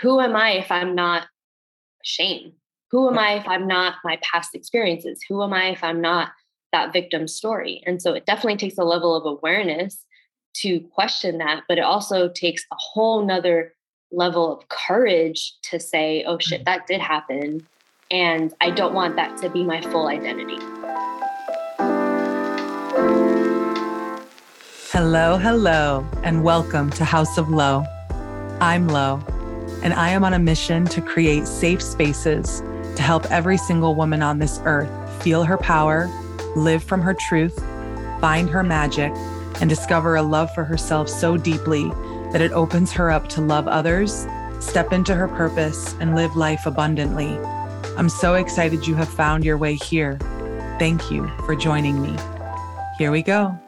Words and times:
who 0.00 0.20
am 0.20 0.36
I 0.36 0.52
if 0.52 0.70
I'm 0.70 0.94
not 0.94 1.26
shame? 2.02 2.52
Who 2.90 3.08
am 3.08 3.18
I 3.18 3.34
if 3.34 3.48
I'm 3.48 3.66
not 3.66 3.94
my 4.04 4.18
past 4.22 4.54
experiences? 4.54 5.20
Who 5.28 5.42
am 5.42 5.52
I 5.52 5.70
if 5.70 5.82
I'm 5.82 6.00
not 6.00 6.30
that 6.72 6.92
victim 6.92 7.26
story? 7.26 7.82
And 7.86 8.00
so 8.00 8.12
it 8.12 8.26
definitely 8.26 8.56
takes 8.56 8.78
a 8.78 8.84
level 8.84 9.14
of 9.14 9.24
awareness 9.24 10.04
to 10.56 10.80
question 10.80 11.38
that, 11.38 11.62
but 11.68 11.78
it 11.78 11.84
also 11.84 12.28
takes 12.28 12.64
a 12.72 12.76
whole 12.78 13.24
nother 13.24 13.74
level 14.12 14.56
of 14.56 14.68
courage 14.68 15.54
to 15.62 15.80
say, 15.80 16.24
oh 16.26 16.38
shit, 16.38 16.62
mm. 16.62 16.64
that 16.64 16.86
did 16.86 17.00
happen. 17.00 17.66
And 18.10 18.54
I 18.60 18.70
don't 18.70 18.94
want 18.94 19.16
that 19.16 19.36
to 19.38 19.50
be 19.50 19.64
my 19.64 19.80
full 19.80 20.08
identity. 20.08 20.58
Hello, 24.92 25.36
hello, 25.36 26.06
and 26.22 26.44
welcome 26.44 26.90
to 26.90 27.04
House 27.04 27.36
of 27.36 27.50
Lo. 27.50 27.84
I'm 28.60 28.88
Lo, 28.88 29.20
and 29.82 29.94
I 29.94 30.10
am 30.10 30.24
on 30.24 30.34
a 30.34 30.38
mission 30.38 30.84
to 30.86 31.00
create 31.00 31.46
safe 31.46 31.82
spaces 31.82 32.62
to 32.96 33.02
help 33.02 33.30
every 33.30 33.58
single 33.58 33.94
woman 33.94 34.22
on 34.22 34.38
this 34.38 34.60
earth 34.64 34.90
feel 35.22 35.44
her 35.44 35.58
power, 35.58 36.08
live 36.56 36.82
from 36.82 37.02
her 37.02 37.14
truth, 37.14 37.58
find 38.20 38.48
her 38.48 38.62
magic, 38.62 39.12
and 39.60 39.68
discover 39.68 40.16
a 40.16 40.22
love 40.22 40.52
for 40.54 40.64
herself 40.64 41.08
so 41.08 41.36
deeply 41.36 41.88
that 42.32 42.40
it 42.40 42.52
opens 42.52 42.92
her 42.92 43.10
up 43.10 43.28
to 43.28 43.40
love 43.40 43.68
others, 43.68 44.26
step 44.60 44.92
into 44.92 45.14
her 45.14 45.28
purpose, 45.28 45.94
and 46.00 46.14
live 46.14 46.36
life 46.36 46.66
abundantly. 46.66 47.38
I'm 47.96 48.08
so 48.08 48.34
excited 48.34 48.86
you 48.86 48.94
have 48.94 49.08
found 49.08 49.44
your 49.44 49.56
way 49.56 49.74
here. 49.74 50.18
Thank 50.78 51.10
you 51.10 51.28
for 51.46 51.56
joining 51.56 52.00
me. 52.02 52.16
Here 52.98 53.10
we 53.10 53.22
go. 53.22 53.58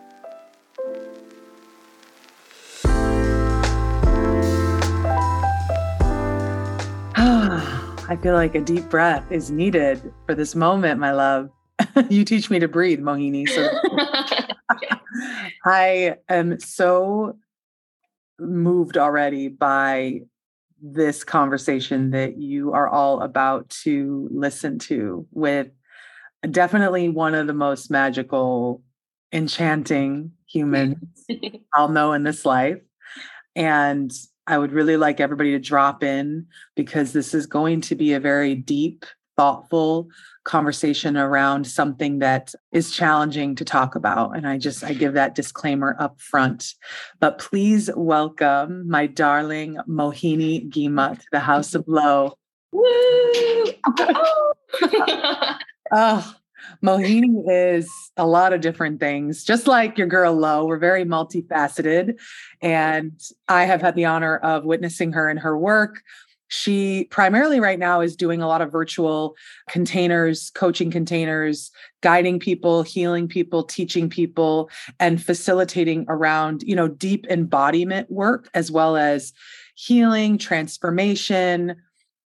I 8.09 8.17
feel 8.17 8.33
like 8.33 8.55
a 8.55 8.63
deep 8.63 8.89
breath 8.89 9.31
is 9.31 9.51
needed 9.51 10.13
for 10.25 10.35
this 10.35 10.55
moment, 10.55 10.99
my 10.99 11.13
love. 11.13 11.51
you 12.09 12.25
teach 12.25 12.49
me 12.49 12.59
to 12.59 12.67
breathe, 12.67 13.01
Mohini. 13.01 13.47
So 13.47 13.69
I 15.67 16.17
am 16.31 16.59
so 16.59 17.37
moved 18.39 18.97
already 18.97 19.49
by 19.49 20.23
this 20.81 21.23
conversation 21.23 22.13
that 22.13 22.39
you 22.39 22.73
are 22.73 22.89
all 22.89 23.21
about 23.21 23.69
to 23.69 24.27
listen 24.33 24.79
to 24.79 25.27
with 25.33 25.69
definitely 26.51 27.11
one 27.11 27.35
of 27.35 27.47
the 27.47 27.53
most 27.53 27.91
magical, 27.91 28.83
enchanting 29.33 30.33
humans 30.47 30.97
I'll 31.75 31.91
know 31.91 32.15
in 32.15 32.23
this 32.23 32.47
life. 32.47 32.79
And 33.55 34.11
I 34.49 34.57
would 34.57 34.73
really 34.73 34.97
like 34.97 35.21
everybody 35.21 35.51
to 35.53 35.59
drop 35.59 36.03
in 36.03 36.47
because 36.75 37.13
this 37.13 37.35
is 37.35 37.47
going 37.47 37.83
to 37.83 37.95
be 37.95 38.15
a 38.15 38.21
very 38.21 38.55
deep, 38.55 39.05
thoughtful 39.37 40.09
conversation 40.45 41.19
around 41.19 41.67
something 41.67 42.21
that 42.21 42.55
is 42.73 42.91
challenging 42.91 43.55
to 43.57 43.65
talk 43.65 43.95
about. 43.95 44.35
And 44.35 44.49
I 44.49 44.57
just, 44.57 44.83
I 44.83 44.95
give 44.95 45.13
that 45.13 45.35
disclaimer 45.35 45.95
up 46.01 46.19
front. 46.19 46.73
But 47.21 47.39
please 47.39 47.91
welcome 47.95 48.89
my 48.89 49.07
darling 49.07 49.77
Mohini 49.87 50.67
Ghima 50.71 51.19
to 51.19 51.27
the 51.31 51.41
House 51.41 51.75
of 51.75 51.85
Lo. 51.87 52.33
Woo! 52.73 52.85
oh, 55.93 56.35
Mohini 56.83 57.45
is 57.49 57.91
a 58.17 58.27
lot 58.27 58.53
of 58.53 58.61
different 58.61 59.01
things, 59.01 59.45
just 59.45 59.67
like 59.67 59.99
your 59.99 60.07
girl 60.07 60.35
Lo. 60.35 60.67
We're 60.67 60.79
very 60.79 61.05
multifaceted. 61.05 62.19
And 62.61 63.21
I 63.49 63.65
have 63.65 63.81
had 63.81 63.95
the 63.95 64.07
honor 64.07 64.37
of 64.39 64.65
witnessing 64.65 65.13
her 65.13 65.29
in 65.29 65.37
her 65.39 65.57
work. 65.57 66.03
She 66.49 67.05
primarily 67.11 67.61
right 67.61 67.79
now 67.79 68.01
is 68.01 68.17
doing 68.17 68.41
a 68.41 68.49
lot 68.49 68.63
of 68.63 68.73
virtual 68.73 69.37
containers, 69.69 70.51
coaching 70.51 70.91
containers, 70.91 71.71
guiding 72.01 72.39
people, 72.39 72.83
healing 72.83 73.29
people, 73.29 73.63
teaching 73.63 74.09
people, 74.09 74.71
and 74.99 75.23
facilitating 75.23 76.07
around, 76.09 76.63
you 76.63 76.75
know, 76.75 76.89
deep 76.89 77.27
embodiment 77.29 78.11
work 78.11 78.49
as 78.55 78.71
well 78.71 78.97
as 78.97 79.35
healing, 79.75 80.39
transformation, 80.39 81.77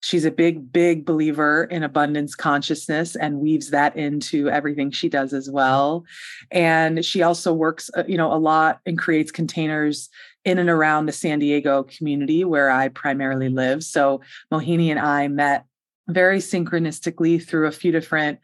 she's 0.03 0.25
a 0.25 0.31
big 0.31 0.73
big 0.73 1.07
believer 1.07 1.65
in 1.65 1.83
abundance 1.83 2.35
consciousness 2.35 3.17
and 3.17 3.39
weaves 3.39 3.71
that 3.71 3.97
into 3.97 4.51
everything 4.51 4.91
she 4.91 5.09
does 5.09 5.33
as 5.33 5.49
well. 5.51 6.05
And 6.51 7.05
she 7.05 7.23
also 7.23 7.53
works 7.53 7.91
uh, 7.97 8.05
you 8.07 8.19
know 8.19 8.33
a 8.33 8.37
lot 8.37 8.81
and 8.85 8.99
creates 8.99 9.33
containers 9.33 10.11
in 10.45 10.59
and 10.59 10.69
around 10.69 11.07
the 11.07 11.13
san 11.13 11.39
diego 11.39 11.85
community 11.85 12.45
where 12.45 12.71
i 12.71 12.89
primarily 12.89 13.49
live. 13.49 13.83
So 13.83 14.21
mohini 14.53 14.91
and 14.91 15.01
i 15.01 15.29
met 15.29 15.65
very 16.09 16.39
synchronistically 16.39 17.43
through 17.43 17.69
a 17.69 17.73
few 17.73 17.93
different 17.93 18.41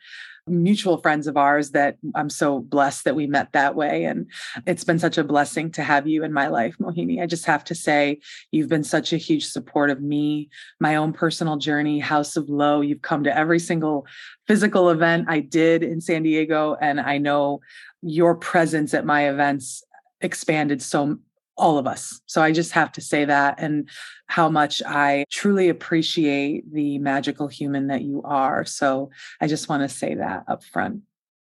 mutual 0.48 0.98
friends 0.98 1.26
of 1.26 1.36
ours 1.36 1.70
that 1.70 1.96
I'm 2.14 2.30
so 2.30 2.60
blessed 2.60 3.04
that 3.04 3.16
we 3.16 3.26
met 3.26 3.52
that 3.52 3.74
way. 3.74 4.04
And 4.04 4.30
it's 4.66 4.84
been 4.84 4.98
such 4.98 5.18
a 5.18 5.24
blessing 5.24 5.70
to 5.72 5.82
have 5.82 6.06
you 6.06 6.24
in 6.24 6.32
my 6.32 6.48
life, 6.48 6.76
Mohini. 6.78 7.22
I 7.22 7.26
just 7.26 7.46
have 7.46 7.64
to 7.64 7.74
say, 7.74 8.20
you've 8.50 8.68
been 8.68 8.84
such 8.84 9.12
a 9.12 9.16
huge 9.16 9.46
support 9.46 9.90
of 9.90 10.00
me, 10.00 10.48
my 10.80 10.96
own 10.96 11.12
personal 11.12 11.56
journey, 11.56 11.98
House 11.98 12.36
of 12.36 12.48
Lo. 12.48 12.80
You've 12.80 13.02
come 13.02 13.24
to 13.24 13.36
every 13.36 13.58
single 13.58 14.06
physical 14.46 14.90
event 14.90 15.26
I 15.28 15.40
did 15.40 15.82
in 15.82 16.00
San 16.00 16.22
Diego. 16.22 16.76
And 16.80 17.00
I 17.00 17.18
know 17.18 17.60
your 18.02 18.34
presence 18.34 18.94
at 18.94 19.04
my 19.04 19.28
events 19.28 19.82
expanded 20.20 20.82
so 20.82 21.18
all 21.58 21.76
of 21.76 21.86
us. 21.86 22.20
So 22.26 22.40
I 22.40 22.52
just 22.52 22.72
have 22.72 22.92
to 22.92 23.00
say 23.00 23.24
that 23.24 23.56
and 23.58 23.88
how 24.26 24.48
much 24.48 24.80
I 24.86 25.24
truly 25.30 25.68
appreciate 25.68 26.72
the 26.72 26.98
magical 26.98 27.48
human 27.48 27.88
that 27.88 28.02
you 28.02 28.22
are. 28.24 28.64
So 28.64 29.10
I 29.40 29.48
just 29.48 29.68
want 29.68 29.82
to 29.82 29.88
say 29.88 30.14
that 30.14 30.44
up 30.46 30.64
front. 30.64 31.02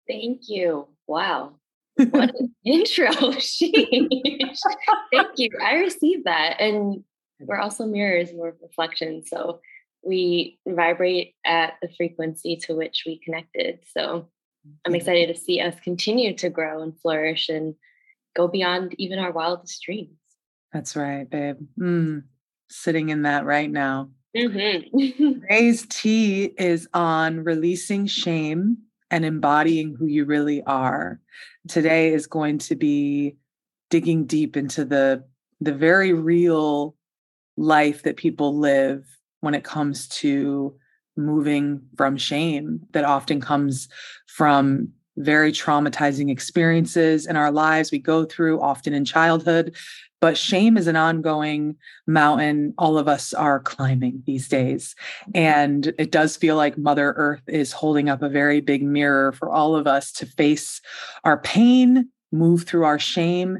Thank 0.08 0.48
you. 0.48 0.88
Wow. 1.06 1.54
What 1.96 2.34
an 2.38 2.54
intro. 2.64 3.10
She 3.40 3.72
thank 5.12 5.32
you. 5.36 5.50
I 5.64 5.74
received 5.74 6.24
that. 6.24 6.60
And 6.60 7.04
we're 7.40 7.60
also 7.60 7.86
mirrors, 7.86 8.30
we're 8.32 8.54
reflections. 8.60 9.30
So 9.30 9.60
we 10.02 10.58
vibrate 10.66 11.34
at 11.44 11.74
the 11.80 11.88
frequency 11.96 12.56
to 12.56 12.74
which 12.74 13.04
we 13.06 13.18
connected. 13.18 13.80
So 13.94 14.28
I'm 14.84 14.94
excited 14.94 15.28
to 15.28 15.40
see 15.40 15.60
us 15.60 15.74
continue 15.82 16.34
to 16.36 16.50
grow 16.50 16.82
and 16.82 16.98
flourish 17.00 17.48
and 17.48 17.74
go 18.34 18.48
beyond 18.48 18.94
even 18.98 19.18
our 19.18 19.32
wildest 19.32 19.82
dreams. 19.82 20.16
That's 20.72 20.94
right, 20.96 21.28
babe. 21.28 21.56
Mm, 21.78 22.24
sitting 22.68 23.08
in 23.08 23.22
that 23.22 23.44
right 23.44 23.70
now. 23.70 24.10
Mm-hmm. 24.36 25.40
Today's 25.40 25.86
tea 25.88 26.44
is 26.56 26.88
on 26.94 27.40
releasing 27.40 28.06
shame 28.06 28.78
and 29.10 29.24
embodying 29.24 29.96
who 29.96 30.06
you 30.06 30.24
really 30.24 30.62
are. 30.64 31.20
Today 31.68 32.12
is 32.12 32.26
going 32.26 32.58
to 32.58 32.76
be 32.76 33.36
digging 33.90 34.26
deep 34.26 34.56
into 34.56 34.84
the 34.84 35.24
the 35.60 35.74
very 35.74 36.12
real 36.12 36.96
life 37.56 38.04
that 38.04 38.16
people 38.16 38.56
live 38.58 39.04
when 39.40 39.54
it 39.54 39.64
comes 39.64 40.08
to 40.08 40.74
moving 41.16 41.82
from 41.96 42.16
shame 42.16 42.80
that 42.92 43.04
often 43.04 43.40
comes 43.40 43.88
from 44.26 44.88
very 45.24 45.52
traumatizing 45.52 46.30
experiences 46.30 47.26
in 47.26 47.36
our 47.36 47.50
lives 47.50 47.90
we 47.90 47.98
go 47.98 48.24
through 48.24 48.60
often 48.60 48.92
in 48.92 49.04
childhood 49.04 49.74
but 50.20 50.36
shame 50.36 50.76
is 50.76 50.86
an 50.86 50.96
ongoing 50.96 51.76
mountain 52.06 52.74
all 52.78 52.98
of 52.98 53.08
us 53.08 53.32
are 53.32 53.58
climbing 53.58 54.22
these 54.26 54.48
days. 54.48 54.94
Mm-hmm. 55.22 55.30
And 55.34 55.94
it 55.98 56.12
does 56.12 56.36
feel 56.36 56.56
like 56.56 56.78
mother 56.78 57.14
earth 57.16 57.42
is 57.46 57.72
holding 57.72 58.08
up 58.08 58.22
a 58.22 58.28
very 58.28 58.60
big 58.60 58.82
mirror 58.82 59.32
for 59.32 59.50
all 59.50 59.74
of 59.74 59.86
us 59.86 60.12
to 60.12 60.26
face 60.26 60.80
our 61.24 61.38
pain 61.38 62.08
move 62.32 62.64
through 62.64 62.84
our 62.84 62.98
shame 62.98 63.58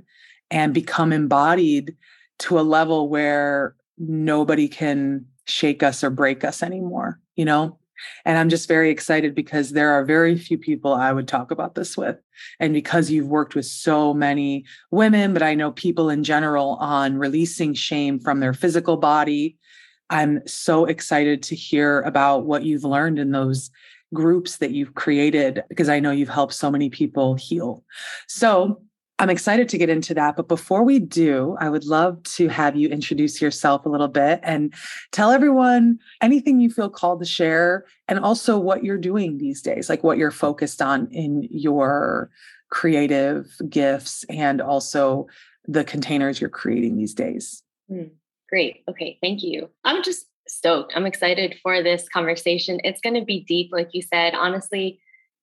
and 0.50 0.74
become 0.74 1.12
embodied 1.12 1.96
to 2.40 2.60
a 2.60 2.62
level 2.62 3.08
where 3.08 3.74
nobody 3.98 4.68
can 4.68 5.26
shake 5.46 5.82
us 5.82 6.04
or 6.04 6.10
break 6.10 6.44
us 6.44 6.62
anymore 6.62 7.18
you 7.34 7.44
know 7.44 7.78
and 8.24 8.38
I'm 8.38 8.48
just 8.48 8.68
very 8.68 8.90
excited 8.90 9.34
because 9.34 9.70
there 9.70 9.90
are 9.92 10.04
very 10.04 10.36
few 10.36 10.58
people 10.58 10.94
I 10.94 11.12
would 11.12 11.28
talk 11.28 11.50
about 11.50 11.74
this 11.74 11.96
with. 11.96 12.16
And 12.58 12.72
because 12.72 13.10
you've 13.10 13.28
worked 13.28 13.54
with 13.54 13.66
so 13.66 14.14
many 14.14 14.64
women, 14.90 15.32
but 15.32 15.42
I 15.42 15.54
know 15.54 15.72
people 15.72 16.10
in 16.10 16.24
general 16.24 16.76
on 16.80 17.18
releasing 17.18 17.74
shame 17.74 18.18
from 18.18 18.40
their 18.40 18.54
physical 18.54 18.96
body, 18.96 19.56
I'm 20.10 20.46
so 20.46 20.86
excited 20.86 21.42
to 21.44 21.54
hear 21.54 22.00
about 22.02 22.44
what 22.44 22.64
you've 22.64 22.84
learned 22.84 23.18
in 23.18 23.30
those 23.30 23.70
groups 24.12 24.56
that 24.56 24.72
you've 24.72 24.94
created 24.94 25.62
because 25.68 25.88
I 25.88 26.00
know 26.00 26.10
you've 26.10 26.28
helped 26.28 26.54
so 26.54 26.70
many 26.70 26.90
people 26.90 27.34
heal. 27.34 27.84
So, 28.26 28.82
I'm 29.20 29.28
excited 29.28 29.68
to 29.68 29.76
get 29.76 29.90
into 29.90 30.14
that. 30.14 30.34
But 30.34 30.48
before 30.48 30.82
we 30.82 30.98
do, 30.98 31.54
I 31.60 31.68
would 31.68 31.84
love 31.84 32.22
to 32.22 32.48
have 32.48 32.74
you 32.74 32.88
introduce 32.88 33.40
yourself 33.40 33.84
a 33.84 33.90
little 33.90 34.08
bit 34.08 34.40
and 34.42 34.72
tell 35.12 35.30
everyone 35.30 35.98
anything 36.22 36.58
you 36.58 36.70
feel 36.70 36.88
called 36.88 37.20
to 37.20 37.26
share 37.26 37.84
and 38.08 38.18
also 38.18 38.58
what 38.58 38.82
you're 38.82 38.96
doing 38.96 39.36
these 39.36 39.60
days, 39.60 39.90
like 39.90 40.02
what 40.02 40.16
you're 40.16 40.30
focused 40.30 40.80
on 40.80 41.06
in 41.12 41.46
your 41.50 42.30
creative 42.70 43.46
gifts 43.68 44.24
and 44.30 44.62
also 44.62 45.26
the 45.68 45.84
containers 45.84 46.40
you're 46.40 46.48
creating 46.48 46.96
these 46.96 47.12
days. 47.12 47.62
Mm, 47.92 48.12
great. 48.48 48.84
Okay. 48.88 49.18
Thank 49.20 49.42
you. 49.42 49.68
I'm 49.84 50.02
just 50.02 50.24
stoked. 50.48 50.94
I'm 50.96 51.04
excited 51.04 51.56
for 51.62 51.82
this 51.82 52.08
conversation. 52.08 52.80
It's 52.84 53.02
going 53.02 53.16
to 53.16 53.26
be 53.26 53.40
deep, 53.40 53.68
like 53.70 53.90
you 53.92 54.00
said. 54.00 54.32
Honestly, 54.34 54.98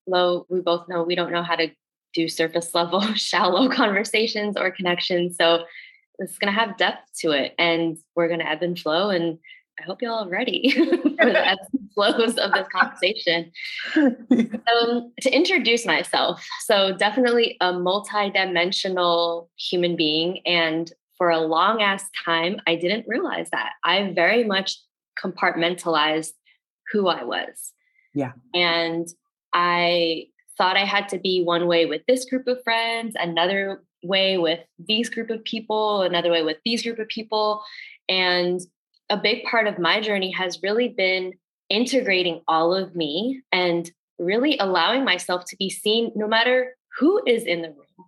Lo, 0.08 0.48
we 0.50 0.62
both 0.62 0.90
know 0.90 1.04
we 1.04 1.14
don't 1.14 1.32
know 1.32 1.44
how 1.44 1.56
to 1.58 1.70
do 2.18 2.28
surface 2.28 2.74
level, 2.74 3.02
shallow 3.14 3.70
conversations 3.70 4.58
or 4.58 4.72
connections. 4.72 5.38
So 5.38 5.64
it's 6.20 6.40
going 6.40 6.52
to 6.52 6.60
have 6.60 6.78
depth 6.78 7.12
to 7.20 7.32
it, 7.32 7.54
and 7.60 7.98
we're 8.16 8.28
going 8.28 8.40
to 8.40 8.50
ebb 8.50 8.64
and 8.64 8.78
flow. 8.78 9.12
And 9.12 9.38
I 9.80 9.84
hope 9.84 10.02
y'all 10.02 10.26
are 10.26 10.30
ready 10.30 10.72
for 10.72 11.26
the 11.26 11.48
ebbs 11.48 11.68
and 11.72 11.92
flows 11.94 12.38
of 12.38 12.52
this 12.52 12.68
conversation. 12.74 13.52
um, 13.96 15.14
to 15.22 15.30
introduce 15.30 15.86
myself, 15.86 16.44
so 16.66 16.98
definitely 16.98 17.56
a 17.62 17.72
multi-dimensional 17.72 19.50
human 19.56 19.96
being, 19.96 20.40
and 20.48 20.92
for 21.20 21.30
a 21.30 21.40
long 21.40 21.82
ass 21.82 22.04
time, 22.26 22.60
I 22.68 22.76
didn't 22.76 23.08
realize 23.08 23.50
that. 23.52 23.74
I 23.84 24.12
very 24.14 24.44
much 24.44 24.78
compartmentalized 25.24 26.32
who 26.92 27.08
I 27.08 27.24
was. 27.24 27.74
Yeah. 28.14 28.34
And 28.54 29.08
I 29.54 30.28
thought 30.58 30.78
I 30.78 30.86
had 30.86 31.10
to 31.10 31.20
be 31.20 31.44
one 31.44 31.68
way 31.68 31.86
with 31.86 32.02
this 32.08 32.26
group 32.26 32.48
of 32.48 32.64
friends, 32.64 33.16
another 33.20 33.84
way 34.04 34.38
with 34.38 34.60
these 34.80 35.10
group 35.10 35.30
of 35.30 35.44
people, 35.44 36.02
another 36.02 36.32
way 36.32 36.44
with 36.44 36.58
these 36.66 36.84
group 36.84 37.00
of 37.00 37.08
people. 37.08 37.62
And 38.10 38.60
a 39.10 39.18
big 39.18 39.44
part 39.46 39.68
of 39.68 39.80
my 39.80 40.02
journey 40.02 40.32
has 40.32 40.62
really 40.64 40.90
been 40.90 41.34
integrating 41.70 42.42
all 42.48 42.74
of 42.74 42.96
me 42.96 43.42
and 43.52 43.90
really 44.20 44.58
allowing 44.58 45.04
myself 45.06 45.46
to 45.46 45.58
be 45.58 45.70
seen 45.70 46.12
no 46.16 46.28
matter 46.28 46.76
who 46.98 47.22
is 47.28 47.44
in 47.44 47.62
the 47.62 47.70
room, 47.70 48.08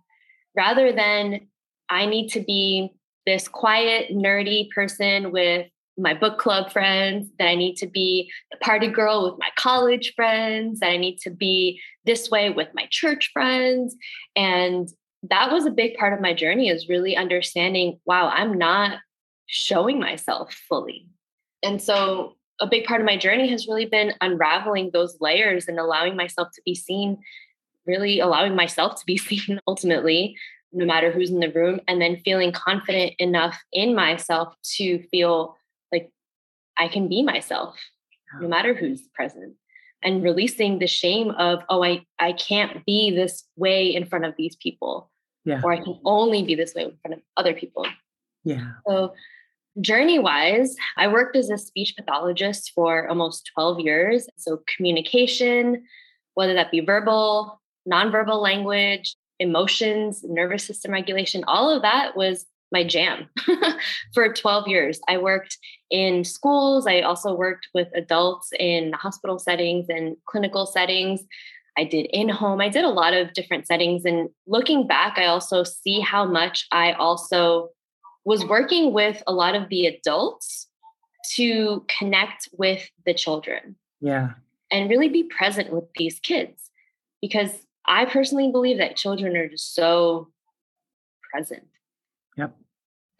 rather 0.56 0.92
than 0.92 1.48
I 1.88 2.06
need 2.06 2.28
to 2.30 2.40
be 2.40 2.90
this 3.26 3.48
quiet, 3.48 4.10
nerdy 4.10 4.70
person 4.70 5.30
with 5.30 5.68
my 6.00 6.14
book 6.14 6.38
club 6.38 6.72
friends, 6.72 7.28
that 7.38 7.48
I 7.48 7.54
need 7.54 7.76
to 7.76 7.86
be 7.86 8.30
the 8.50 8.58
party 8.58 8.88
girl 8.88 9.30
with 9.30 9.38
my 9.38 9.50
college 9.56 10.14
friends, 10.14 10.80
that 10.80 10.90
I 10.90 10.96
need 10.96 11.18
to 11.18 11.30
be 11.30 11.80
this 12.04 12.30
way 12.30 12.50
with 12.50 12.68
my 12.74 12.86
church 12.90 13.30
friends. 13.32 13.94
And 14.34 14.88
that 15.24 15.52
was 15.52 15.66
a 15.66 15.70
big 15.70 15.96
part 15.96 16.12
of 16.12 16.20
my 16.20 16.32
journey 16.32 16.68
is 16.68 16.88
really 16.88 17.16
understanding, 17.16 18.00
wow, 18.06 18.28
I'm 18.28 18.56
not 18.56 18.98
showing 19.46 19.98
myself 19.98 20.54
fully. 20.54 21.06
And 21.62 21.82
so 21.82 22.36
a 22.60 22.66
big 22.66 22.84
part 22.84 23.00
of 23.00 23.06
my 23.06 23.16
journey 23.16 23.48
has 23.50 23.66
really 23.66 23.86
been 23.86 24.14
unraveling 24.20 24.90
those 24.92 25.16
layers 25.20 25.68
and 25.68 25.78
allowing 25.78 26.16
myself 26.16 26.48
to 26.54 26.62
be 26.64 26.74
seen, 26.74 27.18
really 27.86 28.20
allowing 28.20 28.54
myself 28.54 28.98
to 29.00 29.06
be 29.06 29.16
seen 29.18 29.60
ultimately, 29.66 30.36
no 30.72 30.84
matter 30.84 31.10
who's 31.10 31.30
in 31.30 31.40
the 31.40 31.50
room, 31.50 31.80
and 31.88 32.00
then 32.00 32.22
feeling 32.24 32.52
confident 32.52 33.12
enough 33.18 33.60
in 33.72 33.94
myself 33.94 34.54
to 34.76 35.02
feel 35.08 35.56
I 36.80 36.88
can 36.88 37.08
be 37.08 37.22
myself 37.22 37.76
no 38.40 38.46
ah. 38.46 38.48
matter 38.48 38.74
who's 38.74 39.02
present 39.14 39.54
and 40.02 40.22
releasing 40.22 40.78
the 40.78 40.86
shame 40.86 41.30
of 41.32 41.62
oh 41.68 41.84
I 41.84 42.04
I 42.18 42.32
can't 42.32 42.84
be 42.86 43.10
this 43.10 43.44
way 43.56 43.94
in 43.94 44.06
front 44.06 44.24
of 44.24 44.34
these 44.36 44.56
people 44.56 45.10
yeah. 45.44 45.60
or 45.62 45.72
I 45.72 45.82
can 45.82 45.98
only 46.04 46.42
be 46.42 46.54
this 46.54 46.74
way 46.74 46.84
in 46.84 46.96
front 47.02 47.14
of 47.14 47.20
other 47.36 47.54
people. 47.54 47.86
Yeah. 48.44 48.72
So 48.86 49.14
journey 49.80 50.18
wise 50.18 50.74
I 50.96 51.08
worked 51.08 51.36
as 51.36 51.50
a 51.50 51.58
speech 51.58 51.94
pathologist 51.96 52.72
for 52.74 53.08
almost 53.08 53.50
12 53.54 53.80
years. 53.80 54.28
So 54.36 54.62
communication 54.76 55.84
whether 56.34 56.54
that 56.54 56.70
be 56.70 56.80
verbal 56.80 57.60
nonverbal 57.90 58.40
language 58.40 59.16
emotions 59.38 60.22
nervous 60.22 60.66
system 60.66 60.92
regulation 60.92 61.44
all 61.46 61.70
of 61.70 61.82
that 61.82 62.16
was 62.16 62.46
my 62.72 62.84
jam 62.84 63.28
for 64.14 64.32
12 64.32 64.68
years. 64.68 65.00
I 65.08 65.18
worked 65.18 65.58
in 65.90 66.24
schools. 66.24 66.86
I 66.86 67.00
also 67.00 67.34
worked 67.34 67.68
with 67.74 67.88
adults 67.94 68.50
in 68.58 68.92
hospital 68.92 69.38
settings 69.38 69.86
and 69.88 70.16
clinical 70.26 70.66
settings. 70.66 71.22
I 71.76 71.84
did 71.84 72.06
in 72.12 72.28
home. 72.28 72.60
I 72.60 72.68
did 72.68 72.84
a 72.84 72.88
lot 72.88 73.14
of 73.14 73.32
different 73.32 73.66
settings. 73.66 74.04
And 74.04 74.28
looking 74.46 74.86
back, 74.86 75.18
I 75.18 75.26
also 75.26 75.64
see 75.64 76.00
how 76.00 76.24
much 76.24 76.66
I 76.72 76.92
also 76.92 77.70
was 78.24 78.44
working 78.44 78.92
with 78.92 79.22
a 79.26 79.32
lot 79.32 79.54
of 79.54 79.68
the 79.68 79.86
adults 79.86 80.68
to 81.34 81.84
connect 81.98 82.48
with 82.52 82.88
the 83.06 83.14
children. 83.14 83.76
Yeah. 84.00 84.30
And 84.70 84.90
really 84.90 85.08
be 85.08 85.24
present 85.24 85.72
with 85.72 85.84
these 85.96 86.20
kids 86.20 86.70
because 87.20 87.50
I 87.86 88.04
personally 88.04 88.50
believe 88.52 88.78
that 88.78 88.96
children 88.96 89.36
are 89.36 89.48
just 89.48 89.74
so 89.74 90.28
present. 91.32 91.66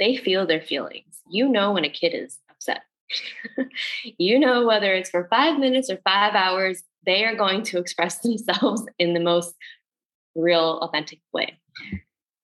They 0.00 0.16
feel 0.16 0.46
their 0.46 0.62
feelings. 0.62 1.20
You 1.30 1.48
know 1.48 1.72
when 1.72 1.84
a 1.84 1.90
kid 1.90 2.14
is 2.14 2.38
upset. 2.50 2.80
you 4.18 4.38
know 4.38 4.66
whether 4.66 4.92
it's 4.92 5.10
for 5.10 5.28
five 5.28 5.60
minutes 5.60 5.90
or 5.90 5.98
five 6.02 6.34
hours, 6.34 6.82
they 7.06 7.24
are 7.24 7.36
going 7.36 7.62
to 7.64 7.78
express 7.78 8.18
themselves 8.22 8.82
in 8.98 9.14
the 9.14 9.20
most 9.20 9.54
real, 10.34 10.78
authentic 10.82 11.20
way. 11.32 11.58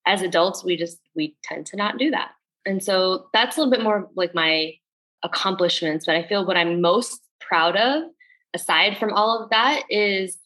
As 0.06 0.22
adults, 0.22 0.62
we 0.62 0.76
just 0.76 0.98
we 1.16 1.34
tend 1.42 1.66
to 1.66 1.76
not 1.76 1.98
do 1.98 2.10
that. 2.10 2.30
And 2.64 2.82
so 2.82 3.26
that's 3.32 3.56
a 3.56 3.60
little 3.60 3.72
bit 3.72 3.82
more 3.82 4.08
like 4.14 4.34
my 4.34 4.74
accomplishments. 5.22 6.06
But 6.06 6.16
I 6.16 6.26
feel 6.26 6.46
what 6.46 6.56
I'm 6.56 6.80
most 6.80 7.20
proud 7.40 7.76
of, 7.76 8.04
aside 8.54 8.98
from 8.98 9.12
all 9.12 9.42
of 9.42 9.50
that, 9.50 9.82
is 9.88 10.36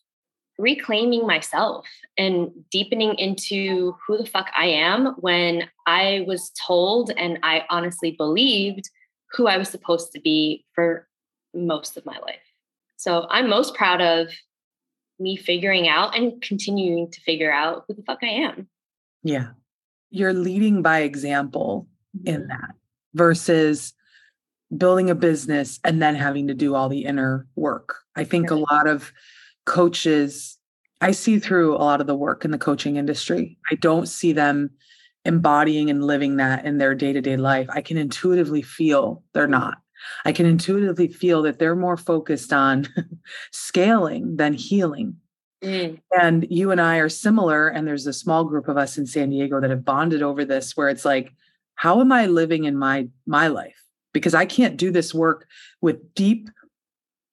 reclaiming 0.60 1.26
myself 1.26 1.86
and 2.18 2.50
deepening 2.70 3.14
into 3.14 3.96
who 4.06 4.18
the 4.18 4.26
fuck 4.26 4.50
I 4.56 4.66
am 4.66 5.14
when 5.18 5.68
I 5.86 6.24
was 6.26 6.52
told 6.66 7.10
and 7.16 7.38
I 7.42 7.64
honestly 7.70 8.12
believed 8.12 8.90
who 9.32 9.46
I 9.46 9.56
was 9.56 9.68
supposed 9.68 10.12
to 10.12 10.20
be 10.20 10.64
for 10.74 11.08
most 11.54 11.96
of 11.96 12.04
my 12.04 12.18
life. 12.18 12.40
So 12.96 13.26
I'm 13.30 13.48
most 13.48 13.74
proud 13.74 14.00
of 14.00 14.28
me 15.18 15.36
figuring 15.36 15.88
out 15.88 16.16
and 16.16 16.40
continuing 16.42 17.10
to 17.10 17.20
figure 17.20 17.52
out 17.52 17.84
who 17.86 17.94
the 17.94 18.02
fuck 18.02 18.18
I 18.22 18.28
am. 18.28 18.68
Yeah. 19.22 19.48
You're 20.10 20.34
leading 20.34 20.82
by 20.82 21.00
example 21.00 21.88
mm-hmm. 22.16 22.34
in 22.34 22.48
that 22.48 22.74
versus 23.14 23.92
building 24.76 25.10
a 25.10 25.14
business 25.14 25.80
and 25.84 26.00
then 26.00 26.14
having 26.14 26.48
to 26.48 26.54
do 26.54 26.74
all 26.74 26.88
the 26.88 27.04
inner 27.04 27.46
work. 27.56 27.96
I 28.16 28.24
think 28.24 28.50
a 28.50 28.54
lot 28.54 28.86
of 28.86 29.12
coaches, 29.64 30.58
I 31.00 31.12
see 31.12 31.38
through 31.38 31.74
a 31.74 31.78
lot 31.78 32.00
of 32.00 32.06
the 32.06 32.14
work 32.14 32.44
in 32.44 32.50
the 32.50 32.58
coaching 32.58 32.96
industry. 32.96 33.58
I 33.70 33.76
don't 33.76 34.06
see 34.06 34.32
them 34.32 34.70
embodying 35.24 35.90
and 35.90 36.04
living 36.04 36.36
that 36.36 36.64
in 36.64 36.78
their 36.78 36.94
day 36.94 37.12
to 37.12 37.20
day 37.20 37.36
life. 37.36 37.68
I 37.70 37.82
can 37.82 37.96
intuitively 37.96 38.62
feel 38.62 39.22
they're 39.32 39.46
not. 39.46 39.78
I 40.24 40.32
can 40.32 40.46
intuitively 40.46 41.08
feel 41.08 41.42
that 41.42 41.58
they're 41.58 41.76
more 41.76 41.96
focused 41.96 42.52
on 42.52 42.88
scaling 43.52 44.36
than 44.36 44.54
healing. 44.54 45.16
Mm. 45.62 46.00
And 46.18 46.46
you 46.48 46.70
and 46.70 46.80
I 46.80 46.96
are 46.98 47.10
similar. 47.10 47.68
And 47.68 47.86
there's 47.86 48.06
a 48.06 48.12
small 48.12 48.44
group 48.44 48.68
of 48.68 48.78
us 48.78 48.96
in 48.96 49.06
San 49.06 49.30
Diego 49.30 49.60
that 49.60 49.70
have 49.70 49.84
bonded 49.84 50.22
over 50.22 50.44
this, 50.44 50.76
where 50.76 50.88
it's 50.88 51.04
like, 51.04 51.32
how 51.74 52.00
am 52.00 52.12
I 52.12 52.26
living 52.26 52.64
in 52.64 52.76
my 52.76 53.08
my 53.26 53.48
life? 53.48 53.82
Because 54.12 54.34
I 54.34 54.46
can't 54.46 54.76
do 54.76 54.90
this 54.90 55.14
work 55.14 55.46
with 55.80 56.14
deep 56.14 56.48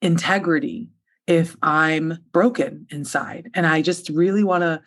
integrity 0.02 0.90
if 1.28 1.56
I'm 1.62 2.20
broken 2.32 2.88
inside. 2.90 3.52
And 3.54 3.68
I 3.68 3.82
just 3.82 4.10
really 4.10 4.44
want 4.44 4.64
to 4.64 4.82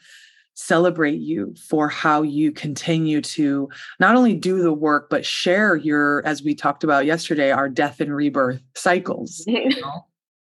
celebrate 0.54 1.20
you 1.20 1.54
for 1.68 1.88
how 1.88 2.22
you 2.22 2.52
continue 2.52 3.20
to 3.22 3.68
not 3.98 4.16
only 4.16 4.34
do 4.34 4.62
the 4.62 4.72
work, 4.72 5.08
but 5.08 5.24
share 5.24 5.76
your, 5.76 6.24
as 6.26 6.42
we 6.42 6.54
talked 6.54 6.84
about 6.84 7.06
yesterday, 7.06 7.50
our 7.50 7.68
death 7.68 8.00
and 8.00 8.14
rebirth 8.14 8.62
cycles. 8.74 9.44
You 9.50 9.80
know? 9.80 10.06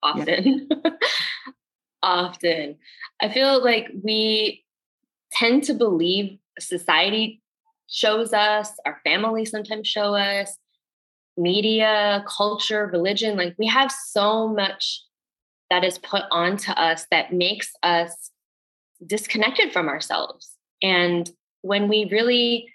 Often. 0.02 0.68
Often. 2.04 2.76
I 3.22 3.30
feel 3.30 3.64
like 3.64 3.88
we 4.04 4.66
tend 5.32 5.64
to 5.64 5.74
believe 5.74 6.38
society 6.60 7.42
shows 7.90 8.34
us, 8.34 8.72
our 8.86 9.00
family 9.06 9.46
sometimes 9.46 9.88
show 9.88 10.16
us, 10.16 10.58
media, 11.38 12.24
culture, 12.28 12.90
religion. 12.92 13.38
Like 13.38 13.56
we 13.58 13.68
have 13.68 13.92
so 13.92 14.50
much 14.50 15.02
that 15.70 15.84
is 15.84 15.98
put 15.98 16.24
onto 16.32 16.72
us 16.72 17.06
that 17.12 17.34
makes 17.34 17.72
us 17.84 18.32
disconnected 19.06 19.72
from 19.74 19.88
ourselves. 19.88 20.52
And 20.82 21.30
when 21.62 21.88
we 21.88 22.08
really 22.12 22.72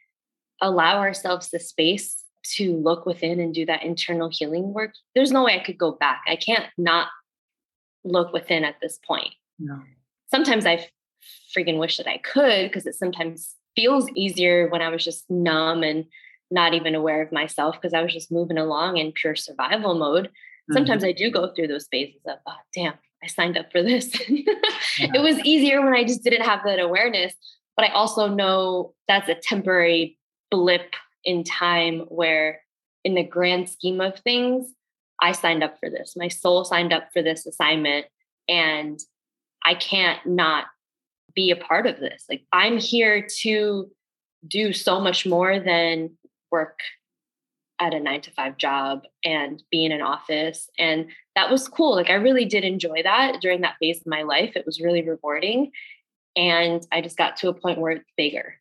allow 0.61 0.99
ourselves 0.99 1.50
the 1.50 1.61
space 1.61 2.23
to 2.57 2.76
look 2.76 3.07
within 3.07 3.40
and 3.40 3.54
do 3.54 3.66
that 3.66 3.83
internal 3.83 4.30
healing 4.33 4.73
work, 4.73 4.92
there's 5.14 5.33
no 5.33 5.45
way 5.45 5.59
I 5.59 5.64
could 5.64 5.78
go 5.78 5.92
back. 5.92 6.23
I 6.26 6.37
can't 6.37 6.66
not 6.76 7.09
look 8.04 8.33
within 8.33 8.64
at 8.64 8.76
this 8.80 8.99
point. 9.07 9.35
No. 9.59 9.80
Sometimes 10.30 10.66
I 10.66 10.87
freaking 11.57 11.78
wish 11.78 11.97
that 11.99 12.09
I 12.09 12.18
could 12.18 12.64
because 12.64 12.87
it 12.87 12.95
sometimes 12.95 13.54
feels 13.76 14.09
easier 14.14 14.68
when 14.68 14.83
I 14.83 14.88
was 14.88 15.04
just 15.04 15.28
numb 15.30 15.83
and 15.83 16.07
not 16.50 16.75
even 16.75 16.95
aware 16.95 17.23
of 17.23 17.33
myself 17.33 17.76
because 17.76 17.92
I 17.92 18.02
was 18.02 18.12
just 18.12 18.33
moving 18.33 18.59
along 18.59 18.97
in 18.97 19.12
pure 19.12 19.37
survival 19.37 19.95
mode 19.95 20.30
sometimes 20.70 21.02
mm-hmm. 21.02 21.10
I 21.10 21.12
do 21.12 21.30
go 21.30 21.52
through 21.54 21.68
those 21.68 21.88
phases 21.90 22.20
of, 22.26 22.38
oh, 22.46 22.56
damn, 22.75 22.94
I 23.22 23.26
signed 23.26 23.56
up 23.56 23.72
for 23.72 23.82
this. 23.82 24.10
It 25.00 25.22
was 25.22 25.38
easier 25.44 25.80
when 25.84 25.94
I 25.94 26.02
just 26.02 26.25
didn't 26.25 26.44
have 26.44 26.60
that 26.64 26.80
awareness. 26.80 27.32
But 27.76 27.84
I 27.84 27.92
also 27.92 28.26
know 28.26 28.94
that's 29.06 29.28
a 29.28 29.37
temporary 29.37 30.18
blip 30.50 30.94
in 31.25 31.44
time 31.44 32.00
where, 32.08 32.62
in 33.04 33.14
the 33.14 33.22
grand 33.22 33.68
scheme 33.68 34.00
of 34.00 34.18
things, 34.18 34.66
I 35.20 35.32
signed 35.32 35.62
up 35.62 35.78
for 35.78 35.88
this. 35.88 36.14
My 36.16 36.28
soul 36.28 36.64
signed 36.64 36.92
up 36.92 37.08
for 37.12 37.22
this 37.22 37.46
assignment 37.46 38.06
and 38.48 38.98
I 39.64 39.75
can't 39.75 40.25
not 40.26 40.64
be 41.34 41.50
a 41.50 41.56
part 41.56 41.87
of 41.87 42.00
this. 42.00 42.25
Like 42.28 42.42
I'm 42.52 42.78
here 42.78 43.26
to 43.42 43.90
do 44.46 44.72
so 44.72 45.00
much 45.00 45.26
more 45.26 45.60
than 45.60 46.16
work 46.50 46.80
at 47.80 47.94
a 47.94 48.00
9 48.00 48.20
to 48.23 48.30
5 48.32 48.56
job 48.58 49.04
and 49.25 49.62
be 49.70 49.85
in 49.85 49.92
an 49.92 50.02
office 50.02 50.68
and 50.78 51.06
that 51.37 51.50
was 51.50 51.68
cool. 51.68 51.94
Like 51.94 52.11
I 52.11 52.14
really 52.14 52.44
did 52.44 52.64
enjoy 52.64 53.02
that 53.04 53.40
during 53.40 53.61
that 53.61 53.76
phase 53.80 54.00
of 54.00 54.06
my 54.06 54.23
life. 54.23 54.56
It 54.56 54.66
was 54.66 54.80
really 54.80 55.02
rewarding 55.02 55.70
and 56.37 56.87
I 56.90 57.00
just 57.00 57.16
got 57.16 57.37
to 57.38 57.49
a 57.49 57.54
point 57.54 57.80
where 57.80 57.92
it's 57.92 58.11
bigger. 58.16 58.56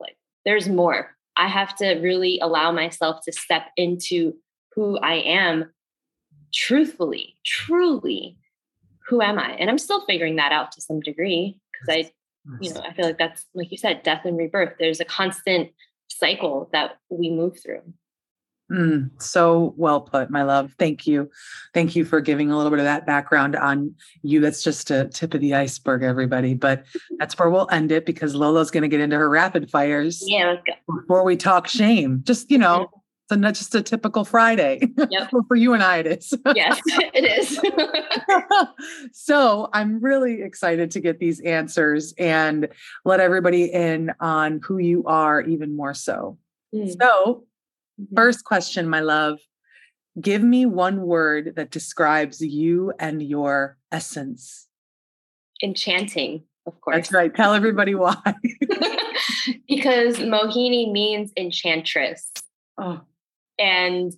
Like 0.00 0.16
there's 0.44 0.68
more. 0.68 1.16
I 1.36 1.48
have 1.48 1.76
to 1.76 1.94
really 1.96 2.38
allow 2.40 2.72
myself 2.72 3.24
to 3.24 3.32
step 3.32 3.66
into 3.76 4.34
who 4.74 4.98
I 4.98 5.14
am 5.14 5.72
truthfully, 6.52 7.34
truly, 7.44 8.38
who 9.08 9.20
am 9.20 9.38
I? 9.38 9.52
And 9.52 9.68
I'm 9.68 9.78
still 9.78 10.04
figuring 10.06 10.36
that 10.36 10.52
out 10.52 10.72
to 10.72 10.80
some 10.80 11.00
degree 11.00 11.58
because 11.72 11.94
I, 11.94 12.12
you 12.60 12.72
know, 12.72 12.80
I 12.80 12.92
feel 12.92 13.06
like 13.06 13.18
that's, 13.18 13.44
like 13.54 13.70
you 13.70 13.76
said, 13.76 14.02
death 14.02 14.24
and 14.24 14.38
rebirth. 14.38 14.74
There's 14.78 15.00
a 15.00 15.04
constant 15.04 15.70
cycle 16.08 16.68
that 16.72 16.98
we 17.10 17.30
move 17.30 17.58
through. 17.60 17.82
Mm, 18.72 19.10
so 19.20 19.74
well 19.76 20.00
put, 20.00 20.30
my 20.30 20.42
love. 20.42 20.74
Thank 20.78 21.06
you. 21.06 21.30
Thank 21.74 21.94
you 21.94 22.04
for 22.04 22.20
giving 22.20 22.50
a 22.50 22.56
little 22.56 22.70
bit 22.70 22.78
of 22.78 22.86
that 22.86 23.04
background 23.04 23.56
on 23.56 23.94
you. 24.22 24.40
That's 24.40 24.62
just 24.62 24.90
a 24.90 25.08
tip 25.08 25.34
of 25.34 25.40
the 25.40 25.54
iceberg, 25.54 26.02
everybody. 26.02 26.54
But 26.54 26.84
that's 27.18 27.38
where 27.38 27.50
we'll 27.50 27.68
end 27.70 27.92
it 27.92 28.06
because 28.06 28.34
Lola's 28.34 28.70
going 28.70 28.82
to 28.82 28.88
get 28.88 29.00
into 29.00 29.16
her 29.16 29.28
rapid 29.28 29.70
fires. 29.70 30.22
Yeah, 30.26 30.50
let's 30.50 30.62
go. 30.66 31.00
Before 31.00 31.24
we 31.24 31.36
talk 31.36 31.68
shame, 31.68 32.22
just, 32.24 32.50
you 32.50 32.58
know. 32.58 32.88
So 33.30 33.36
not 33.36 33.54
just 33.54 33.74
a 33.74 33.82
typical 33.82 34.26
Friday. 34.26 34.86
Yep. 35.10 35.30
for 35.48 35.56
you 35.56 35.72
and 35.72 35.82
I, 35.82 35.98
it 35.98 36.06
is. 36.06 36.34
yes, 36.54 36.78
it 36.86 37.24
is. 37.24 37.58
so 39.18 39.70
I'm 39.72 39.98
really 40.00 40.42
excited 40.42 40.90
to 40.90 41.00
get 41.00 41.20
these 41.20 41.40
answers 41.40 42.12
and 42.18 42.68
let 43.06 43.20
everybody 43.20 43.64
in 43.64 44.12
on 44.20 44.60
who 44.62 44.76
you 44.76 45.04
are 45.06 45.40
even 45.40 45.74
more 45.74 45.94
so. 45.94 46.36
Mm. 46.74 46.94
So. 47.00 47.44
Mm-hmm. 48.00 48.16
first 48.16 48.44
question, 48.44 48.88
my 48.88 49.00
love, 49.00 49.38
give 50.20 50.42
me 50.42 50.66
one 50.66 51.02
word 51.02 51.54
that 51.56 51.70
describes 51.70 52.40
you 52.40 52.92
and 52.98 53.22
your 53.22 53.78
essence. 53.92 54.68
Enchanting, 55.62 56.44
of 56.66 56.80
course. 56.80 56.96
That's 56.96 57.12
right. 57.12 57.34
Tell 57.34 57.54
everybody 57.54 57.94
why. 57.94 58.16
because 59.68 60.16
Mohini 60.18 60.90
means 60.90 61.32
enchantress. 61.36 62.30
Oh. 62.78 63.00
And 63.58 64.12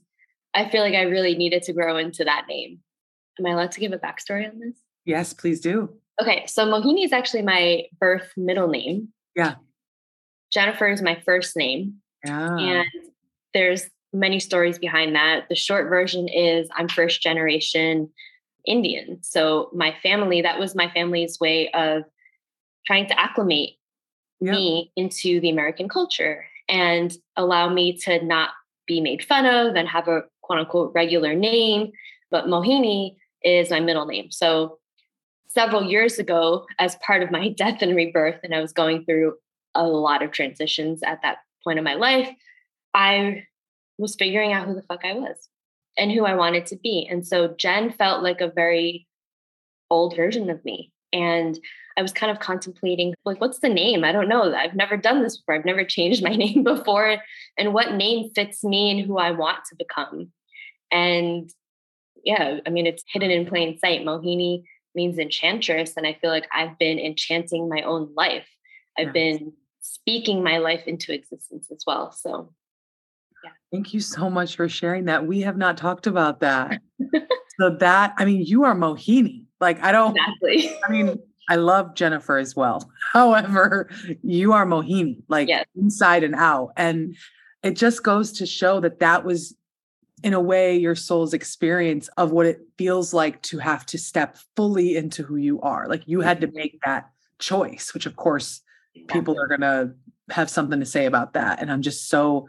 I 0.54 0.68
feel 0.68 0.82
like 0.82 0.94
I 0.94 1.02
really 1.02 1.36
needed 1.36 1.62
to 1.64 1.72
grow 1.72 1.98
into 1.98 2.24
that 2.24 2.46
name. 2.48 2.80
Am 3.38 3.46
I 3.46 3.50
allowed 3.50 3.72
to 3.72 3.80
give 3.80 3.92
a 3.92 3.98
backstory 3.98 4.50
on 4.50 4.58
this? 4.58 4.76
Yes, 5.04 5.34
please 5.34 5.60
do. 5.60 5.90
Okay, 6.20 6.46
so 6.46 6.64
Mohini 6.64 7.04
is 7.04 7.12
actually 7.12 7.42
my 7.42 7.82
birth 8.00 8.32
middle 8.36 8.68
name. 8.68 9.08
Yeah. 9.34 9.56
Jennifer 10.52 10.88
is 10.88 11.02
my 11.02 11.20
first 11.26 11.56
name. 11.56 11.96
Yeah. 12.24 12.56
And 12.56 12.86
there's 13.56 13.88
many 14.12 14.38
stories 14.38 14.78
behind 14.78 15.16
that. 15.16 15.48
The 15.48 15.54
short 15.54 15.88
version 15.88 16.28
is 16.28 16.68
I'm 16.76 16.88
first 16.88 17.22
generation 17.22 18.10
Indian. 18.66 19.18
So 19.22 19.70
my 19.72 19.94
family, 20.02 20.42
that 20.42 20.58
was 20.58 20.74
my 20.74 20.90
family's 20.90 21.40
way 21.40 21.70
of 21.70 22.02
trying 22.86 23.06
to 23.06 23.18
acclimate 23.18 23.76
yep. 24.40 24.54
me 24.54 24.92
into 24.94 25.40
the 25.40 25.48
American 25.48 25.88
culture 25.88 26.44
and 26.68 27.16
allow 27.36 27.72
me 27.72 27.96
to 28.00 28.22
not 28.22 28.50
be 28.86 29.00
made 29.00 29.24
fun 29.24 29.46
of 29.46 29.74
and 29.74 29.88
have 29.88 30.06
a 30.06 30.22
quote 30.42 30.58
unquote 30.58 30.92
regular 30.94 31.34
name. 31.34 31.92
But 32.30 32.46
Mohini 32.46 33.16
is 33.42 33.70
my 33.70 33.80
middle 33.80 34.04
name. 34.04 34.30
So 34.30 34.78
several 35.48 35.82
years 35.82 36.18
ago, 36.18 36.66
as 36.78 36.96
part 36.96 37.22
of 37.22 37.30
my 37.30 37.48
death 37.56 37.80
and 37.80 37.96
rebirth, 37.96 38.40
and 38.42 38.54
I 38.54 38.60
was 38.60 38.74
going 38.74 39.06
through 39.06 39.34
a 39.74 39.86
lot 39.86 40.22
of 40.22 40.30
transitions 40.30 41.02
at 41.02 41.22
that 41.22 41.38
point 41.64 41.78
in 41.78 41.84
my 41.84 41.94
life, 41.94 42.28
I 42.96 43.44
was 43.98 44.16
figuring 44.16 44.54
out 44.54 44.66
who 44.66 44.74
the 44.74 44.82
fuck 44.82 45.04
I 45.04 45.12
was 45.12 45.36
and 45.98 46.10
who 46.10 46.24
I 46.24 46.34
wanted 46.34 46.66
to 46.66 46.76
be. 46.76 47.06
And 47.08 47.26
so 47.26 47.48
Jen 47.48 47.92
felt 47.92 48.22
like 48.22 48.40
a 48.40 48.48
very 48.50 49.06
old 49.90 50.16
version 50.16 50.48
of 50.48 50.64
me. 50.64 50.92
And 51.12 51.58
I 51.98 52.02
was 52.02 52.12
kind 52.12 52.32
of 52.32 52.40
contemplating, 52.40 53.14
like, 53.24 53.40
what's 53.40 53.60
the 53.60 53.68
name? 53.68 54.02
I 54.02 54.12
don't 54.12 54.28
know. 54.28 54.54
I've 54.54 54.74
never 54.74 54.96
done 54.96 55.22
this 55.22 55.36
before. 55.36 55.54
I've 55.54 55.64
never 55.66 55.84
changed 55.84 56.22
my 56.22 56.34
name 56.36 56.64
before. 56.64 57.18
And 57.58 57.74
what 57.74 57.94
name 57.94 58.30
fits 58.34 58.64
me 58.64 58.90
and 58.90 59.06
who 59.06 59.18
I 59.18 59.30
want 59.30 59.58
to 59.68 59.76
become? 59.76 60.32
And 60.90 61.50
yeah, 62.24 62.60
I 62.66 62.70
mean, 62.70 62.86
it's 62.86 63.04
hidden 63.06 63.30
in 63.30 63.46
plain 63.46 63.78
sight. 63.78 64.04
Mohini 64.04 64.64
means 64.94 65.18
enchantress. 65.18 65.98
And 65.98 66.06
I 66.06 66.14
feel 66.14 66.30
like 66.30 66.48
I've 66.52 66.78
been 66.78 66.98
enchanting 66.98 67.68
my 67.68 67.82
own 67.82 68.12
life. 68.16 68.48
I've 68.98 69.12
been 69.12 69.52
speaking 69.80 70.42
my 70.42 70.56
life 70.56 70.84
into 70.86 71.12
existence 71.12 71.70
as 71.70 71.84
well. 71.86 72.10
So. 72.10 72.54
Thank 73.72 73.92
you 73.92 74.00
so 74.00 74.30
much 74.30 74.56
for 74.56 74.68
sharing 74.68 75.06
that. 75.06 75.26
We 75.26 75.40
have 75.42 75.56
not 75.56 75.76
talked 75.76 76.06
about 76.06 76.40
that. 76.40 76.80
so, 77.60 77.70
that, 77.80 78.14
I 78.16 78.24
mean, 78.24 78.42
you 78.44 78.64
are 78.64 78.74
Mohini. 78.74 79.44
Like, 79.60 79.82
I 79.82 79.92
don't, 79.92 80.16
exactly. 80.16 80.76
I 80.86 80.90
mean, 80.90 81.18
I 81.48 81.56
love 81.56 81.94
Jennifer 81.94 82.38
as 82.38 82.54
well. 82.54 82.90
However, 83.12 83.88
you 84.22 84.52
are 84.52 84.66
Mohini, 84.66 85.22
like 85.28 85.48
yes. 85.48 85.64
inside 85.76 86.24
and 86.24 86.34
out. 86.34 86.72
And 86.76 87.16
it 87.62 87.76
just 87.76 88.02
goes 88.02 88.32
to 88.32 88.46
show 88.46 88.80
that 88.80 89.00
that 89.00 89.24
was, 89.24 89.56
in 90.22 90.32
a 90.32 90.40
way, 90.40 90.76
your 90.76 90.94
soul's 90.94 91.34
experience 91.34 92.08
of 92.16 92.30
what 92.30 92.46
it 92.46 92.60
feels 92.78 93.12
like 93.12 93.42
to 93.42 93.58
have 93.58 93.84
to 93.86 93.98
step 93.98 94.38
fully 94.56 94.96
into 94.96 95.22
who 95.22 95.36
you 95.36 95.60
are. 95.60 95.86
Like 95.88 96.02
you 96.06 96.20
had 96.20 96.40
to 96.40 96.46
mm-hmm. 96.46 96.56
make 96.56 96.78
that 96.84 97.10
choice, 97.38 97.92
which 97.94 98.06
of 98.06 98.16
course 98.16 98.62
people 99.08 99.38
are 99.38 99.46
going 99.46 99.60
to 99.60 99.92
have 100.30 100.50
something 100.50 100.80
to 100.80 100.86
say 100.86 101.06
about 101.06 101.34
that. 101.34 101.60
And 101.60 101.70
I'm 101.70 101.82
just 101.82 102.08
so, 102.08 102.48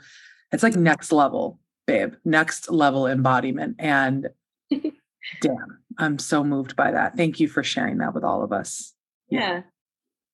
it's 0.51 0.63
like 0.63 0.75
next 0.75 1.11
level, 1.11 1.59
babe, 1.85 2.13
next 2.23 2.69
level 2.69 3.07
embodiment. 3.07 3.75
And 3.79 4.29
damn, 5.41 5.79
I'm 5.97 6.19
so 6.19 6.43
moved 6.43 6.75
by 6.75 6.91
that. 6.91 7.17
Thank 7.17 7.39
you 7.39 7.47
for 7.47 7.63
sharing 7.63 7.97
that 7.97 8.13
with 8.13 8.23
all 8.23 8.43
of 8.43 8.51
us. 8.51 8.93
Yeah. 9.29 9.61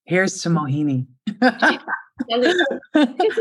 Here's 0.06 0.42
to 0.44 0.50
Mohini. 0.50 1.08
I 1.42 1.80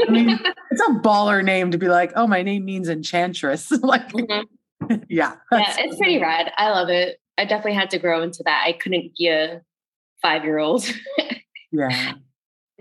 mean, 0.09 0.39
it's 0.71 0.81
a 0.81 0.93
baller 1.01 1.45
name 1.45 1.73
to 1.73 1.79
be 1.79 1.89
like, 1.89 2.13
oh, 2.17 2.27
my 2.27 2.43
name 2.43 2.65
means 2.65 2.89
enchantress. 2.89 3.71
like, 3.83 4.09
mm-hmm. 4.13 4.95
yeah. 5.09 5.35
Yeah, 5.51 5.75
it's 5.79 5.97
pretty 5.97 6.21
rad. 6.21 6.53
I 6.57 6.71
love 6.71 6.89
it. 6.89 7.19
I 7.37 7.45
definitely 7.45 7.75
had 7.75 7.91
to 7.91 7.99
grow 7.99 8.23
into 8.23 8.43
that. 8.45 8.65
I 8.67 8.73
couldn't 8.73 9.13
be 9.19 9.29
a 9.29 9.63
five 10.21 10.45
year 10.45 10.59
old. 10.59 10.85
yeah. 11.73 12.15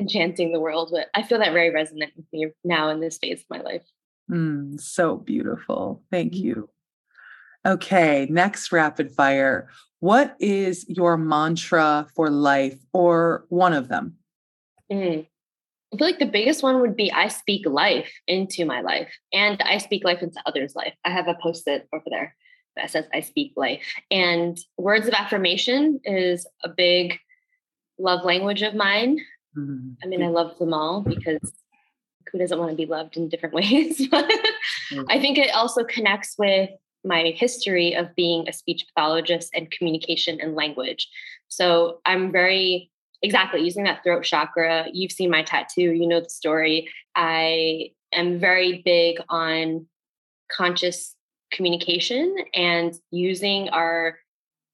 Enchanting 0.02 0.52
the 0.52 0.60
world. 0.60 0.90
But 0.92 1.08
I 1.14 1.24
feel 1.24 1.40
that 1.40 1.54
very 1.54 1.70
resonant 1.70 2.12
with 2.16 2.26
me 2.34 2.48
now 2.64 2.90
in 2.90 3.00
this 3.00 3.18
phase 3.18 3.42
of 3.42 3.46
my 3.50 3.62
life. 3.62 3.84
Mm, 4.30 4.80
so 4.80 5.18
beautiful. 5.18 6.04
Thank 6.12 6.34
mm-hmm. 6.34 6.46
you. 6.46 6.70
Okay, 7.66 8.28
next 8.30 8.72
rapid 8.72 9.12
fire. 9.12 9.70
What 10.00 10.36
is 10.40 10.86
your 10.90 11.16
mantra 11.16 12.08
for 12.16 12.32
life 12.32 12.80
or 12.92 13.46
one 13.50 13.74
of 13.74 13.88
them? 13.88 14.16
Mm. 14.92 15.28
I 15.94 15.98
feel 15.98 16.08
like 16.08 16.20
the 16.20 16.26
biggest 16.26 16.64
one 16.64 16.82
would 16.82 16.96
be 16.96 17.12
I 17.12 17.28
speak 17.28 17.68
life 17.68 18.12
into 18.26 18.66
my 18.66 18.82
life 18.82 19.12
and 19.34 19.62
I 19.62 19.78
speak 19.78 20.04
life 20.04 20.22
into 20.22 20.42
others' 20.46 20.74
life. 20.76 20.94
I 21.06 21.12
have 21.12 21.28
a 21.28 21.38
post 21.42 21.68
it 21.68 21.88
over 21.94 22.06
there 22.10 22.36
that 22.78 22.90
says 22.90 23.06
I 23.14 23.20
speak 23.20 23.54
life. 23.58 23.84
And 24.10 24.58
words 24.78 25.08
of 25.08 25.14
affirmation 25.14 26.00
is 26.06 26.48
a 26.64 26.70
big 26.70 27.20
love 28.00 28.24
language 28.24 28.62
of 28.62 28.74
mine. 28.74 29.20
Mm-hmm. 29.58 29.94
I 30.04 30.08
mean, 30.08 30.24
I 30.24 30.28
love 30.28 30.58
them 30.58 30.74
all 30.74 31.02
because 31.02 31.54
who 32.32 32.38
doesn't 32.38 32.58
want 32.58 32.72
to 32.72 32.78
be 32.78 32.86
loved 32.86 33.18
in 33.18 33.30
different 33.30 33.56
ways? 33.62 34.00
mm-hmm. 34.00 35.04
I 35.10 35.20
think 35.20 35.38
it 35.38 35.54
also 35.54 35.84
connects 35.84 36.36
with 36.38 36.70
my 37.04 37.34
history 37.36 37.94
of 37.94 38.16
being 38.16 38.48
a 38.48 38.54
speech 38.54 38.86
pathologist 38.88 39.50
and 39.56 39.72
communication 39.72 40.40
and 40.40 40.56
language. 40.56 41.10
So 41.48 42.00
I'm 42.06 42.32
very 42.32 42.92
exactly 43.24 43.62
using 43.62 43.84
that 43.86 44.04
throat 44.04 44.24
chakra. 44.24 44.88
You've 44.94 45.12
seen 45.12 45.30
my 45.30 45.44
tattoo, 45.44 45.82
you 45.82 46.08
know 46.08 46.22
the 46.22 46.30
story. 46.30 46.90
I 47.16 47.92
am 48.14 48.40
very 48.40 48.82
big 48.84 49.18
on 49.30 49.88
conscious 50.52 51.16
communication 51.52 52.36
and 52.54 52.94
using 53.12 53.70
our 53.70 54.18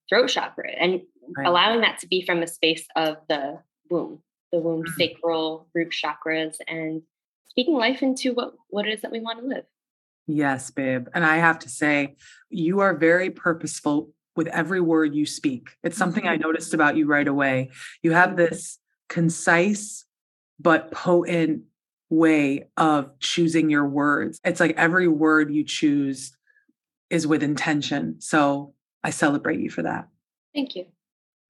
throat 0.09 0.27
chakra 0.27 0.69
and 0.71 1.01
right. 1.35 1.47
allowing 1.47 1.81
that 1.81 1.99
to 1.99 2.07
be 2.07 2.25
from 2.25 2.41
a 2.41 2.47
space 2.47 2.85
of 2.95 3.17
the 3.27 3.59
womb, 3.89 4.21
the 4.51 4.59
womb 4.59 4.83
mm-hmm. 4.83 4.93
sacral 4.97 5.67
root 5.73 5.93
chakras 5.93 6.57
and 6.67 7.01
speaking 7.49 7.75
life 7.75 8.01
into 8.01 8.33
what 8.33 8.53
what 8.69 8.87
it 8.87 8.93
is 8.93 9.01
that 9.01 9.11
we 9.11 9.19
want 9.19 9.39
to 9.39 9.45
live. 9.45 9.65
Yes, 10.27 10.71
babe. 10.71 11.07
And 11.13 11.25
I 11.25 11.37
have 11.37 11.59
to 11.59 11.69
say, 11.69 12.17
you 12.49 12.79
are 12.81 12.93
very 12.93 13.29
purposeful 13.29 14.11
with 14.35 14.47
every 14.47 14.81
word 14.81 15.15
you 15.15 15.25
speak. 15.25 15.69
It's 15.83 15.97
something 15.97 16.27
I 16.27 16.33
mm-hmm. 16.33 16.43
noticed 16.43 16.73
about 16.73 16.97
you 16.97 17.07
right 17.07 17.27
away. 17.27 17.71
You 18.03 18.11
have 18.11 18.35
this 18.35 18.77
concise 19.09 20.05
but 20.59 20.91
potent 20.91 21.63
way 22.09 22.69
of 22.77 23.17
choosing 23.19 23.69
your 23.69 23.87
words. 23.87 24.39
It's 24.43 24.59
like 24.59 24.75
every 24.77 25.07
word 25.07 25.53
you 25.53 25.63
choose 25.63 26.35
is 27.09 27.25
with 27.25 27.43
intention. 27.43 28.19
So 28.19 28.73
I 29.03 29.11
celebrate 29.11 29.59
you 29.59 29.69
for 29.69 29.83
that. 29.83 30.07
Thank 30.53 30.75
you. 30.75 30.85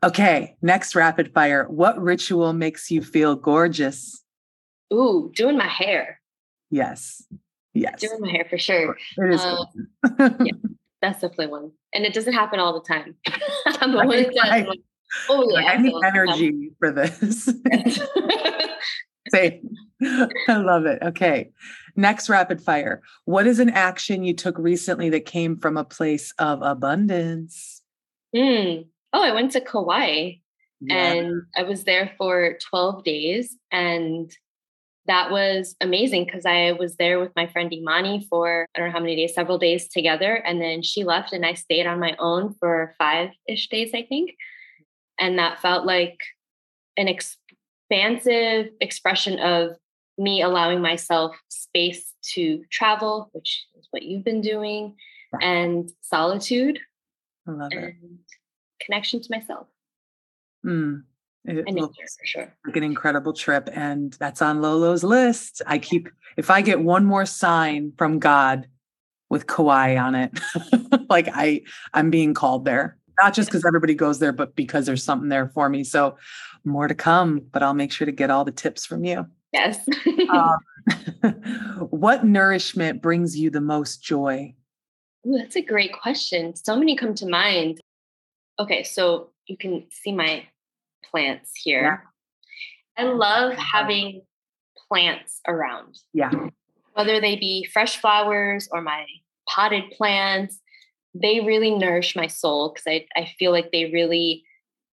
Okay, 0.04 0.56
next 0.62 0.96
rapid 0.96 1.34
fire. 1.34 1.66
What 1.70 2.00
ritual 2.02 2.54
makes 2.54 2.92
you 2.92 3.02
feel 3.02 3.36
gorgeous? 3.36 4.24
Ooh, 4.94 5.32
doing 5.36 5.58
my 5.58 5.68
hair. 5.68 6.22
Yes. 6.70 7.24
Yes. 7.74 8.02
Doing 8.02 8.22
my 8.22 8.30
hair 8.30 8.46
for 8.50 8.58
sure. 8.58 8.96
It 9.18 9.34
is. 9.34 9.42
Um, 9.42 9.68
yeah, 10.20 10.52
that's 11.02 11.22
definitely 11.22 11.48
one. 11.48 11.72
And 11.94 12.06
it 12.06 12.14
doesn't 12.14 12.34
happen 12.34 12.60
all 12.60 12.74
the 12.74 12.88
time. 12.88 13.16
but 13.80 14.08
when 14.08 14.20
it 14.20 14.34
does, 14.34 14.50
I, 14.50 14.62
like, 14.62 14.80
oh 15.30 15.50
yeah. 15.52 15.66
I 15.66 15.78
need 15.78 15.96
energy 16.04 16.72
for 16.80 16.92
this. 16.92 17.46
Same. 19.30 19.70
I 20.48 20.58
love 20.58 20.86
it. 20.86 21.02
Okay. 21.02 21.52
Next 21.96 22.30
rapid 22.30 22.62
fire. 22.62 23.02
What 23.26 23.48
is 23.48 23.60
an 23.60 23.72
action 23.72 24.24
you 24.24 24.34
took 24.34 24.58
recently 24.58 25.10
that 25.10 25.26
came 25.26 25.58
from 25.58 25.76
a 25.76 25.84
place 25.84 26.34
of 26.38 26.62
abundance? 26.62 27.82
Mm. 28.36 28.86
Oh, 29.14 29.24
I 29.24 29.34
went 29.34 29.52
to 29.54 29.62
Kauai 29.62 30.34
yeah. 30.82 31.14
and 31.14 31.44
I 31.56 31.64
was 31.64 31.84
there 31.84 32.12
for 32.18 32.58
12 32.70 33.04
days. 33.04 33.56
And 33.72 34.32
that 35.06 35.32
was 35.32 35.76
amazing 35.80 36.26
because 36.26 36.46
I 36.46 36.74
was 36.74 36.98
there 36.98 37.20
with 37.20 37.32
my 37.36 37.48
friend 37.48 37.72
Imani 37.72 38.28
for 38.30 38.68
I 38.76 38.80
don't 38.80 38.90
know 38.90 38.94
how 38.94 39.00
many 39.00 39.16
days, 39.16 39.34
several 39.34 39.58
days 39.58 39.88
together. 39.88 40.36
And 40.36 40.62
then 40.62 40.82
she 40.82 41.04
left 41.04 41.32
and 41.34 41.46
I 41.46 41.54
stayed 41.54 41.88
on 41.88 42.00
my 42.00 42.16
own 42.20 42.56
for 42.60 42.94
five 42.98 43.30
ish 43.48 43.70
days, 43.70 43.92
I 43.94 44.04
think. 44.04 44.32
And 45.20 45.40
that 45.40 45.62
felt 45.62 45.86
like 45.86 46.20
an 46.98 47.08
expansive 47.08 48.72
expression 48.82 49.40
of 49.40 49.78
me 50.18 50.42
allowing 50.42 50.82
myself 50.82 51.38
space 51.48 52.14
to 52.34 52.64
travel, 52.72 53.30
which 53.34 53.66
is 53.78 53.88
what 53.92 54.04
you've 54.04 54.24
been 54.24 54.42
doing, 54.42 54.96
and 55.42 55.90
solitude. 56.02 56.80
I 57.48 57.52
love 57.52 57.72
it. 57.72 57.96
Connection 58.88 59.22
to 59.22 59.28
myself. 59.30 59.68
Mm. 60.66 61.04
It 61.46 61.64
and 61.66 61.76
nature 61.76 61.88
for 61.92 62.26
sure. 62.26 62.58
Like 62.66 62.76
an 62.76 62.84
incredible 62.84 63.34
trip. 63.34 63.70
And 63.72 64.14
that's 64.14 64.42
on 64.42 64.62
Lolo's 64.62 65.04
list. 65.04 65.62
I 65.66 65.78
keep 65.78 66.10
if 66.36 66.50
I 66.50 66.62
get 66.62 66.82
one 66.82 67.06
more 67.06 67.26
sign 67.26 67.94
from 67.98 68.20
God 68.20 68.68
with 69.30 69.48
Kauai 69.48 69.98
on 69.98 70.16
it, 70.16 70.38
like 71.10 71.30
I 71.34 71.62
I'm 71.94 72.10
being 72.10 72.34
called 72.34 72.66
there. 72.66 72.98
Not 73.22 73.34
just 73.34 73.50
because 73.50 73.66
everybody 73.66 73.96
goes 73.96 74.20
there, 74.20 74.34
but 74.34 74.56
because 74.56 74.86
there's 74.86 75.04
something 75.04 75.30
there 75.30 75.48
for 75.50 75.70
me. 75.70 75.84
So 75.84 76.18
more 76.64 76.88
to 76.88 76.94
come, 76.94 77.42
but 77.52 77.64
I'll 77.64 77.74
make 77.74 77.92
sure 77.92 78.06
to 78.06 78.12
get 78.12 78.30
all 78.30 78.46
the 78.46 78.52
tips 78.52 78.86
from 78.86 79.06
you. 79.06 79.26
Yes. 79.54 79.80
um, 80.30 80.58
what 81.90 82.26
nourishment 82.26 83.02
brings 83.02 83.38
you 83.40 83.50
the 83.50 83.62
most 83.62 84.04
joy? 84.04 84.54
Ooh, 85.26 85.38
that's 85.38 85.56
a 85.56 85.62
great 85.62 85.94
question. 85.94 86.56
So 86.56 86.76
many 86.76 86.96
come 86.96 87.16
to 87.16 87.28
mind. 87.28 87.80
Okay, 88.60 88.84
so 88.84 89.30
you 89.48 89.58
can 89.58 89.86
see 89.90 90.12
my 90.12 90.48
plants 91.04 91.52
here. 91.56 92.04
Yeah. 92.98 93.06
I 93.06 93.10
love 93.10 93.54
having 93.54 94.24
plants 94.88 95.42
around. 95.48 96.00
Yeah. 96.14 96.32
Whether 96.94 97.22
they 97.22 97.36
be 97.36 97.68
fresh 97.72 97.98
flowers 97.98 98.68
or 98.72 98.82
my 98.82 99.06
potted 99.48 99.84
plants, 99.92 100.60
they 101.14 101.40
really 101.42 101.72
nourish 101.72 102.16
my 102.16 102.28
soul 102.28 102.74
because 102.74 102.86
I, 102.88 103.06
I 103.16 103.32
feel 103.38 103.52
like 103.52 103.72
they 103.72 103.92
really, 103.92 104.44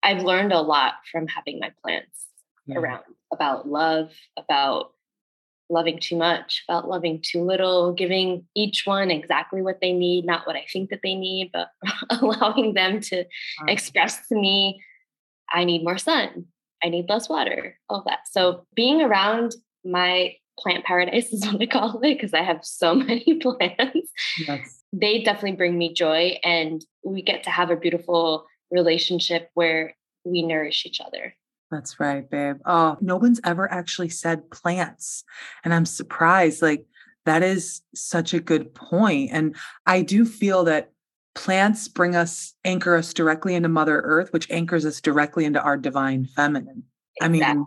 I've 0.02 0.22
learned 0.22 0.52
a 0.52 0.60
lot 0.60 0.94
from 1.10 1.28
having 1.28 1.60
my 1.60 1.70
plants 1.82 2.26
yeah. 2.66 2.78
around 2.78 3.04
about 3.32 3.68
love, 3.68 4.10
about 4.36 4.92
loving 5.72 5.98
too 5.98 6.16
much, 6.16 6.62
about 6.68 6.88
loving 6.88 7.20
too 7.22 7.42
little, 7.42 7.92
giving 7.92 8.44
each 8.54 8.86
one 8.86 9.10
exactly 9.10 9.62
what 9.62 9.80
they 9.80 9.92
need, 9.92 10.24
not 10.24 10.46
what 10.46 10.56
I 10.56 10.66
think 10.72 10.90
that 10.90 11.00
they 11.02 11.14
need, 11.14 11.50
but 11.52 11.70
allowing 12.10 12.74
them 12.74 13.00
to 13.00 13.24
express 13.66 14.28
to 14.28 14.34
me, 14.34 14.82
I 15.52 15.64
need 15.64 15.82
more 15.82 15.98
sun, 15.98 16.46
I 16.82 16.88
need 16.88 17.08
less 17.08 17.28
water, 17.28 17.78
all 17.88 18.04
that. 18.06 18.20
So 18.30 18.66
being 18.74 19.02
around 19.02 19.54
my 19.84 20.36
plant 20.58 20.84
paradise 20.84 21.26
is 21.32 21.46
what 21.46 21.60
I 21.60 21.66
call 21.66 22.00
it 22.02 22.14
because 22.14 22.34
I 22.34 22.42
have 22.42 22.64
so 22.64 22.94
many 22.94 23.38
plants. 23.40 24.10
Yes. 24.46 24.82
They 24.92 25.22
definitely 25.22 25.56
bring 25.56 25.78
me 25.78 25.94
joy 25.94 26.38
and 26.44 26.84
we 27.04 27.22
get 27.22 27.44
to 27.44 27.50
have 27.50 27.70
a 27.70 27.76
beautiful 27.76 28.46
relationship 28.70 29.50
where 29.54 29.96
we 30.24 30.42
nourish 30.42 30.86
each 30.86 31.00
other. 31.00 31.34
That's 31.72 31.98
right, 31.98 32.28
babe. 32.30 32.58
Oh, 32.66 32.98
no 33.00 33.16
one's 33.16 33.40
ever 33.44 33.70
actually 33.72 34.10
said 34.10 34.50
plants. 34.50 35.24
And 35.64 35.72
I'm 35.72 35.86
surprised. 35.86 36.60
Like, 36.60 36.86
that 37.24 37.42
is 37.42 37.80
such 37.94 38.34
a 38.34 38.40
good 38.40 38.74
point. 38.74 39.30
And 39.32 39.56
I 39.86 40.02
do 40.02 40.26
feel 40.26 40.64
that 40.64 40.92
plants 41.34 41.88
bring 41.88 42.14
us, 42.14 42.52
anchor 42.62 42.94
us 42.94 43.14
directly 43.14 43.54
into 43.54 43.70
Mother 43.70 44.02
Earth, 44.02 44.34
which 44.34 44.50
anchors 44.50 44.84
us 44.84 45.00
directly 45.00 45.46
into 45.46 45.62
our 45.62 45.78
divine 45.78 46.26
feminine. 46.36 46.82
Exactly. 47.16 47.42
I 47.42 47.54
mean, 47.54 47.66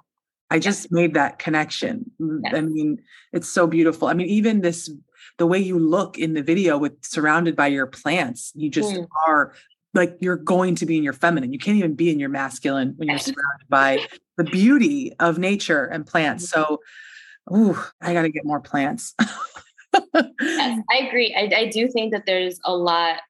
I 0.51 0.59
just 0.59 0.91
made 0.91 1.15
that 1.15 1.39
connection. 1.39 2.11
Yes. 2.19 2.53
I 2.53 2.61
mean, 2.61 2.99
it's 3.33 3.49
so 3.49 3.65
beautiful. 3.65 4.07
I 4.07 4.13
mean, 4.13 4.27
even 4.27 4.61
this, 4.61 4.91
the 5.39 5.47
way 5.47 5.57
you 5.57 5.79
look 5.79 6.19
in 6.19 6.35
the 6.35 6.43
video 6.43 6.77
with 6.77 7.03
surrounded 7.03 7.55
by 7.55 7.67
your 7.67 7.87
plants, 7.87 8.51
you 8.53 8.69
just 8.69 8.93
mm. 8.93 9.07
are 9.27 9.55
like 9.95 10.17
you're 10.19 10.35
going 10.35 10.75
to 10.75 10.85
be 10.85 10.97
in 10.97 11.03
your 11.03 11.13
feminine. 11.13 11.53
You 11.53 11.59
can't 11.59 11.77
even 11.77 11.95
be 11.95 12.11
in 12.11 12.19
your 12.19 12.29
masculine 12.29 12.93
when 12.97 13.07
you're 13.07 13.17
surrounded 13.17 13.67
by 13.69 14.05
the 14.37 14.43
beauty 14.43 15.13
of 15.19 15.39
nature 15.39 15.85
and 15.85 16.05
plants. 16.05 16.51
Mm-hmm. 16.51 16.61
So, 16.61 17.55
ooh, 17.55 17.77
I 18.01 18.13
got 18.13 18.23
to 18.23 18.29
get 18.29 18.45
more 18.45 18.59
plants. 18.59 19.15
yes, 19.19 19.31
I 20.91 21.07
agree. 21.07 21.33
I, 21.33 21.61
I 21.61 21.69
do 21.69 21.87
think 21.87 22.13
that 22.13 22.25
there's 22.25 22.59
a 22.65 22.75
lot. 22.75 23.21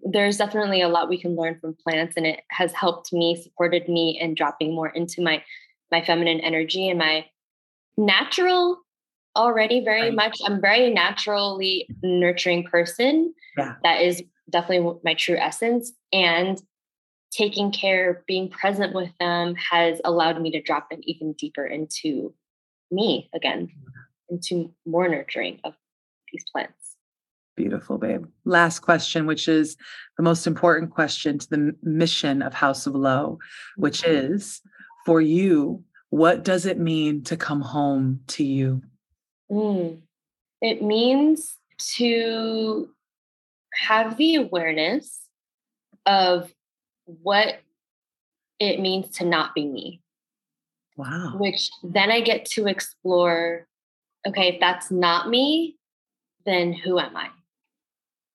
There's 0.00 0.36
definitely 0.36 0.80
a 0.80 0.88
lot 0.88 1.08
we 1.08 1.20
can 1.20 1.34
learn 1.34 1.58
from 1.58 1.76
plants, 1.82 2.16
and 2.16 2.26
it 2.26 2.40
has 2.50 2.72
helped 2.72 3.12
me, 3.12 3.40
supported 3.40 3.88
me 3.88 4.18
in 4.20 4.34
dropping 4.34 4.74
more 4.74 4.88
into 4.88 5.22
my 5.22 5.42
my 5.90 6.04
feminine 6.04 6.40
energy 6.40 6.88
and 6.88 6.98
my 6.98 7.24
natural 7.96 8.78
already 9.36 9.84
very 9.84 10.10
much 10.10 10.36
i'm 10.46 10.60
very 10.60 10.92
naturally 10.92 11.86
nurturing 12.02 12.64
person 12.64 13.32
yeah. 13.56 13.74
that 13.82 14.00
is 14.00 14.22
definitely 14.48 14.98
my 15.04 15.14
true 15.14 15.36
essence. 15.36 15.92
And 16.12 16.60
taking 17.30 17.70
care, 17.70 18.24
being 18.26 18.48
present 18.48 18.94
with 18.94 19.10
them 19.20 19.54
has 19.56 20.00
allowed 20.04 20.40
me 20.40 20.50
to 20.52 20.62
drop 20.62 20.90
them 20.90 21.00
even 21.02 21.34
deeper 21.34 21.64
into 21.64 22.34
me 22.90 23.28
again, 23.34 23.68
into 24.30 24.72
more 24.86 25.08
nurturing 25.08 25.60
of 25.64 25.74
these 26.32 26.44
plants. 26.52 26.96
Beautiful, 27.56 27.98
babe. 27.98 28.24
Last 28.44 28.80
question, 28.80 29.26
which 29.26 29.48
is 29.48 29.76
the 30.16 30.22
most 30.22 30.46
important 30.46 30.90
question 30.92 31.38
to 31.38 31.50
the 31.50 31.74
mission 31.82 32.40
of 32.40 32.54
House 32.54 32.86
of 32.86 32.94
Lo, 32.94 33.38
which 33.76 34.02
mm-hmm. 34.02 34.34
is 34.34 34.60
for 35.04 35.20
you, 35.20 35.82
what 36.10 36.44
does 36.44 36.66
it 36.66 36.78
mean 36.78 37.24
to 37.24 37.36
come 37.36 37.60
home 37.60 38.20
to 38.28 38.44
you? 38.44 38.82
Mm. 39.50 39.98
It 40.62 40.82
means 40.82 41.56
to 41.96 42.88
have 43.78 44.16
the 44.16 44.36
awareness 44.36 45.20
of 46.06 46.52
what 47.04 47.60
it 48.58 48.80
means 48.80 49.16
to 49.18 49.24
not 49.24 49.54
be 49.54 49.66
me. 49.66 50.00
Wow. 50.96 51.34
Which 51.36 51.70
then 51.82 52.10
I 52.10 52.20
get 52.20 52.44
to 52.46 52.66
explore 52.66 53.66
okay, 54.26 54.48
if 54.48 54.60
that's 54.60 54.90
not 54.90 55.28
me, 55.28 55.76
then 56.44 56.72
who 56.72 56.98
am 56.98 57.16
I? 57.16 57.28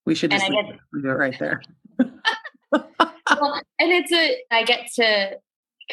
We 0.05 0.15
should 0.15 0.31
just 0.31 0.49
leave 0.49 1.05
it 1.05 1.07
right 1.07 1.37
there. 1.39 1.61
well, 1.99 3.61
and 3.79 3.91
it's 3.91 4.11
a, 4.11 4.37
I 4.49 4.63
get 4.63 4.87
to 4.95 5.37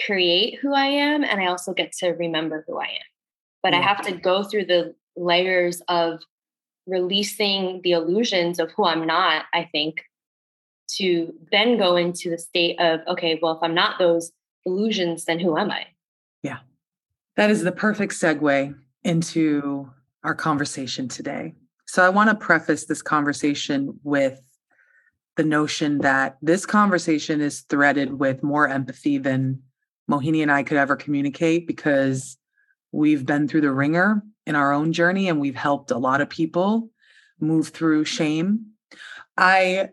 create 0.06 0.58
who 0.60 0.74
I 0.74 0.86
am 0.86 1.22
and 1.24 1.40
I 1.40 1.46
also 1.46 1.74
get 1.74 1.92
to 1.98 2.10
remember 2.10 2.64
who 2.66 2.78
I 2.78 2.86
am. 2.86 3.10
But 3.62 3.72
yeah. 3.72 3.80
I 3.80 3.82
have 3.82 4.02
to 4.06 4.12
go 4.12 4.42
through 4.44 4.66
the 4.66 4.94
layers 5.16 5.82
of 5.88 6.20
releasing 6.90 7.80
the 7.82 7.92
illusions 7.92 8.58
of 8.58 8.70
who 8.72 8.84
I'm 8.84 9.06
not, 9.06 9.44
I 9.54 9.68
think, 9.70 10.02
to 10.96 11.32
then 11.52 11.78
go 11.78 11.96
into 11.96 12.30
the 12.30 12.38
state 12.38 12.80
of, 12.80 13.00
okay, 13.06 13.38
well, 13.40 13.52
if 13.56 13.62
I'm 13.62 13.74
not 13.74 13.98
those 13.98 14.32
illusions, 14.66 15.24
then 15.24 15.38
who 15.38 15.56
am 15.56 15.70
I? 15.70 15.86
Yeah. 16.42 16.58
That 17.36 17.50
is 17.50 17.62
the 17.62 17.72
perfect 17.72 18.12
segue 18.14 18.74
into 19.04 19.90
our 20.24 20.34
conversation 20.34 21.08
today. 21.08 21.54
So 21.86 22.04
I 22.04 22.08
want 22.08 22.30
to 22.30 22.36
preface 22.36 22.86
this 22.86 23.02
conversation 23.02 23.98
with 24.02 24.40
the 25.36 25.44
notion 25.44 25.98
that 25.98 26.36
this 26.42 26.66
conversation 26.66 27.40
is 27.40 27.62
threaded 27.62 28.18
with 28.18 28.42
more 28.42 28.68
empathy 28.68 29.16
than 29.16 29.62
Mohini 30.10 30.42
and 30.42 30.52
I 30.52 30.62
could 30.62 30.76
ever 30.76 30.96
communicate 30.96 31.66
because 31.66 32.36
we've 32.92 33.24
been 33.24 33.48
through 33.48 33.60
the 33.62 33.72
ringer 33.72 34.22
in 34.46 34.54
our 34.54 34.72
own 34.72 34.92
journey 34.92 35.28
and 35.28 35.40
we've 35.40 35.54
helped 35.54 35.90
a 35.90 35.98
lot 35.98 36.20
of 36.20 36.28
people 36.28 36.90
move 37.40 37.68
through 37.68 38.04
shame. 38.04 38.66
I 39.36 39.90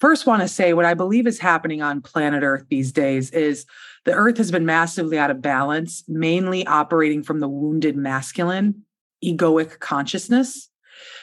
first 0.00 0.26
want 0.26 0.42
to 0.42 0.48
say 0.48 0.72
what 0.72 0.84
I 0.84 0.94
believe 0.94 1.26
is 1.26 1.38
happening 1.38 1.82
on 1.82 2.00
planet 2.00 2.42
Earth 2.42 2.64
these 2.68 2.92
days 2.92 3.30
is 3.30 3.66
the 4.04 4.12
Earth 4.12 4.36
has 4.38 4.50
been 4.50 4.66
massively 4.66 5.18
out 5.18 5.30
of 5.30 5.42
balance, 5.42 6.04
mainly 6.08 6.66
operating 6.66 7.22
from 7.22 7.40
the 7.40 7.48
wounded 7.48 7.96
masculine, 7.96 8.82
egoic 9.24 9.80
consciousness. 9.80 10.70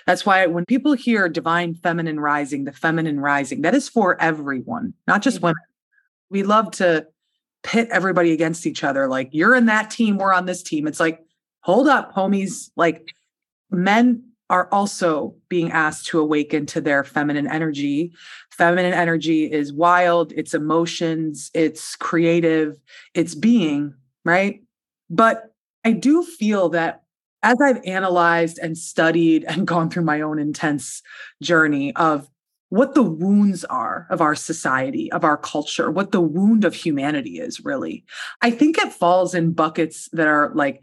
That's 0.05 0.25
why 0.25 0.45
when 0.45 0.65
people 0.65 0.93
hear 0.93 1.27
divine 1.27 1.73
feminine 1.75 2.19
rising, 2.19 2.65
the 2.65 2.71
feminine 2.71 3.19
rising, 3.19 3.61
that 3.61 3.73
is 3.73 3.89
for 3.89 4.21
everyone, 4.21 4.93
not 5.07 5.21
just 5.21 5.37
mm-hmm. 5.37 5.47
women. 5.47 5.63
We 6.29 6.43
love 6.43 6.71
to 6.71 7.07
pit 7.65 7.89
everybody 7.91 8.31
against 8.31 8.67
each 8.67 8.83
other. 8.83 9.07
Like, 9.07 9.29
you're 9.31 9.55
in 9.55 9.65
that 9.65 9.89
team, 9.89 10.17
we're 10.17 10.33
on 10.33 10.45
this 10.45 10.61
team. 10.61 10.87
It's 10.87 10.99
like, 10.99 11.19
hold 11.61 11.87
up, 11.87 12.13
homies. 12.13 12.69
Like, 12.77 13.13
men 13.71 14.23
are 14.51 14.69
also 14.71 15.35
being 15.49 15.71
asked 15.71 16.05
to 16.05 16.19
awaken 16.19 16.67
to 16.67 16.79
their 16.79 17.03
feminine 17.03 17.47
energy. 17.47 18.13
Feminine 18.51 18.93
energy 18.93 19.51
is 19.51 19.73
wild, 19.73 20.31
it's 20.33 20.53
emotions, 20.53 21.49
it's 21.55 21.95
creative, 21.95 22.77
it's 23.15 23.33
being, 23.33 23.95
right? 24.23 24.61
But 25.09 25.51
I 25.83 25.93
do 25.93 26.23
feel 26.23 26.69
that 26.69 27.01
as 27.41 27.59
I've 27.59 27.83
analyzed 27.83 28.59
and 28.61 28.77
studied 28.77 29.43
and 29.45 29.65
gone 29.73 29.89
through 29.89 30.03
my 30.03 30.21
own 30.21 30.37
intense 30.37 31.01
journey 31.41 31.95
of 31.95 32.29
what 32.69 32.95
the 32.95 33.03
wounds 33.03 33.63
are 33.65 34.07
of 34.09 34.21
our 34.21 34.35
society, 34.35 35.11
of 35.11 35.23
our 35.23 35.37
culture, 35.37 35.91
what 35.91 36.11
the 36.11 36.21
wound 36.21 36.65
of 36.65 36.73
humanity 36.73 37.39
is 37.39 37.63
really, 37.63 38.03
I 38.41 38.51
think 38.51 38.77
it 38.77 38.91
falls 38.91 39.35
in 39.35 39.53
buckets 39.53 40.09
that 40.13 40.27
are 40.27 40.51
like 40.55 40.81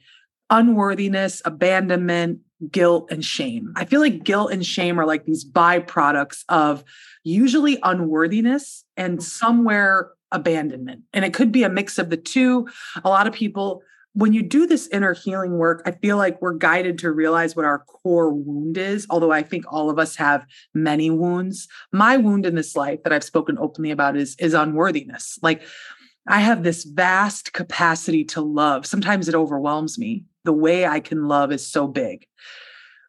unworthiness, 0.50 1.42
abandonment, 1.44 2.40
guilt, 2.70 3.08
and 3.10 3.24
shame. 3.24 3.72
I 3.74 3.84
feel 3.84 4.00
like 4.00 4.22
guilt 4.22 4.52
and 4.52 4.64
shame 4.64 5.00
are 5.00 5.06
like 5.06 5.24
these 5.24 5.44
byproducts 5.44 6.44
of 6.48 6.84
usually 7.24 7.78
unworthiness 7.82 8.84
and 8.96 9.22
somewhere 9.22 10.10
abandonment. 10.30 11.02
And 11.12 11.24
it 11.24 11.34
could 11.34 11.52
be 11.52 11.64
a 11.64 11.68
mix 11.68 11.98
of 11.98 12.10
the 12.10 12.16
two. 12.16 12.68
A 13.04 13.08
lot 13.08 13.26
of 13.26 13.32
people 13.32 13.82
when 14.14 14.32
you 14.32 14.42
do 14.42 14.66
this 14.66 14.88
inner 14.88 15.14
healing 15.14 15.56
work, 15.56 15.82
I 15.86 15.92
feel 15.92 16.16
like 16.16 16.40
we're 16.42 16.52
guided 16.52 16.98
to 16.98 17.12
realize 17.12 17.56
what 17.56 17.64
our 17.64 17.78
core 17.80 18.32
wound 18.32 18.76
is. 18.76 19.06
Although 19.08 19.32
I 19.32 19.42
think 19.42 19.64
all 19.72 19.88
of 19.88 19.98
us 19.98 20.16
have 20.16 20.46
many 20.74 21.10
wounds. 21.10 21.66
My 21.92 22.16
wound 22.18 22.44
in 22.44 22.54
this 22.54 22.76
life 22.76 23.02
that 23.04 23.12
I've 23.12 23.24
spoken 23.24 23.56
openly 23.58 23.90
about 23.90 24.16
is, 24.16 24.36
is 24.38 24.52
unworthiness. 24.54 25.38
Like 25.42 25.62
I 26.28 26.40
have 26.40 26.62
this 26.62 26.84
vast 26.84 27.52
capacity 27.52 28.24
to 28.26 28.42
love. 28.42 28.86
Sometimes 28.86 29.28
it 29.28 29.34
overwhelms 29.34 29.98
me. 29.98 30.24
The 30.44 30.52
way 30.52 30.86
I 30.86 31.00
can 31.00 31.26
love 31.26 31.50
is 31.50 31.66
so 31.66 31.86
big. 31.86 32.26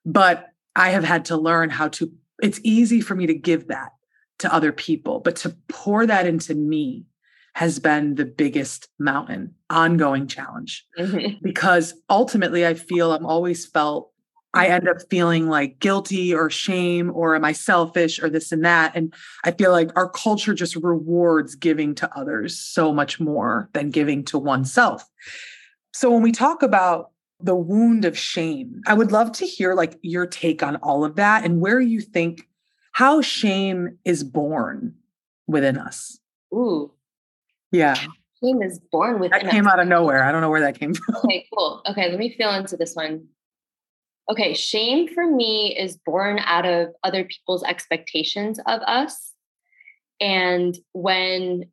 But 0.06 0.50
I 0.76 0.90
have 0.92 1.04
had 1.04 1.26
to 1.26 1.38
learn 1.38 1.70
how 1.70 1.90
to, 1.90 2.12
it's 2.42 2.62
easy 2.64 3.02
for 3.02 3.16
me 3.16 3.28
to 3.28 3.34
give 3.34 3.68
that 3.68 3.92
to 4.40 4.54
other 4.54 4.72
people, 4.72 5.20
but 5.20 5.36
to 5.38 5.56
pour 5.68 6.06
that 6.06 6.26
into 6.26 6.56
me 6.56 7.06
has 7.54 7.80
been 7.80 8.16
the 8.16 8.26
biggest 8.26 8.90
mountain, 9.00 9.54
ongoing 9.70 10.28
challenge. 10.28 10.86
Mm-hmm. 10.98 11.44
Because 11.44 11.94
ultimately, 12.10 12.66
I 12.66 12.74
feel 12.74 13.14
I'm 13.14 13.26
always 13.26 13.66
felt 13.66 14.14
I 14.56 14.68
end 14.68 14.88
up 14.88 14.98
feeling 15.10 15.48
like 15.48 15.80
guilty 15.80 16.34
or 16.34 16.50
shame 16.50 17.12
or 17.14 17.36
am 17.36 17.44
I 17.44 17.54
selfish 17.54 18.22
or 18.22 18.30
this 18.30 18.52
and 18.52 18.64
that. 18.64 18.96
And 18.96 19.14
I 19.44 19.52
feel 19.52 19.72
like 19.72 19.90
our 19.96 20.08
culture 20.08 20.54
just 20.54 20.76
rewards 20.76 21.56
giving 21.56 21.96
to 21.96 22.18
others 22.18 22.58
so 22.58 22.94
much 22.94 23.20
more 23.20 23.70
than 23.74 23.90
giving 23.90 24.24
to 24.26 24.38
oneself. 24.38 25.10
So 25.92 26.12
when 26.12 26.22
we 26.22 26.32
talk 26.32 26.62
about 26.62 27.12
the 27.40 27.56
wound 27.56 28.06
of 28.06 28.18
shame, 28.18 28.82
I 28.86 28.94
would 28.94 29.12
love 29.12 29.32
to 29.34 29.46
hear 29.46 29.74
like 29.74 29.98
your 30.04 30.28
take 30.28 30.62
on 30.62 30.76
all 30.78 31.04
of 31.04 31.16
that 31.16 31.44
and 31.44 31.60
where 31.60 31.80
you 31.80 32.00
think 32.00 32.48
how 32.92 33.22
shame 33.22 33.98
is 34.06 34.24
born 34.24 34.94
within 35.48 35.78
us. 35.78 36.20
Ooh, 36.54 36.94
yeah. 37.74 37.96
Shame 38.42 38.62
is 38.62 38.80
born 38.92 39.20
with 39.20 39.32
that 39.32 39.50
came 39.50 39.68
out 39.68 39.80
of 39.80 39.88
nowhere. 39.88 40.24
I 40.24 40.32
don't 40.32 40.42
know 40.42 40.50
where 40.50 40.62
that 40.62 40.80
came 40.80 40.94
from. 40.94 41.16
Okay, 41.26 41.46
cool. 41.54 41.82
Okay, 41.90 42.10
let 42.10 42.20
me 42.20 42.34
feel 42.38 42.52
into 42.52 42.78
this 42.78 42.96
one. 42.96 43.28
Okay, 44.30 44.54
shame 44.54 45.08
for 45.08 45.30
me 45.30 45.78
is 45.78 45.98
born 46.06 46.40
out 46.40 46.66
of 46.66 46.90
other 47.04 47.26
people's 47.26 47.64
expectations 47.64 48.60
of 48.68 48.80
us. 48.82 49.34
And 50.22 50.78
when 50.94 51.66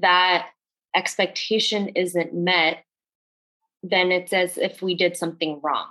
that 0.00 0.48
expectation 0.96 1.88
isn't 1.90 2.34
met, 2.34 2.84
then 3.82 4.12
it's 4.12 4.32
as 4.32 4.58
if 4.58 4.82
we 4.82 4.94
did 4.94 5.16
something 5.16 5.60
wrong. 5.62 5.86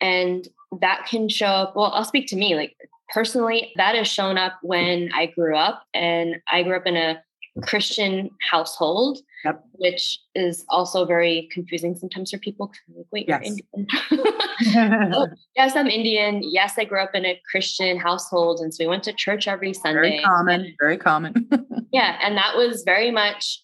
And 0.00 0.46
that 0.80 1.06
can 1.08 1.28
show 1.28 1.46
up. 1.46 1.76
Well, 1.76 1.92
I'll 1.92 2.04
speak 2.04 2.28
to 2.28 2.36
me. 2.36 2.54
Like 2.54 2.76
personally, 3.12 3.72
that 3.76 3.94
has 3.94 4.06
shown 4.06 4.38
up 4.38 4.58
when 4.62 5.10
I 5.12 5.26
grew 5.26 5.56
up, 5.56 5.84
and 5.92 6.36
I 6.46 6.62
grew 6.62 6.76
up 6.76 6.86
in 6.86 6.96
a 6.96 7.22
Christian 7.62 8.30
household, 8.50 9.18
yep. 9.44 9.64
which 9.72 10.20
is 10.34 10.64
also 10.68 11.04
very 11.04 11.48
confusing 11.52 11.94
sometimes 11.94 12.30
for 12.30 12.38
people. 12.38 12.72
Like, 12.94 13.06
wait, 13.12 13.28
yes. 13.28 13.40
you're 13.44 13.58
Indian. 13.74 15.12
oh, 15.14 15.28
yes, 15.56 15.76
I'm 15.76 15.86
Indian. 15.86 16.42
Yes, 16.42 16.74
I 16.78 16.84
grew 16.84 17.00
up 17.00 17.14
in 17.14 17.24
a 17.24 17.40
Christian 17.50 17.98
household. 17.98 18.60
And 18.60 18.74
so 18.74 18.84
we 18.84 18.88
went 18.88 19.04
to 19.04 19.12
church 19.12 19.46
every 19.48 19.72
Sunday. 19.72 20.00
Very 20.00 20.22
common, 20.22 20.74
very 20.80 20.96
common. 20.98 21.48
yeah. 21.92 22.18
And 22.22 22.36
that 22.36 22.56
was 22.56 22.82
very 22.84 23.10
much 23.10 23.62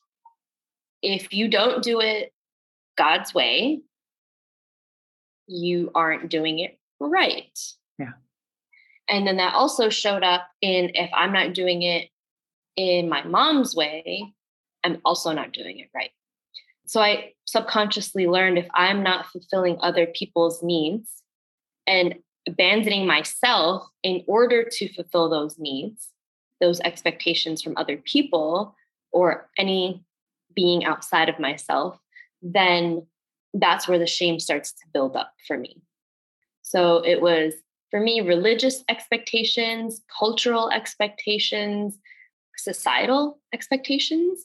if 1.02 1.32
you 1.34 1.48
don't 1.48 1.82
do 1.82 2.00
it 2.00 2.32
God's 2.96 3.34
way, 3.34 3.82
you 5.46 5.90
aren't 5.94 6.30
doing 6.30 6.60
it 6.60 6.78
right. 7.00 7.58
Yeah. 7.98 8.12
And 9.08 9.26
then 9.26 9.36
that 9.36 9.54
also 9.54 9.90
showed 9.90 10.22
up 10.22 10.46
in 10.62 10.92
if 10.94 11.10
I'm 11.14 11.32
not 11.32 11.52
doing 11.52 11.82
it 11.82 12.08
in 12.76 13.08
my 13.08 13.22
mom's 13.24 13.74
way, 13.74 14.34
I'm 14.84 15.00
also 15.04 15.32
not 15.32 15.52
doing 15.52 15.78
it 15.78 15.88
right. 15.94 16.10
So 16.86 17.00
I 17.00 17.32
subconsciously 17.46 18.26
learned 18.26 18.58
if 18.58 18.68
I'm 18.74 19.02
not 19.02 19.26
fulfilling 19.26 19.78
other 19.80 20.06
people's 20.06 20.62
needs 20.62 21.22
and 21.86 22.16
abandoning 22.46 23.06
myself 23.06 23.88
in 24.02 24.22
order 24.26 24.64
to 24.64 24.92
fulfill 24.92 25.30
those 25.30 25.58
needs, 25.58 26.08
those 26.60 26.80
expectations 26.80 27.62
from 27.62 27.74
other 27.76 27.96
people 27.96 28.76
or 29.12 29.48
any 29.58 30.04
being 30.54 30.84
outside 30.84 31.28
of 31.28 31.38
myself, 31.38 31.98
then 32.42 33.06
that's 33.54 33.88
where 33.88 33.98
the 33.98 34.06
shame 34.06 34.38
starts 34.38 34.72
to 34.72 34.86
build 34.92 35.16
up 35.16 35.32
for 35.46 35.56
me. 35.56 35.80
So 36.62 36.98
it 37.04 37.22
was 37.22 37.54
for 37.90 38.00
me 38.00 38.20
religious 38.20 38.82
expectations, 38.88 40.02
cultural 40.18 40.70
expectations, 40.70 41.98
societal 42.56 43.40
expectations 43.52 44.44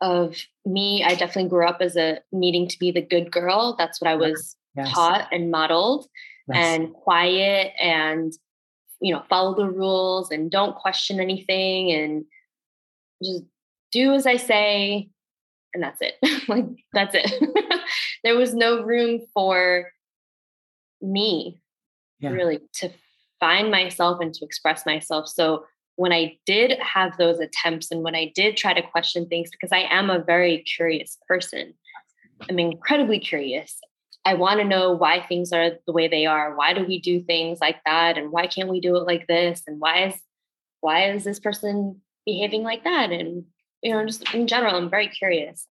of 0.00 0.36
me. 0.64 1.04
I 1.04 1.14
definitely 1.14 1.50
grew 1.50 1.66
up 1.66 1.78
as 1.80 1.96
a 1.96 2.18
needing 2.32 2.68
to 2.68 2.78
be 2.78 2.90
the 2.90 3.02
good 3.02 3.30
girl. 3.30 3.76
That's 3.78 4.00
what 4.00 4.10
I 4.10 4.16
was 4.16 4.56
yes. 4.76 4.92
taught 4.92 5.28
and 5.32 5.50
modeled, 5.50 6.06
yes. 6.48 6.56
and 6.58 6.92
quiet 6.92 7.72
and 7.80 8.32
you 9.00 9.12
know 9.12 9.22
follow 9.28 9.54
the 9.54 9.68
rules 9.68 10.30
and 10.30 10.50
don't 10.50 10.76
question 10.76 11.20
anything 11.20 11.90
and 11.90 12.24
just 13.22 13.42
do 13.90 14.12
as 14.14 14.26
I 14.26 14.36
say 14.36 15.08
and 15.74 15.82
that's 15.82 16.00
it. 16.00 16.14
like 16.48 16.66
that's 16.92 17.14
it. 17.14 17.80
there 18.24 18.36
was 18.36 18.54
no 18.54 18.82
room 18.82 19.20
for 19.34 19.90
me 21.00 21.60
yeah. 22.20 22.30
really 22.30 22.60
to 22.74 22.90
find 23.40 23.70
myself 23.70 24.20
and 24.20 24.32
to 24.34 24.44
express 24.44 24.86
myself. 24.86 25.28
So 25.28 25.64
when 25.96 26.12
I 26.12 26.38
did 26.46 26.78
have 26.80 27.16
those 27.16 27.38
attempts 27.38 27.90
and 27.90 28.02
when 28.02 28.14
I 28.14 28.32
did 28.34 28.56
try 28.56 28.74
to 28.74 28.82
question 28.82 29.26
things, 29.26 29.50
because 29.50 29.72
I 29.72 29.86
am 29.90 30.10
a 30.10 30.18
very 30.18 30.58
curious 30.58 31.18
person, 31.28 31.74
I'm 32.48 32.58
incredibly 32.58 33.18
curious. 33.18 33.78
I 34.24 34.34
want 34.34 34.60
to 34.60 34.64
know 34.64 34.92
why 34.92 35.24
things 35.26 35.52
are 35.52 35.72
the 35.86 35.92
way 35.92 36.08
they 36.08 36.26
are. 36.26 36.54
Why 36.54 36.74
do 36.74 36.84
we 36.84 37.00
do 37.00 37.20
things 37.20 37.60
like 37.60 37.82
that? 37.84 38.16
And 38.16 38.30
why 38.30 38.46
can't 38.46 38.68
we 38.68 38.80
do 38.80 38.96
it 38.96 39.06
like 39.06 39.26
this? 39.26 39.62
And 39.66 39.80
why 39.80 40.06
is 40.06 40.14
why 40.80 41.10
is 41.10 41.24
this 41.24 41.40
person 41.40 42.00
behaving 42.24 42.62
like 42.62 42.84
that? 42.84 43.10
And 43.10 43.44
you 43.82 43.92
know, 43.92 44.04
just 44.06 44.32
in 44.32 44.46
general, 44.46 44.76
I'm 44.76 44.90
very 44.90 45.08
curious. 45.08 45.66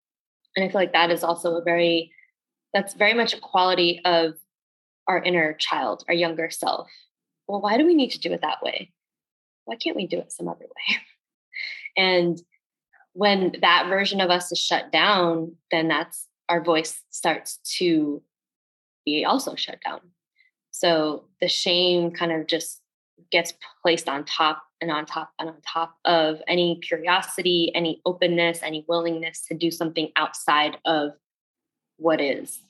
And 0.56 0.66
I 0.66 0.68
feel 0.68 0.82
like 0.82 0.94
that 0.94 1.12
is 1.12 1.24
also 1.24 1.56
a 1.56 1.64
very 1.64 2.12
that's 2.74 2.94
very 2.94 3.14
much 3.14 3.34
a 3.34 3.40
quality 3.40 4.02
of 4.06 4.36
our 5.08 5.22
inner 5.22 5.54
child, 5.54 6.04
our 6.08 6.14
younger 6.14 6.50
self. 6.50 6.90
Well, 7.48 7.62
why 7.62 7.78
do 7.78 7.86
we 7.86 7.96
need 7.96 8.12
to 8.12 8.20
do 8.20 8.32
it 8.32 8.42
that 8.42 8.62
way? 8.62 8.92
Why 9.66 9.76
can't 9.76 9.96
we 9.96 10.08
do 10.08 10.20
it 10.20 10.32
some 10.32 10.48
other 10.48 10.66
way? 10.66 10.98
and 11.98 12.42
when 13.14 13.56
that 13.62 13.88
version 13.90 14.22
of 14.22 14.30
us 14.30 14.52
is 14.52 14.60
shut 14.60 14.92
down, 14.92 15.56
then 15.70 15.88
that's 15.88 16.28
our 16.50 16.64
voice 16.64 17.02
starts 17.10 17.60
to 17.78 18.22
be 19.06 19.26
also 19.26 19.56
shut 19.56 19.80
down. 19.84 20.00
So 20.72 21.26
the 21.40 21.48
shame 21.48 22.12
kind 22.12 22.32
of 22.32 22.48
just 22.48 22.82
gets 23.32 23.54
placed 23.82 24.10
on 24.10 24.26
top 24.26 24.64
and 24.80 24.92
on 24.92 25.06
top 25.06 25.32
and 25.40 25.50
on 25.50 25.56
top 25.62 25.96
of 26.06 26.42
any 26.48 26.80
curiosity, 26.80 27.72
any 27.76 28.02
openness, 28.06 28.64
any 28.64 28.86
willingness 28.88 29.46
to 29.48 29.54
do 29.54 29.70
something 29.70 30.12
outside 30.16 30.78
of 30.86 31.12
what 31.98 32.20
is. 32.20 32.62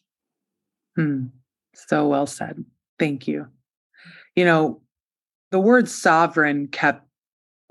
Hmm. 0.95 1.27
So 1.73 2.07
well 2.07 2.27
said. 2.27 2.65
Thank 2.99 3.27
you. 3.27 3.47
You 4.35 4.45
know, 4.45 4.81
the 5.51 5.59
word 5.59 5.87
sovereign 5.87 6.67
kept 6.67 7.05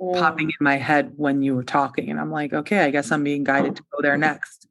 mm. 0.01 0.19
popping 0.19 0.49
in 0.49 0.65
my 0.65 0.77
head 0.77 1.13
when 1.17 1.43
you 1.43 1.55
were 1.55 1.65
talking 1.65 2.11
and 2.11 2.21
i'm 2.21 2.31
like 2.31 2.53
okay 2.53 2.81
i 2.81 2.91
guess 2.91 3.11
i'm 3.11 3.25
being 3.25 3.45
guided 3.45 3.77
to 3.77 3.83
go 3.93 4.01
there 4.03 4.17
next 4.19 4.69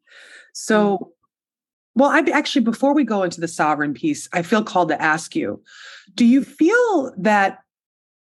so 0.54 1.14
well, 1.96 2.12
I 2.12 2.20
actually, 2.32 2.62
before 2.62 2.94
we 2.94 3.04
go 3.04 3.24
into 3.24 3.42
the 3.42 3.48
sovereign 3.48 3.94
piece, 3.94 4.30
I 4.32 4.42
feel 4.42 4.64
called 4.64 4.88
to 4.88 5.02
ask 5.02 5.36
you 5.36 5.62
do 6.16 6.26
you 6.26 6.44
feel 6.44 7.14
that 7.18 7.60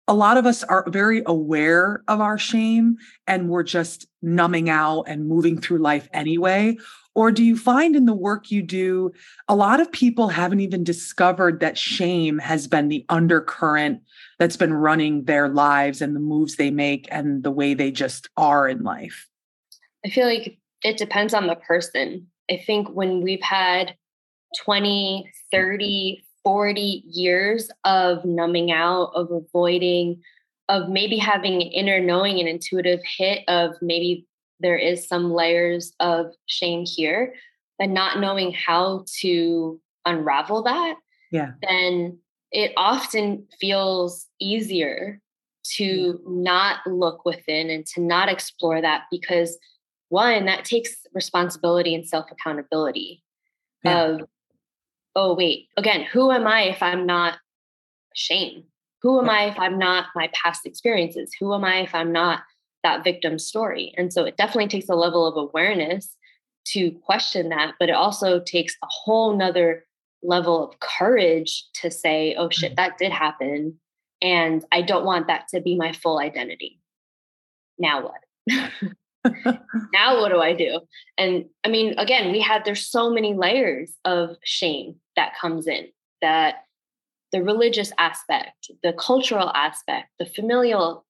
a 0.08 0.14
lot 0.14 0.38
of 0.38 0.46
us 0.46 0.64
are 0.64 0.86
very 0.90 1.22
aware 1.26 2.02
of 2.08 2.20
our 2.20 2.38
shame 2.38 2.98
and 3.28 3.50
we're 3.50 3.64
just 3.64 4.08
numbing 4.22 4.70
out 4.70 5.04
and 5.04 5.28
moving 5.28 5.60
through 5.60 5.78
life 5.78 6.08
anyway? 6.14 6.78
Or 7.14 7.32
do 7.32 7.44
you 7.44 7.58
find 7.58 7.96
in 7.96 8.06
the 8.06 8.14
work 8.14 8.50
you 8.50 8.64
do, 8.64 9.12
a 9.48 9.56
lot 9.56 9.80
of 9.80 9.92
people 9.92 10.30
haven't 10.30 10.62
even 10.62 10.84
discovered 10.84 11.60
that 11.60 11.78
shame 11.78 12.40
has 12.40 12.68
been 12.68 12.88
the 12.88 13.06
undercurrent 13.10 14.02
that's 14.40 14.58
been 14.58 14.74
running 14.74 15.24
their 15.24 15.50
lives 15.50 16.02
and 16.02 16.16
the 16.16 16.20
moves 16.20 16.56
they 16.56 16.72
make 16.72 17.08
and 17.12 17.44
the 17.44 17.52
way 17.52 17.74
they 17.74 17.92
just 17.92 18.30
are 18.38 18.68
in 18.68 18.84
life? 18.84 19.28
I 20.06 20.10
feel 20.10 20.28
like 20.28 20.58
it 20.84 20.98
depends 20.98 21.34
on 21.34 21.48
the 21.48 21.56
person. 21.56 22.28
I 22.50 22.62
think 22.66 22.90
when 22.90 23.22
we've 23.22 23.42
had 23.42 23.96
20, 24.64 25.30
30, 25.52 26.24
40 26.44 26.82
years 27.06 27.70
of 27.84 28.24
numbing 28.24 28.72
out, 28.72 29.12
of 29.16 29.32
avoiding, 29.32 30.22
of 30.70 30.90
maybe 30.90 31.18
having 31.18 31.56
an 31.56 31.62
inner 31.62 32.00
knowing 32.00 32.40
and 32.40 32.48
intuitive 32.48 33.00
hit 33.18 33.44
of 33.48 33.72
maybe 33.82 34.26
there 34.60 34.78
is 34.78 35.08
some 35.08 35.32
layers 35.32 35.94
of 36.00 36.28
shame 36.46 36.86
here, 36.86 37.34
but 37.78 37.90
not 37.90 38.20
knowing 38.20 38.54
how 38.54 39.06
to 39.20 39.80
unravel 40.06 40.64
that, 40.64 40.96
yeah, 41.32 41.52
then 41.62 42.18
it 42.58 42.74
often 42.76 43.46
feels 43.62 44.26
easier 44.40 45.22
to 45.76 46.20
not 46.26 46.80
look 46.88 47.24
within 47.24 47.70
and 47.70 47.86
to 47.86 48.02
not 48.02 48.30
explore 48.30 48.82
that 48.82 49.04
because 49.12 49.60
one 50.10 50.46
that 50.46 50.66
takes 50.66 50.96
responsibility 51.14 51.94
and 51.94 52.08
self 52.08 52.32
accountability 52.32 53.24
yeah. 53.84 54.06
of 54.06 54.22
oh 55.16 55.36
wait 55.36 55.68
again 55.78 56.02
who 56.02 56.32
am 56.32 56.48
i 56.48 56.64
if 56.64 56.82
i'm 56.82 57.06
not 57.06 57.38
shame? 58.18 58.64
Who 59.04 59.20
am 59.20 59.30
i 59.30 59.46
if 59.46 59.60
i'm 59.60 59.78
not 59.78 60.08
my 60.16 60.30
past 60.34 60.66
experiences? 60.66 61.32
Who 61.40 61.54
am 61.54 61.64
i 61.64 61.82
if 61.82 61.94
i'm 61.94 62.12
not 62.12 62.42
that 62.84 63.04
victim 63.04 63.38
story? 63.38 63.94
And 63.98 64.12
so 64.12 64.26
it 64.26 64.38
definitely 64.38 64.68
takes 64.68 64.90
a 64.90 64.96
level 64.96 65.28
of 65.28 65.38
awareness 65.38 66.16
to 66.68 66.92
question 67.06 67.50
that 67.50 67.76
but 67.80 67.90
it 67.90 67.96
also 67.96 68.40
takes 68.40 68.76
a 68.84 68.88
whole 68.90 69.38
nother 69.38 69.86
level 70.24 70.64
of 70.64 70.80
courage 70.80 71.66
to 71.74 71.92
say 71.92 72.36
oh 72.38 72.50
shit 72.50 72.74
mm. 72.74 72.76
that 72.76 72.98
did 72.98 73.12
happen 73.12 73.80
and 74.22 74.66
i 74.72 74.82
don't 74.82 75.06
want 75.06 75.28
that 75.28 75.48
to 75.48 75.62
be 75.62 75.76
my 75.76 75.92
full 75.92 76.20
identity 76.20 76.80
now 77.78 78.04
what 78.04 78.22
now 79.94 80.20
what 80.22 80.30
do 80.30 80.40
I 80.40 80.54
do? 80.54 80.80
And 81.18 81.46
I 81.64 81.70
mean, 81.70 81.98
again, 81.98 82.32
we 82.32 82.40
had 82.40 82.66
there's 82.66 82.86
so 82.86 83.10
many 83.10 83.34
layers 83.34 83.94
of 84.06 84.38
shame 84.44 84.96
that 85.16 85.38
comes 85.40 85.68
in 85.68 85.88
that 86.22 86.66
the 87.32 87.44
religious 87.44 87.92
aspect, 87.98 88.72
the 88.84 88.94
cultural 88.94 89.52
aspect, 89.54 90.10
the 90.20 90.26
familial 90.26 91.06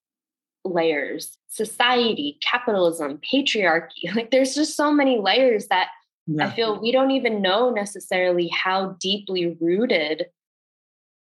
layers, 0.66 1.38
society, 1.48 2.38
capitalism, 2.42 3.20
patriarchy. 3.20 4.06
Like 4.16 4.32
there's 4.32 4.56
just 4.56 4.76
so 4.76 4.92
many 4.92 5.20
layers 5.20 5.68
that 5.68 5.90
yeah. 6.28 6.48
I 6.48 6.56
feel 6.56 6.80
we 6.80 6.92
don't 6.92 7.12
even 7.12 7.42
know 7.42 7.70
necessarily 7.70 8.50
how 8.50 8.98
deeply 9.00 9.58
rooted 9.60 10.28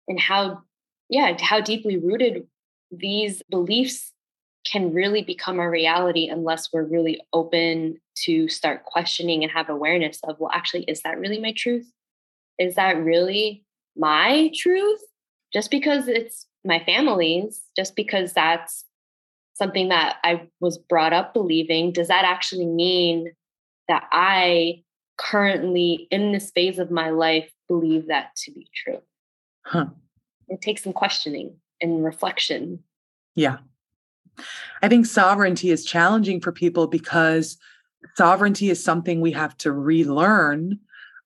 and 0.08 0.20
how 0.20 0.62
yeah, 1.10 1.38
how 1.39 1.62
deeply 1.62 1.98
rooted 1.98 2.48
these 2.89 3.42
beliefs 3.50 4.12
can 4.66 4.94
really 4.94 5.22
become 5.22 5.60
a 5.60 5.70
reality 5.70 6.28
unless 6.28 6.72
we're 6.72 6.86
really 6.86 7.22
open 7.34 7.98
to 8.16 8.48
start 8.48 8.86
questioning 8.86 9.44
and 9.44 9.52
have 9.52 9.70
awareness 9.70 10.20
of, 10.24 10.39
well, 10.39 10.52
actually, 10.54 10.84
is 10.84 11.02
that 11.02 11.20
really 11.20 11.39
my 11.39 11.54
truth? 11.56 11.92
Is 12.58 12.76
that 12.76 12.98
really 12.98 13.66
my 13.98 14.52
truth? 14.56 15.02
Just 15.54 15.70
because 15.70 16.08
it's 16.08 16.48
my 16.63 16.82
family's, 16.86 17.62
just 17.76 17.96
because 17.96 18.34
that's 18.34 18.86
something 19.56 19.89
that 19.89 20.18
I 20.24 20.48
was 20.60 20.78
brought 20.78 21.13
up 21.13 21.34
believing, 21.34 21.92
does 21.92 22.08
that 22.08 22.26
actually 22.26 22.66
mean 22.66 23.34
that 23.88 24.08
I 24.12 24.83
currently 25.17 26.08
in 26.12 26.32
this 26.32 26.52
phase 26.52 26.80
of 26.80 26.91
my 26.91 27.10
life 27.10 27.52
believe 27.67 28.08
that 28.08 28.36
to 28.38 28.52
be 28.52 28.67
true? 28.73 28.99
Huh. 29.65 29.88
It 30.49 30.62
takes 30.62 30.84
some 30.84 30.93
questioning 30.93 31.56
and 31.82 32.04
reflection. 32.04 32.80
Yeah. 33.36 33.58
I 34.82 34.89
think 34.89 35.06
sovereignty 35.06 35.69
is 35.69 35.86
challenging 35.86 36.41
for 36.41 36.52
people 36.52 36.88
because 36.88 37.58
sovereignty 38.15 38.69
is 38.69 38.84
something 38.84 39.21
we 39.21 39.32
have 39.32 39.56
to 39.58 39.71
relearn 39.71 40.80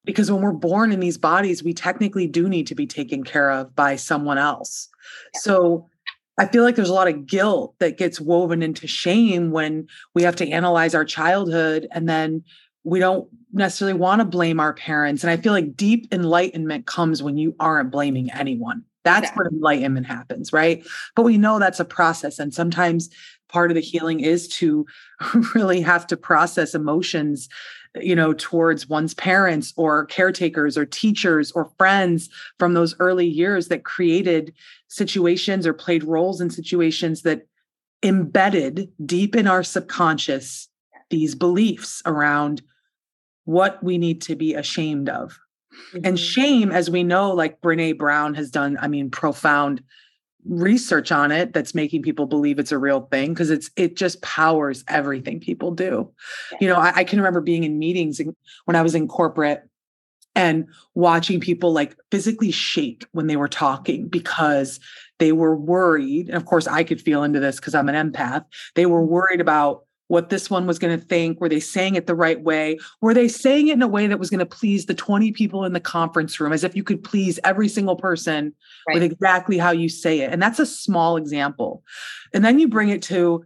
because 0.04 0.32
when 0.32 0.41
we're 0.41 0.52
born 0.52 0.91
in 0.91 1.00
these 1.00 1.17
bodies 1.17 1.63
we 1.63 1.73
technically 1.73 2.28
do 2.28 2.47
need 2.47 2.67
to 2.67 2.76
be 2.76 2.86
taken 2.86 3.23
care 3.23 3.52
of 3.52 3.76
by 3.76 3.95
someone 3.95 4.38
else. 4.38 4.89
So 5.36 5.88
I 6.38 6.45
feel 6.45 6.63
like 6.63 6.76
there's 6.76 6.89
a 6.89 6.93
lot 6.93 7.08
of 7.08 7.26
guilt 7.26 7.76
that 7.80 7.97
gets 7.97 8.21
woven 8.21 8.62
into 8.62 8.88
shame 8.88 9.52
when 9.52 9.88
we 10.13 10.21
have 10.23 10.36
to 10.38 10.50
analyze 10.50 10.93
our 10.93 11.06
childhood 11.06 11.88
and 11.91 12.08
then 12.08 12.43
we 12.88 13.00
don't 13.00 13.28
necessarily 13.52 13.97
want 14.00 14.21
to 14.21 14.26
blame 14.26 14.62
our 14.62 14.73
parents. 14.73 15.21
And 15.21 15.30
I 15.30 15.36
feel 15.36 15.52
like 15.52 15.76
deep 15.76 16.08
enlightenment 16.13 16.86
comes 16.86 17.21
when 17.21 17.38
you 17.38 17.54
aren't 17.60 17.91
blaming 17.91 18.32
anyone. 18.32 18.82
That's 19.04 19.30
where 19.32 19.47
enlightenment 19.47 20.06
happens, 20.06 20.54
right? 20.54 20.86
But 21.13 21.23
we 21.23 21.38
know 21.38 21.60
that's 21.60 21.82
a 21.82 21.86
process. 21.86 22.39
And 22.39 22.54
sometimes 22.54 23.10
part 23.50 23.71
of 23.71 23.76
the 23.76 23.82
healing 23.82 24.21
is 24.21 24.47
to 24.60 24.86
really 25.54 25.82
have 25.82 26.08
to 26.08 26.17
process 26.17 26.73
emotions 26.73 27.50
you 28.00 28.15
know 28.15 28.32
towards 28.34 28.88
one's 28.88 29.15
parents 29.15 29.73
or 29.76 30.06
caretakers 30.06 30.78
or 30.78 30.86
teachers 30.86 31.52
or 31.54 31.71
friends 31.80 32.30
from 32.60 32.73
those 32.73 32.95
early 33.00 33.26
years 33.26 33.69
that 33.69 33.86
created 33.86 34.54
situations 34.88 35.65
or 35.65 35.73
played 35.73 36.04
roles 36.04 36.39
in 36.39 36.50
situations 36.50 37.23
that 37.23 37.47
embedded 38.04 38.91
deep 39.04 39.36
in 39.36 39.47
our 39.47 39.63
subconscious 39.63 40.67
these 41.10 41.34
beliefs 41.34 42.02
around 42.06 42.62
what 43.48 43.84
we 43.84 43.98
need 43.98 44.22
to 44.22 44.36
be 44.36 44.54
ashamed 44.54 45.10
of 45.10 45.40
Mm-hmm. 45.94 46.06
And 46.06 46.20
shame, 46.20 46.72
as 46.72 46.90
we 46.90 47.04
know, 47.04 47.32
like 47.32 47.62
Brene 47.62 47.98
Brown 47.98 48.34
has 48.36 48.50
done, 48.50 48.78
I 48.82 48.88
mean, 48.88 49.10
profound 49.10 49.82
research 50.46 51.12
on 51.12 51.32
it 51.32 51.54
that's 51.54 51.76
making 51.76 52.02
people 52.02 52.26
believe 52.26 52.58
it's 52.58 52.72
a 52.72 52.78
real 52.78 53.02
thing 53.12 53.34
because 53.34 53.50
it's 53.50 53.70
it 53.76 53.98
just 53.98 54.22
powers 54.22 54.84
everything 54.88 55.40
people 55.40 55.72
do. 55.72 56.10
Yeah. 56.54 56.58
You 56.62 56.68
know, 56.70 56.76
I, 56.76 56.94
I, 56.98 57.04
can 57.04 57.20
remember 57.20 57.42
being 57.42 57.66
in 57.66 57.78
meetings 57.78 58.22
when 58.64 58.76
I 58.76 58.82
was 58.82 58.96
in 58.96 59.10
corporate 59.10 59.64
and 60.36 60.68
watching 60.96 61.42
people 61.42 61.74
like 61.74 61.98
physically 62.12 62.52
shake 62.52 63.06
when 63.12 63.28
they 63.28 63.36
were 63.36 63.50
talking 63.50 64.08
because 64.08 64.80
they 65.20 65.34
were 65.34 65.56
worried. 65.56 66.28
And 66.28 66.38
of 66.38 66.46
course, 66.46 66.66
I 66.66 66.86
could 66.86 67.02
feel 67.02 67.24
into 67.24 67.42
this 67.42 67.58
because 67.58 67.76
I'm 67.76 67.90
an 67.90 68.12
empath. 68.12 68.46
They 68.76 68.86
were 68.86 69.02
mm-hmm. 69.02 69.12
worried 69.12 69.42
about 69.42 69.87
what 70.08 70.30
this 70.30 70.50
one 70.50 70.65
was 70.65 70.80
going 70.80 70.98
to 70.98 71.06
think? 71.06 71.39
Were 71.39 71.50
they 71.50 71.60
saying 71.60 71.96
it 71.96 72.08
the 72.08 72.15
right 72.15 72.41
way? 72.41 72.80
Were 73.02 73.13
they 73.13 73.28
saying 73.28 73.67
it 73.67 73.74
in 73.74 73.82
a 73.82 73.88
way 73.88 74.08
that 74.08 74.20
was 74.20 74.30
going 74.30 74.39
to 74.39 74.46
please 74.46 74.86
the 74.86 74.93
20 74.93 75.32
people 75.32 75.65
in 75.65 75.74
the 75.74 75.80
conference 75.80 76.39
room 76.39 76.54
as 76.54 76.63
if 76.63 76.76
you 76.76 76.84
could 76.84 77.04
please 77.04 77.39
every 77.43 77.67
single 77.67 77.96
person 77.96 78.54
right. 78.88 78.96
with 78.96 79.04
exactly 79.04 79.58
how 79.58 79.72
you 79.72 79.89
say 79.89 80.22
it? 80.22 80.32
And 80.32 80.41
that's 80.41 80.60
a 80.60 80.65
small 80.65 81.17
example. 81.17 81.84
And 82.34 82.43
then 82.43 82.60
you 82.60 82.67
bring 82.67 82.89
it 82.89 83.02
to 83.04 83.46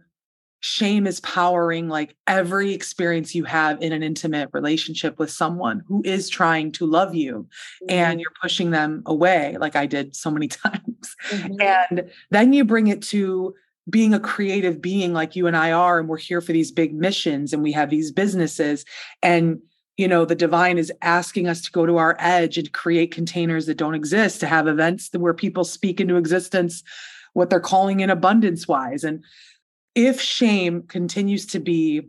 shame 0.64 1.08
is 1.08 1.18
powering 1.20 1.88
like 1.88 2.14
every 2.28 2.72
experience 2.72 3.34
you 3.34 3.42
have 3.42 3.82
in 3.82 3.92
an 3.92 4.00
intimate 4.00 4.48
relationship 4.52 5.18
with 5.18 5.28
someone 5.28 5.82
who 5.88 6.00
is 6.04 6.28
trying 6.28 6.70
to 6.70 6.86
love 6.86 7.16
you 7.16 7.48
mm-hmm. 7.82 7.86
and 7.90 8.20
you're 8.20 8.32
pushing 8.40 8.70
them 8.70 9.02
away 9.06 9.56
like 9.58 9.74
I 9.74 9.86
did 9.86 10.14
so 10.14 10.30
many 10.30 10.46
times. 10.48 11.16
Mm-hmm. 11.30 11.60
And 11.60 12.10
then 12.30 12.52
you 12.52 12.64
bring 12.64 12.86
it 12.86 13.02
to 13.02 13.54
being 13.90 14.14
a 14.14 14.20
creative 14.20 14.80
being 14.80 15.12
like 15.12 15.34
you 15.34 15.46
and 15.46 15.56
I 15.56 15.72
are, 15.72 15.98
and 15.98 16.08
we're 16.08 16.16
here 16.18 16.40
for 16.40 16.52
these 16.52 16.70
big 16.70 16.94
missions 16.94 17.52
and 17.52 17.62
we 17.62 17.72
have 17.72 17.90
these 17.90 18.12
businesses. 18.12 18.84
And, 19.22 19.60
you 19.96 20.06
know, 20.06 20.24
the 20.24 20.34
divine 20.34 20.78
is 20.78 20.92
asking 21.02 21.48
us 21.48 21.60
to 21.62 21.72
go 21.72 21.84
to 21.84 21.96
our 21.96 22.16
edge 22.18 22.58
and 22.58 22.72
create 22.72 23.12
containers 23.12 23.66
that 23.66 23.78
don't 23.78 23.94
exist, 23.94 24.40
to 24.40 24.46
have 24.46 24.68
events 24.68 25.10
where 25.12 25.34
people 25.34 25.64
speak 25.64 26.00
into 26.00 26.16
existence 26.16 26.82
what 27.34 27.50
they're 27.50 27.60
calling 27.60 28.00
in 28.00 28.10
abundance 28.10 28.68
wise. 28.68 29.04
And 29.04 29.24
if 29.94 30.20
shame 30.20 30.82
continues 30.82 31.46
to 31.46 31.58
be 31.58 32.08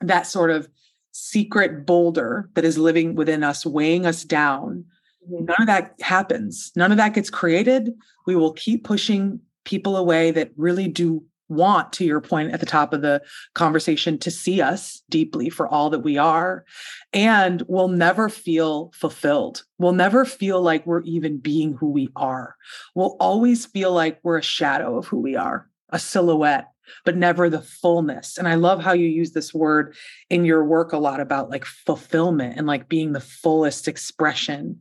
that 0.00 0.26
sort 0.26 0.50
of 0.50 0.68
secret 1.12 1.86
boulder 1.86 2.48
that 2.54 2.64
is 2.64 2.78
living 2.78 3.14
within 3.14 3.42
us, 3.42 3.66
weighing 3.66 4.06
us 4.06 4.24
down, 4.24 4.84
mm-hmm. 5.30 5.44
none 5.46 5.56
of 5.60 5.66
that 5.66 5.94
happens. 6.00 6.72
None 6.76 6.90
of 6.90 6.98
that 6.98 7.14
gets 7.14 7.30
created. 7.30 7.92
We 8.26 8.36
will 8.36 8.52
keep 8.52 8.84
pushing 8.84 9.40
people 9.64 9.96
away 9.96 10.30
that 10.30 10.50
really 10.56 10.88
do 10.88 11.24
want 11.48 11.92
to 11.92 12.04
your 12.04 12.20
point 12.20 12.52
at 12.52 12.60
the 12.60 12.66
top 12.66 12.94
of 12.94 13.02
the 13.02 13.20
conversation 13.54 14.16
to 14.16 14.30
see 14.30 14.62
us 14.62 15.02
deeply 15.10 15.50
for 15.50 15.68
all 15.68 15.90
that 15.90 15.98
we 15.98 16.16
are 16.16 16.64
and 17.12 17.62
we'll 17.68 17.88
never 17.88 18.30
feel 18.30 18.90
fulfilled 18.94 19.62
we'll 19.78 19.92
never 19.92 20.24
feel 20.24 20.62
like 20.62 20.86
we're 20.86 21.02
even 21.02 21.36
being 21.36 21.74
who 21.74 21.90
we 21.90 22.08
are 22.16 22.56
we'll 22.94 23.16
always 23.20 23.66
feel 23.66 23.92
like 23.92 24.18
we're 24.22 24.38
a 24.38 24.42
shadow 24.42 24.96
of 24.96 25.06
who 25.06 25.20
we 25.20 25.36
are 25.36 25.68
a 25.90 25.98
silhouette 25.98 26.72
but 27.04 27.16
never 27.16 27.48
the 27.48 27.62
fullness. 27.62 28.38
And 28.38 28.48
I 28.48 28.54
love 28.54 28.82
how 28.82 28.92
you 28.92 29.08
use 29.08 29.32
this 29.32 29.54
word 29.54 29.94
in 30.30 30.44
your 30.44 30.64
work 30.64 30.92
a 30.92 30.98
lot 30.98 31.20
about 31.20 31.50
like 31.50 31.64
fulfillment 31.64 32.58
and 32.58 32.66
like 32.66 32.88
being 32.88 33.12
the 33.12 33.20
fullest 33.20 33.88
expression. 33.88 34.80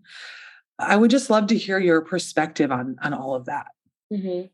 I 0.79 0.95
would 0.95 1.11
just 1.11 1.29
love 1.29 1.47
to 1.47 1.57
hear 1.57 1.79
your 1.79 2.01
perspective 2.01 2.71
on 2.71 2.95
on 3.01 3.13
all 3.13 3.35
of 3.35 3.45
that. 3.45 3.67
Mm-hmm. 4.11 4.47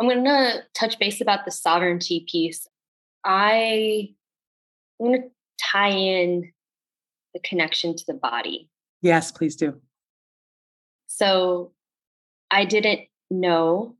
I'm 0.00 0.06
going 0.06 0.24
to 0.24 0.62
touch 0.74 0.98
base 0.98 1.20
about 1.20 1.44
the 1.44 1.50
sovereignty 1.50 2.26
piece. 2.28 2.66
I 3.24 4.10
I'm 4.98 5.22
to 5.22 5.28
tie 5.60 5.90
in 5.90 6.52
the 7.34 7.40
connection 7.40 7.94
to 7.96 8.04
the 8.06 8.14
body. 8.14 8.68
Yes, 9.00 9.30
please 9.30 9.56
do. 9.56 9.80
So 11.06 11.72
I 12.50 12.64
didn't 12.64 13.02
know 13.30 13.96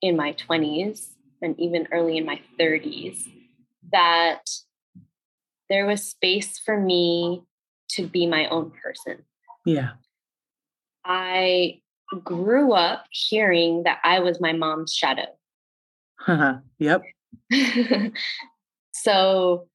in 0.00 0.16
my 0.16 0.34
20s 0.34 1.08
and 1.42 1.58
even 1.58 1.88
early 1.92 2.16
in 2.16 2.24
my 2.24 2.40
30s 2.58 3.28
that 3.92 4.42
there 5.68 5.86
was 5.86 6.04
space 6.04 6.58
for 6.58 6.78
me 6.78 7.42
to 7.90 8.06
be 8.06 8.26
my 8.26 8.48
own 8.48 8.70
person. 8.82 9.24
Yeah. 9.64 9.92
I 11.04 11.80
grew 12.24 12.72
up 12.72 13.04
hearing 13.10 13.82
that 13.84 13.98
I 14.04 14.20
was 14.20 14.40
my 14.40 14.52
mom's 14.52 14.94
shadow. 14.94 15.26
yep. 16.78 17.02
so 18.92 19.68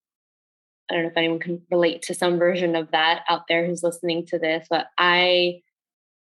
I 0.89 0.93
don't 0.93 1.03
know 1.03 1.09
if 1.09 1.17
anyone 1.17 1.39
can 1.39 1.61
relate 1.71 2.01
to 2.03 2.13
some 2.13 2.37
version 2.37 2.75
of 2.75 2.91
that 2.91 3.23
out 3.29 3.43
there 3.47 3.65
who's 3.65 3.83
listening 3.83 4.25
to 4.27 4.39
this, 4.39 4.67
but 4.69 4.87
I, 4.97 5.61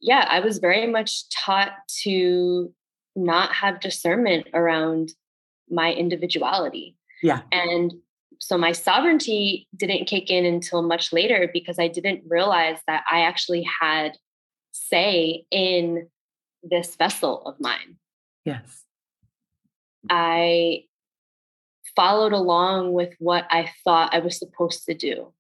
yeah, 0.01 0.27
I 0.29 0.41
was 0.41 0.59
very 0.59 0.87
much 0.87 1.29
taught 1.31 1.73
to 2.03 2.73
not 3.15 3.53
have 3.53 3.81
discernment 3.81 4.49
around 4.55 5.13
my 5.69 5.93
individuality. 5.93 6.97
Yeah. 7.23 7.43
And 7.53 7.93
so 8.39 8.57
my 8.57 8.73
sovereignty 8.73 9.69
didn't 9.77 10.07
kick 10.07 10.31
in 10.31 10.45
until 10.45 10.83
much 10.83 11.13
later 11.13 11.49
because 11.53 11.79
I 11.79 11.89
didn't 11.89 12.25
realize 12.27 12.79
that 12.87 13.05
I 13.11 13.21
actually 13.21 13.67
had 13.81 14.13
say 14.91 15.45
in 15.51 16.09
this 16.63 16.97
vessel 16.97 17.43
of 17.47 17.61
mine. 17.61 17.97
Yes. 18.45 18.85
I 20.11 20.85
followed 21.97 22.33
along 22.33 22.93
with 22.93 23.15
what 23.19 23.47
I 23.51 23.71
thought 23.85 24.15
I 24.15 24.19
was 24.19 24.39
supposed 24.39 24.85
to 24.87 24.95
do. 24.95 25.33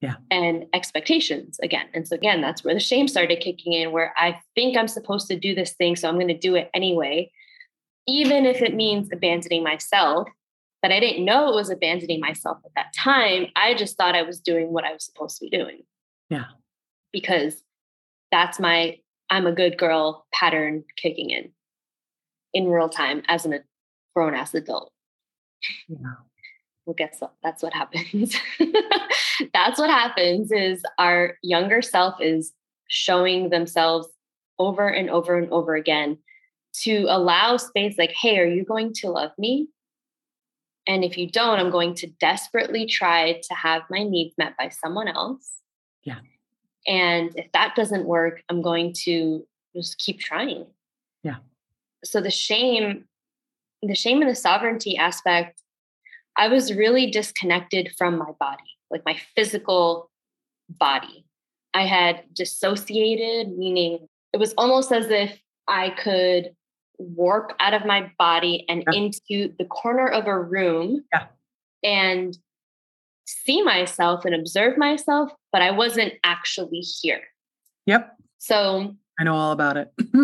Yeah. 0.00 0.14
And 0.30 0.66
expectations 0.72 1.58
again. 1.60 1.86
And 1.92 2.06
so 2.06 2.14
again, 2.14 2.40
that's 2.40 2.62
where 2.62 2.74
the 2.74 2.80
shame 2.80 3.08
started 3.08 3.40
kicking 3.40 3.72
in, 3.72 3.90
where 3.90 4.14
I 4.16 4.40
think 4.54 4.76
I'm 4.76 4.86
supposed 4.86 5.26
to 5.26 5.36
do 5.36 5.56
this 5.56 5.72
thing, 5.72 5.96
so 5.96 6.08
I'm 6.08 6.14
going 6.14 6.28
to 6.28 6.38
do 6.38 6.54
it 6.54 6.70
anyway, 6.72 7.32
even 8.06 8.46
if 8.46 8.62
it 8.62 8.74
means 8.74 9.08
abandoning 9.12 9.64
myself. 9.64 10.28
But 10.82 10.92
I 10.92 11.00
didn't 11.00 11.24
know 11.24 11.48
it 11.48 11.56
was 11.56 11.70
abandoning 11.70 12.20
myself 12.20 12.58
at 12.64 12.70
that 12.76 12.92
time. 12.96 13.48
I 13.56 13.74
just 13.74 13.96
thought 13.96 14.14
I 14.14 14.22
was 14.22 14.38
doing 14.38 14.72
what 14.72 14.84
I 14.84 14.92
was 14.92 15.04
supposed 15.04 15.38
to 15.38 15.46
be 15.46 15.50
doing. 15.50 15.82
Yeah. 16.30 16.44
Because 17.12 17.60
that's 18.30 18.58
my 18.58 18.98
I'm 19.30 19.46
a 19.46 19.52
good 19.52 19.78
girl 19.78 20.26
pattern 20.32 20.84
kicking 20.96 21.30
in 21.30 21.50
in 22.54 22.68
real 22.68 22.88
time 22.88 23.22
as 23.28 23.44
an 23.44 23.62
grown 24.14 24.34
ass 24.34 24.54
adult. 24.54 24.92
Yeah. 25.88 25.96
Well, 26.86 26.94
guess 26.96 27.16
what? 27.18 27.34
That's 27.42 27.62
what 27.62 27.74
happens. 27.74 28.34
that's 29.52 29.78
what 29.78 29.90
happens 29.90 30.50
is 30.50 30.82
our 30.98 31.34
younger 31.42 31.82
self 31.82 32.14
is 32.20 32.52
showing 32.88 33.50
themselves 33.50 34.08
over 34.58 34.88
and 34.88 35.10
over 35.10 35.36
and 35.36 35.50
over 35.52 35.74
again 35.74 36.18
to 36.82 37.04
allow 37.08 37.56
space 37.58 37.96
like, 37.98 38.12
hey, 38.12 38.38
are 38.38 38.46
you 38.46 38.64
going 38.64 38.92
to 38.94 39.10
love 39.10 39.32
me? 39.38 39.68
And 40.86 41.04
if 41.04 41.18
you 41.18 41.30
don't, 41.30 41.58
I'm 41.58 41.70
going 41.70 41.94
to 41.96 42.06
desperately 42.18 42.86
try 42.86 43.34
to 43.34 43.54
have 43.54 43.82
my 43.90 44.02
needs 44.02 44.34
met 44.38 44.56
by 44.56 44.70
someone 44.70 45.08
else. 45.08 45.52
Yeah. 46.04 46.20
And 46.86 47.32
if 47.36 47.50
that 47.52 47.74
doesn't 47.74 48.06
work, 48.06 48.42
I'm 48.48 48.62
going 48.62 48.94
to 49.04 49.46
just 49.74 49.98
keep 49.98 50.20
trying. 50.20 50.66
Yeah. 51.22 51.36
So 52.04 52.20
the 52.20 52.30
shame, 52.30 53.04
the 53.82 53.94
shame 53.94 54.22
and 54.22 54.30
the 54.30 54.34
sovereignty 54.34 54.96
aspect, 54.96 55.60
I 56.36 56.48
was 56.48 56.72
really 56.72 57.10
disconnected 57.10 57.90
from 57.98 58.16
my 58.16 58.30
body, 58.38 58.62
like 58.90 59.02
my 59.04 59.18
physical 59.34 60.10
body. 60.68 61.24
I 61.74 61.86
had 61.86 62.22
dissociated, 62.32 63.56
meaning 63.56 64.08
it 64.32 64.38
was 64.38 64.54
almost 64.56 64.92
as 64.92 65.10
if 65.10 65.38
I 65.66 65.90
could 65.90 66.54
warp 66.98 67.52
out 67.60 67.74
of 67.74 67.84
my 67.84 68.10
body 68.18 68.64
and 68.68 68.84
yeah. 68.90 68.98
into 68.98 69.54
the 69.58 69.64
corner 69.64 70.08
of 70.08 70.26
a 70.26 70.40
room 70.40 71.04
yeah. 71.12 71.26
and 71.84 72.36
see 73.28 73.62
myself 73.62 74.24
and 74.24 74.34
observe 74.34 74.78
myself, 74.78 75.30
but 75.52 75.60
I 75.60 75.70
wasn't 75.70 76.14
actually 76.24 76.80
here. 76.80 77.20
Yep. 77.86 78.16
So 78.38 78.94
I 79.18 79.24
know 79.24 79.34
all 79.34 79.52
about 79.52 79.76
it. 79.76 79.92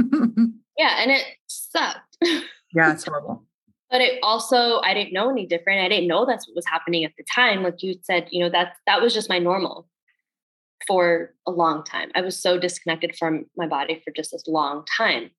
yeah, 0.79 1.03
and 1.03 1.11
it 1.11 1.25
sucked. 1.47 2.17
yeah, 2.23 2.93
it's 2.93 3.05
horrible. 3.05 3.45
But 3.91 4.01
it 4.01 4.19
also, 4.23 4.81
I 4.81 4.95
didn't 4.95 5.13
know 5.13 5.31
any 5.31 5.47
different. 5.47 5.83
I 5.83 5.89
didn't 5.89 6.09
know 6.09 6.25
that's 6.25 6.49
what 6.49 6.57
was 6.57 6.67
happening 6.67 7.05
at 7.05 7.13
the 7.19 7.25
time. 7.35 7.63
Like 7.63 7.83
you 7.83 7.95
said, 8.03 8.27
you 8.31 8.43
know, 8.43 8.51
that 8.51 8.75
that 8.87 9.03
was 9.03 9.13
just 9.13 9.29
my 9.29 9.39
normal 9.39 9.87
for 10.87 11.35
a 11.47 11.51
long 11.51 11.85
time. 11.85 12.11
I 12.15 12.23
was 12.23 12.41
so 12.41 12.59
disconnected 12.59 13.17
from 13.17 13.45
my 13.57 13.67
body 13.67 14.01
for 14.03 14.13
just 14.13 14.33
this 14.33 14.47
long 14.47 14.85
time 14.97 15.31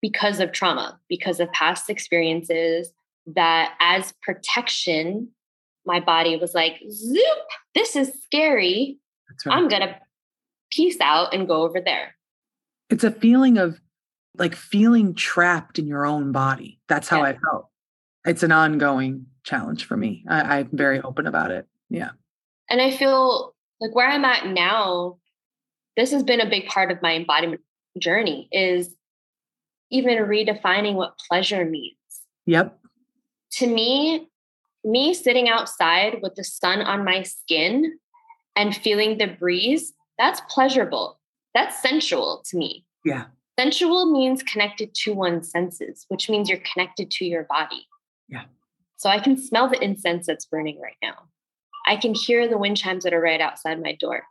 because 0.00 0.38
of 0.38 0.52
trauma, 0.52 1.00
because 1.08 1.40
of 1.40 1.50
past 1.52 1.90
experiences 1.90 2.92
that 3.26 3.74
as 3.80 4.14
protection 4.22 5.28
my 5.88 5.98
body 5.98 6.36
was 6.36 6.54
like, 6.54 6.80
zoop, 6.90 7.38
this 7.74 7.96
is 7.96 8.12
scary. 8.22 8.98
Right. 9.44 9.56
I'm 9.56 9.68
going 9.68 9.82
to 9.82 9.96
peace 10.70 11.00
out 11.00 11.34
and 11.34 11.48
go 11.48 11.62
over 11.62 11.80
there. 11.80 12.14
It's 12.90 13.04
a 13.04 13.10
feeling 13.10 13.58
of 13.58 13.80
like 14.36 14.54
feeling 14.54 15.14
trapped 15.14 15.78
in 15.78 15.86
your 15.86 16.06
own 16.06 16.30
body. 16.30 16.78
That's 16.88 17.08
how 17.08 17.22
yeah. 17.22 17.30
I 17.30 17.38
felt. 17.38 17.68
It's 18.26 18.42
an 18.42 18.52
ongoing 18.52 19.26
challenge 19.42 19.86
for 19.86 19.96
me. 19.96 20.24
I, 20.28 20.58
I'm 20.58 20.68
very 20.72 20.98
mm-hmm. 20.98 21.06
open 21.06 21.26
about 21.26 21.50
it. 21.50 21.66
Yeah. 21.88 22.10
And 22.70 22.80
I 22.80 22.90
feel 22.90 23.54
like 23.80 23.94
where 23.94 24.08
I'm 24.08 24.24
at 24.24 24.46
now, 24.46 25.18
this 25.96 26.12
has 26.12 26.22
been 26.22 26.40
a 26.40 26.48
big 26.48 26.66
part 26.66 26.92
of 26.92 27.00
my 27.02 27.14
embodiment 27.14 27.62
journey 27.98 28.48
is 28.52 28.94
even 29.90 30.18
redefining 30.18 30.94
what 30.94 31.18
pleasure 31.28 31.64
means. 31.64 31.96
Yep. 32.46 32.78
To 33.52 33.66
me, 33.66 34.28
me 34.88 35.14
sitting 35.14 35.48
outside 35.48 36.18
with 36.22 36.34
the 36.34 36.44
sun 36.44 36.80
on 36.80 37.04
my 37.04 37.22
skin 37.22 37.98
and 38.56 38.74
feeling 38.74 39.18
the 39.18 39.26
breeze, 39.26 39.92
that's 40.18 40.40
pleasurable. 40.48 41.20
That's 41.54 41.80
sensual 41.80 42.42
to 42.50 42.56
me. 42.56 42.84
Yeah. 43.04 43.26
Sensual 43.58 44.10
means 44.10 44.42
connected 44.42 44.94
to 44.94 45.12
one's 45.12 45.50
senses, 45.50 46.06
which 46.08 46.30
means 46.30 46.48
you're 46.48 46.62
connected 46.72 47.10
to 47.12 47.24
your 47.24 47.44
body. 47.44 47.86
Yeah. 48.28 48.44
So 48.96 49.10
I 49.10 49.18
can 49.18 49.36
smell 49.36 49.68
the 49.68 49.82
incense 49.82 50.26
that's 50.26 50.46
burning 50.46 50.80
right 50.80 50.96
now. 51.02 51.14
I 51.86 51.96
can 51.96 52.14
hear 52.14 52.48
the 52.48 52.58
wind 52.58 52.76
chimes 52.76 53.04
that 53.04 53.14
are 53.14 53.20
right 53.20 53.40
outside 53.40 53.80
my 53.80 53.92
door. 53.92 54.24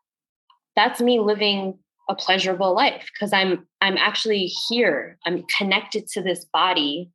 That's 0.75 1.01
me 1.01 1.19
living 1.19 1.79
a 2.09 2.15
pleasurable 2.15 2.73
life 2.73 3.09
because 3.13 3.33
I'm 3.33 3.67
I'm 3.81 3.97
actually 3.97 4.45
here. 4.69 5.17
I'm 5.25 5.43
connected 5.57 6.07
to 6.09 6.21
this 6.21 6.45
body 6.45 7.11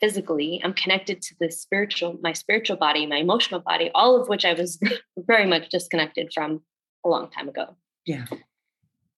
physically 0.00 0.60
i'm 0.64 0.72
connected 0.72 1.20
to 1.20 1.34
the 1.40 1.50
spiritual 1.50 2.18
my 2.22 2.32
spiritual 2.32 2.76
body 2.76 3.06
my 3.06 3.16
emotional 3.16 3.60
body 3.60 3.90
all 3.94 4.20
of 4.20 4.28
which 4.28 4.44
i 4.44 4.52
was 4.52 4.78
very 5.18 5.46
much 5.46 5.68
disconnected 5.70 6.30
from 6.32 6.60
a 7.04 7.08
long 7.08 7.30
time 7.30 7.48
ago. 7.48 7.76
Yeah. 8.06 8.26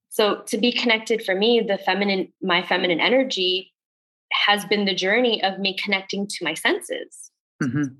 So 0.09 0.43
to 0.47 0.59
be 0.59 0.73
connected 0.73 1.23
for 1.25 1.35
me 1.35 1.61
the 1.61 1.79
feminine 1.79 2.33
my 2.43 2.63
feminine 2.63 3.01
energy 3.01 3.73
has 4.33 4.65
been 4.65 4.85
the 4.85 4.95
journey 4.95 5.43
of 5.43 5.59
me 5.59 5.77
connecting 5.77 6.27
to 6.27 6.45
my 6.45 6.55
senses. 6.55 7.31
Mm-hmm. 7.63 7.93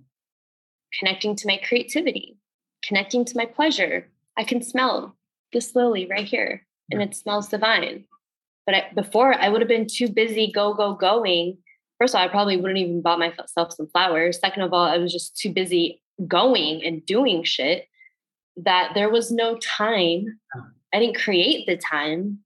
connecting 0.99 1.37
to 1.37 1.47
my 1.47 1.61
creativity. 1.63 2.39
Connecting 2.83 3.27
to 3.27 3.37
my 3.37 3.45
pleasure. 3.45 4.09
I 4.39 4.45
can 4.45 4.63
smell 4.63 5.19
this 5.53 5.77
lily 5.77 6.07
right 6.07 6.25
here 6.25 6.67
and 6.91 7.03
it 7.03 7.15
smells 7.15 7.49
divine. 7.49 8.05
But 8.65 8.75
I, 8.75 8.91
before 8.95 9.35
i 9.35 9.49
would 9.49 9.61
have 9.61 9.69
been 9.69 9.87
too 9.87 10.09
busy 10.09 10.51
go 10.53 10.75
go 10.75 10.95
going 10.95 11.59
first 12.01 12.15
of 12.15 12.19
all, 12.19 12.25
I 12.25 12.29
probably 12.29 12.57
wouldn't 12.57 12.79
even 12.79 13.03
bought 13.03 13.19
myself 13.19 13.73
some 13.73 13.89
flowers. 13.89 14.41
Second 14.41 14.63
of 14.63 14.73
all, 14.73 14.85
I 14.85 14.99
was 14.99 15.13
just 15.13 15.37
too 15.37 15.53
busy 15.53 16.03
going 16.27 16.83
and 16.85 17.05
doing 17.05 17.45
shit 17.45 17.87
that 18.57 18.93
there 18.95 19.11
was 19.11 19.31
no 19.31 19.59
time. 19.59 20.39
Oh. 20.57 20.65
I 20.93 20.99
didn't 20.99 21.21
create 21.21 21.67
the 21.67 21.77
time. 21.77 22.39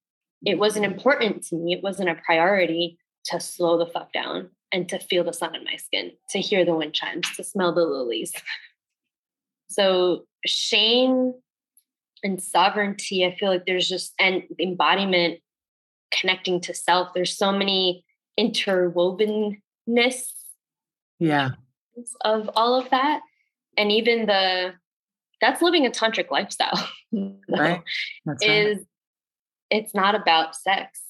It 0.44 0.58
wasn't 0.58 0.84
important 0.84 1.44
to 1.44 1.56
me. 1.56 1.72
It 1.72 1.82
wasn't 1.82 2.10
a 2.10 2.16
priority 2.16 2.98
to 3.26 3.40
slow 3.40 3.78
the 3.78 3.86
fuck 3.86 4.12
down 4.12 4.50
and 4.70 4.88
to 4.88 4.98
feel 4.98 5.24
the 5.24 5.32
sun 5.32 5.56
on 5.56 5.64
my 5.64 5.76
skin, 5.76 6.12
to 6.30 6.40
hear 6.40 6.64
the 6.64 6.74
wind 6.74 6.92
chimes, 6.92 7.26
to 7.36 7.44
smell 7.44 7.72
the 7.72 7.84
lilies. 7.84 8.32
so 9.70 10.24
shame 10.44 11.32
and 12.22 12.42
sovereignty, 12.42 13.24
I 13.24 13.34
feel 13.36 13.48
like 13.48 13.66
there's 13.66 13.88
just 13.88 14.12
and 14.18 14.42
embodiment 14.58 15.40
connecting 16.12 16.60
to 16.62 16.74
self. 16.74 17.14
There's 17.14 17.36
so 17.36 17.52
many 17.52 18.03
interwovenness 18.38 20.32
yeah 21.18 21.50
of 22.22 22.50
all 22.54 22.78
of 22.80 22.90
that. 22.90 23.20
And 23.76 23.90
even 23.90 24.26
the 24.26 24.74
that's 25.40 25.62
living 25.62 25.86
a 25.86 25.90
tantric 25.90 26.30
lifestyle. 26.30 26.88
right. 27.48 27.82
That's 28.24 28.44
is 28.44 28.78
right. 28.78 28.86
it's 29.70 29.94
not 29.94 30.14
about 30.14 30.56
sex. 30.56 31.00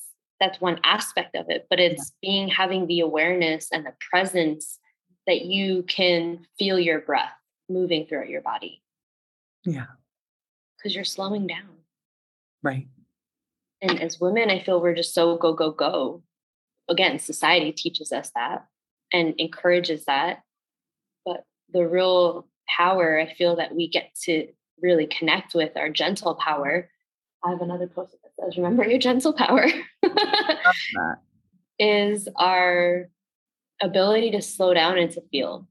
That's 0.40 0.60
one 0.60 0.80
aspect 0.82 1.36
of 1.36 1.46
it, 1.48 1.66
but 1.70 1.78
it's 1.78 2.12
yeah. 2.20 2.28
being 2.28 2.48
having 2.48 2.86
the 2.86 3.00
awareness 3.00 3.68
and 3.72 3.86
the 3.86 3.94
presence 4.10 4.78
that 5.26 5.42
you 5.42 5.84
can 5.84 6.46
feel 6.58 6.78
your 6.78 7.00
breath 7.00 7.32
moving 7.68 8.06
throughout 8.06 8.28
your 8.28 8.42
body. 8.42 8.82
Yeah. 9.64 9.86
Because 10.76 10.94
you're 10.94 11.04
slowing 11.04 11.46
down. 11.46 11.68
Right. 12.62 12.88
And 13.80 14.02
as 14.02 14.20
women, 14.20 14.50
I 14.50 14.60
feel 14.60 14.80
we're 14.80 14.94
just 14.94 15.14
so 15.14 15.36
go, 15.36 15.52
go, 15.52 15.70
go. 15.70 16.22
Again, 16.88 17.18
society 17.18 17.72
teaches 17.72 18.12
us 18.12 18.30
that 18.34 18.66
and 19.12 19.34
encourages 19.38 20.04
that. 20.04 20.42
But 21.24 21.44
the 21.72 21.86
real 21.86 22.46
power 22.68 23.18
I 23.18 23.32
feel 23.32 23.56
that 23.56 23.74
we 23.74 23.88
get 23.88 24.14
to 24.24 24.48
really 24.82 25.06
connect 25.06 25.54
with 25.54 25.76
our 25.76 25.88
gentle 25.88 26.34
power. 26.34 26.90
I 27.44 27.50
have 27.50 27.60
another 27.60 27.86
post 27.86 28.12
that 28.22 28.30
says, 28.44 28.56
Remember 28.56 28.84
your 28.84 28.98
gentle 28.98 29.32
power. 29.32 29.66
is 31.78 32.28
our 32.36 33.08
ability 33.82 34.30
to 34.32 34.42
slow 34.42 34.74
down 34.74 34.98
and 34.98 35.10
to 35.12 35.22
feel. 35.30 35.66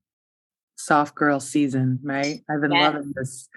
Soft 0.75 1.15
girl 1.15 1.39
season, 1.39 1.99
right? 2.03 2.41
I've 2.49 2.61
been 2.61 2.71
yes. 2.71 2.93
loving 2.93 3.13
this 3.15 3.47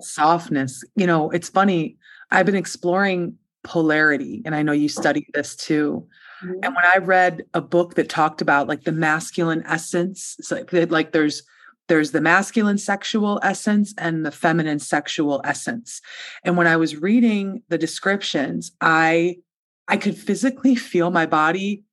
softness. 0.00 0.82
You 0.96 1.06
know, 1.06 1.30
it's 1.30 1.48
funny. 1.48 1.98
I've 2.30 2.46
been 2.46 2.54
exploring 2.56 3.36
polarity, 3.62 4.42
and 4.44 4.54
I 4.54 4.62
know 4.62 4.72
you 4.72 4.88
study 4.88 5.26
this 5.34 5.54
too. 5.54 6.06
Mm-hmm. 6.42 6.60
And 6.62 6.74
when 6.74 6.84
I 6.84 6.98
read 6.98 7.44
a 7.54 7.60
book 7.60 7.94
that 7.94 8.08
talked 8.08 8.40
about 8.40 8.68
like 8.68 8.84
the 8.84 8.92
masculine 8.92 9.62
essence, 9.66 10.36
so 10.40 10.56
like, 10.56 10.90
like 10.90 11.12
there's 11.12 11.42
there's 11.88 12.12
the 12.12 12.20
masculine 12.20 12.78
sexual 12.78 13.40
essence 13.42 13.92
and 13.98 14.24
the 14.24 14.30
feminine 14.30 14.78
sexual 14.78 15.40
essence. 15.44 16.00
And 16.44 16.56
when 16.56 16.66
I 16.66 16.76
was 16.76 16.96
reading 16.96 17.62
the 17.68 17.78
descriptions, 17.78 18.72
I 18.80 19.36
I 19.88 19.96
could 19.96 20.16
physically 20.16 20.74
feel 20.74 21.10
my 21.10 21.26
body 21.26 21.84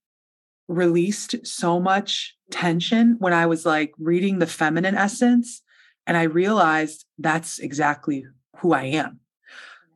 released 0.67 1.35
so 1.45 1.79
much 1.79 2.35
tension 2.51 3.15
when 3.19 3.33
I 3.33 3.47
was 3.47 3.65
like 3.65 3.91
reading 3.97 4.39
the 4.39 4.47
feminine 4.47 4.95
essence. 4.95 5.61
And 6.05 6.15
I 6.15 6.23
realized 6.23 7.05
that's 7.17 7.59
exactly 7.59 8.25
who 8.57 8.73
I 8.73 8.83
am. 8.83 9.19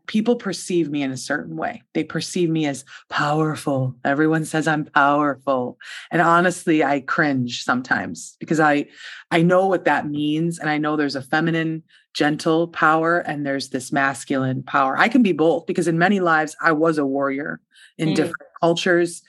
People 0.07 0.35
perceive 0.35 0.89
me 0.89 1.01
in 1.01 1.11
a 1.11 1.17
certain 1.17 1.55
way. 1.55 1.83
They 1.93 2.03
perceive 2.03 2.49
me 2.49 2.65
as 2.65 2.83
powerful. 3.09 3.95
Everyone 4.03 4.45
says 4.45 4.67
I'm 4.67 4.85
powerful. 4.85 5.77
And 6.11 6.21
honestly, 6.21 6.83
I 6.83 6.99
cringe 6.99 7.63
sometimes 7.63 8.35
because 8.39 8.59
I 8.59 8.87
I 9.31 9.41
know 9.41 9.67
what 9.67 9.85
that 9.85 10.07
means 10.07 10.59
and 10.59 10.69
I 10.69 10.77
know 10.77 10.95
there's 10.95 11.15
a 11.15 11.21
feminine 11.21 11.83
gentle 12.13 12.67
power 12.67 13.19
and 13.19 13.45
there's 13.45 13.69
this 13.69 13.91
masculine 13.91 14.63
power. 14.63 14.97
I 14.97 15.07
can 15.07 15.23
be 15.23 15.31
both 15.31 15.65
because 15.65 15.87
in 15.87 15.97
many 15.97 16.19
lives 16.19 16.55
I 16.61 16.73
was 16.73 16.97
a 16.97 17.05
warrior 17.05 17.59
in 17.97 18.09
mm. 18.09 18.15
different 18.15 18.43
cultures 18.61 19.23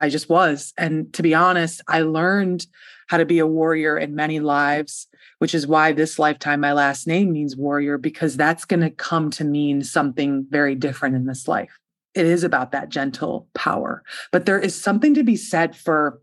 I 0.00 0.08
just 0.08 0.28
was. 0.28 0.72
And 0.78 1.12
to 1.14 1.22
be 1.22 1.34
honest, 1.34 1.80
I 1.88 2.02
learned 2.02 2.66
how 3.08 3.16
to 3.16 3.24
be 3.24 3.38
a 3.38 3.46
warrior 3.46 3.98
in 3.98 4.14
many 4.14 4.38
lives, 4.40 5.07
which 5.38 5.54
is 5.54 5.66
why 5.66 5.92
this 5.92 6.18
lifetime, 6.18 6.60
my 6.60 6.72
last 6.72 7.06
name 7.06 7.32
means 7.32 7.56
warrior, 7.56 7.98
because 7.98 8.36
that's 8.36 8.64
going 8.64 8.80
to 8.80 8.90
come 8.90 9.30
to 9.30 9.44
mean 9.44 9.82
something 9.82 10.46
very 10.50 10.74
different 10.74 11.14
in 11.14 11.26
this 11.26 11.46
life. 11.46 11.78
It 12.14 12.26
is 12.26 12.42
about 12.42 12.72
that 12.72 12.88
gentle 12.88 13.48
power. 13.54 14.02
But 14.32 14.46
there 14.46 14.58
is 14.58 14.80
something 14.80 15.14
to 15.14 15.22
be 15.22 15.36
said 15.36 15.76
for 15.76 16.20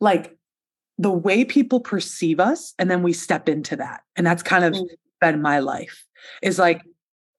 like 0.00 0.36
the 0.96 1.10
way 1.10 1.44
people 1.44 1.80
perceive 1.80 2.40
us, 2.40 2.74
and 2.78 2.90
then 2.90 3.02
we 3.02 3.12
step 3.12 3.48
into 3.48 3.76
that. 3.76 4.02
And 4.16 4.26
that's 4.26 4.42
kind 4.42 4.64
of 4.64 4.74
mm. 4.74 4.86
been 5.20 5.40
my 5.40 5.60
life 5.60 6.06
is 6.42 6.58
like, 6.58 6.82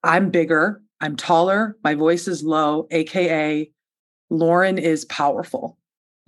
I'm 0.04 0.32
bigger, 0.32 0.82
I'm 1.00 1.16
taller, 1.16 1.78
my 1.84 1.94
voice 1.94 2.28
is 2.28 2.44
low, 2.44 2.88
AKA 2.90 3.72
Lauren 4.32 4.78
is 4.78 5.06
powerful, 5.06 5.78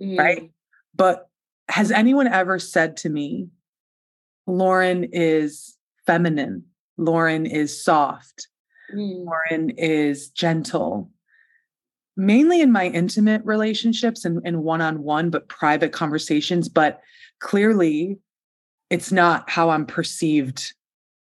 mm. 0.00 0.16
right? 0.18 0.50
But 0.94 1.28
has 1.68 1.90
anyone 1.90 2.28
ever 2.28 2.58
said 2.58 2.96
to 2.98 3.08
me, 3.08 3.48
Lauren 4.46 5.04
is 5.04 5.76
feminine, 6.06 6.64
Lauren 6.96 7.46
is 7.46 7.82
soft, 7.82 8.48
mm. 8.94 9.24
Lauren 9.24 9.70
is 9.70 10.28
gentle? 10.30 11.10
Mainly 12.16 12.60
in 12.60 12.70
my 12.70 12.86
intimate 12.86 13.42
relationships 13.44 14.24
and 14.24 14.62
one 14.62 14.80
on 14.80 15.02
one, 15.02 15.30
but 15.30 15.48
private 15.48 15.92
conversations. 15.92 16.68
But 16.68 17.00
clearly, 17.40 18.18
it's 18.88 19.10
not 19.10 19.50
how 19.50 19.70
I'm 19.70 19.84
perceived 19.84 20.74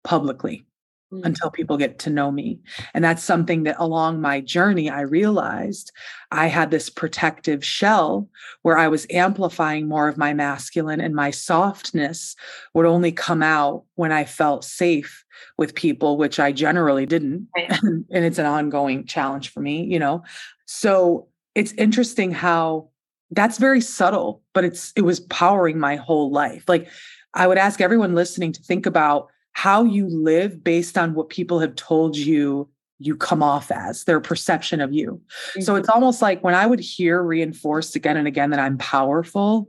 publicly. 0.04 0.66
Mm. 1.12 1.26
until 1.26 1.50
people 1.50 1.76
get 1.76 1.98
to 1.98 2.10
know 2.10 2.30
me. 2.30 2.58
And 2.94 3.04
that's 3.04 3.22
something 3.22 3.64
that 3.64 3.76
along 3.78 4.22
my 4.22 4.40
journey, 4.40 4.88
I 4.88 5.02
realized 5.02 5.92
I 6.30 6.46
had 6.46 6.70
this 6.70 6.88
protective 6.88 7.62
shell 7.62 8.30
where 8.62 8.78
I 8.78 8.88
was 8.88 9.06
amplifying 9.10 9.86
more 9.86 10.08
of 10.08 10.16
my 10.16 10.32
masculine 10.32 11.02
and 11.02 11.14
my 11.14 11.30
softness 11.30 12.34
would 12.72 12.86
only 12.86 13.12
come 13.12 13.42
out 13.42 13.84
when 13.96 14.10
I 14.10 14.24
felt 14.24 14.64
safe 14.64 15.22
with 15.58 15.74
people, 15.74 16.16
which 16.16 16.40
I 16.40 16.50
generally 16.50 17.04
didn't. 17.04 17.46
Right. 17.54 17.70
and 17.82 18.06
it's 18.10 18.38
an 18.38 18.46
ongoing 18.46 19.04
challenge 19.04 19.50
for 19.50 19.60
me, 19.60 19.84
you 19.84 19.98
know? 19.98 20.24
So 20.64 21.28
it's 21.54 21.72
interesting 21.72 22.32
how 22.32 22.88
that's 23.32 23.58
very 23.58 23.82
subtle, 23.82 24.42
but 24.54 24.64
it's 24.64 24.94
it 24.96 25.02
was 25.02 25.20
powering 25.20 25.78
my 25.78 25.96
whole 25.96 26.30
life. 26.30 26.64
Like 26.68 26.88
I 27.34 27.46
would 27.46 27.58
ask 27.58 27.82
everyone 27.82 28.14
listening 28.14 28.52
to 28.52 28.62
think 28.62 28.86
about 28.86 29.28
how 29.52 29.84
you 29.84 30.08
live 30.08 30.62
based 30.62 30.96
on 30.98 31.14
what 31.14 31.28
people 31.28 31.60
have 31.60 31.74
told 31.74 32.16
you 32.16 32.68
you 32.98 33.16
come 33.16 33.42
off 33.42 33.70
as 33.70 34.04
their 34.04 34.20
perception 34.20 34.80
of 34.80 34.92
you. 34.92 35.20
Mm-hmm. 35.50 35.62
So 35.62 35.74
it's 35.74 35.88
almost 35.88 36.22
like 36.22 36.42
when 36.42 36.54
I 36.54 36.66
would 36.66 36.80
hear 36.80 37.22
reinforced 37.22 37.96
again 37.96 38.16
and 38.16 38.28
again 38.28 38.50
that 38.50 38.60
I'm 38.60 38.78
powerful, 38.78 39.68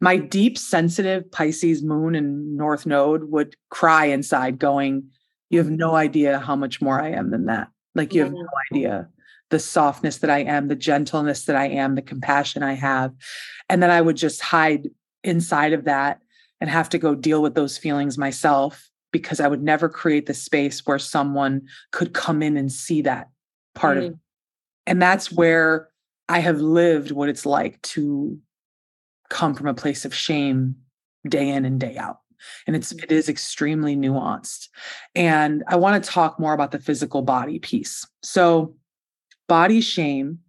my 0.00 0.16
deep 0.16 0.58
sensitive 0.58 1.30
Pisces 1.30 1.82
moon 1.82 2.14
and 2.14 2.56
north 2.56 2.84
node 2.84 3.30
would 3.30 3.56
cry 3.70 4.06
inside 4.06 4.58
going, 4.58 5.08
you 5.50 5.58
have 5.58 5.70
no 5.70 5.94
idea 5.94 6.38
how 6.38 6.56
much 6.56 6.82
more 6.82 7.00
I 7.00 7.10
am 7.12 7.30
than 7.30 7.46
that. 7.46 7.68
Like 7.94 8.12
you 8.12 8.22
have 8.22 8.32
no 8.32 8.46
idea 8.72 9.08
the 9.50 9.58
softness 9.58 10.18
that 10.18 10.30
I 10.30 10.40
am, 10.40 10.68
the 10.68 10.74
gentleness 10.74 11.44
that 11.44 11.56
I 11.56 11.68
am, 11.68 11.94
the 11.94 12.02
compassion 12.02 12.62
I 12.62 12.72
have. 12.72 13.12
And 13.68 13.82
then 13.82 13.90
I 13.90 14.00
would 14.00 14.16
just 14.16 14.40
hide 14.40 14.88
inside 15.22 15.72
of 15.72 15.84
that 15.84 16.20
and 16.60 16.68
have 16.68 16.88
to 16.90 16.98
go 16.98 17.14
deal 17.14 17.40
with 17.40 17.54
those 17.54 17.78
feelings 17.78 18.18
myself 18.18 18.90
because 19.14 19.38
I 19.38 19.46
would 19.46 19.62
never 19.62 19.88
create 19.88 20.26
the 20.26 20.34
space 20.34 20.84
where 20.84 20.98
someone 20.98 21.62
could 21.92 22.12
come 22.12 22.42
in 22.42 22.56
and 22.56 22.70
see 22.70 23.00
that 23.02 23.30
part 23.74 23.98
mm. 23.98 24.08
of 24.08 24.18
and 24.86 25.00
that's 25.00 25.32
where 25.32 25.88
I 26.28 26.40
have 26.40 26.60
lived 26.60 27.10
what 27.10 27.28
it's 27.28 27.46
like 27.46 27.80
to 27.82 28.38
come 29.30 29.54
from 29.54 29.66
a 29.66 29.74
place 29.74 30.04
of 30.04 30.14
shame 30.14 30.76
day 31.28 31.48
in 31.48 31.64
and 31.64 31.80
day 31.80 31.96
out. 31.96 32.18
And 32.66 32.76
it's 32.76 32.92
it 32.92 33.10
is 33.10 33.28
extremely 33.28 33.96
nuanced. 33.96 34.68
And 35.14 35.64
I 35.66 35.76
want 35.76 36.02
to 36.02 36.10
talk 36.10 36.38
more 36.38 36.52
about 36.52 36.72
the 36.72 36.78
physical 36.78 37.22
body 37.22 37.58
piece. 37.58 38.06
So 38.22 38.74
body 39.48 39.80
shame, 39.80 40.40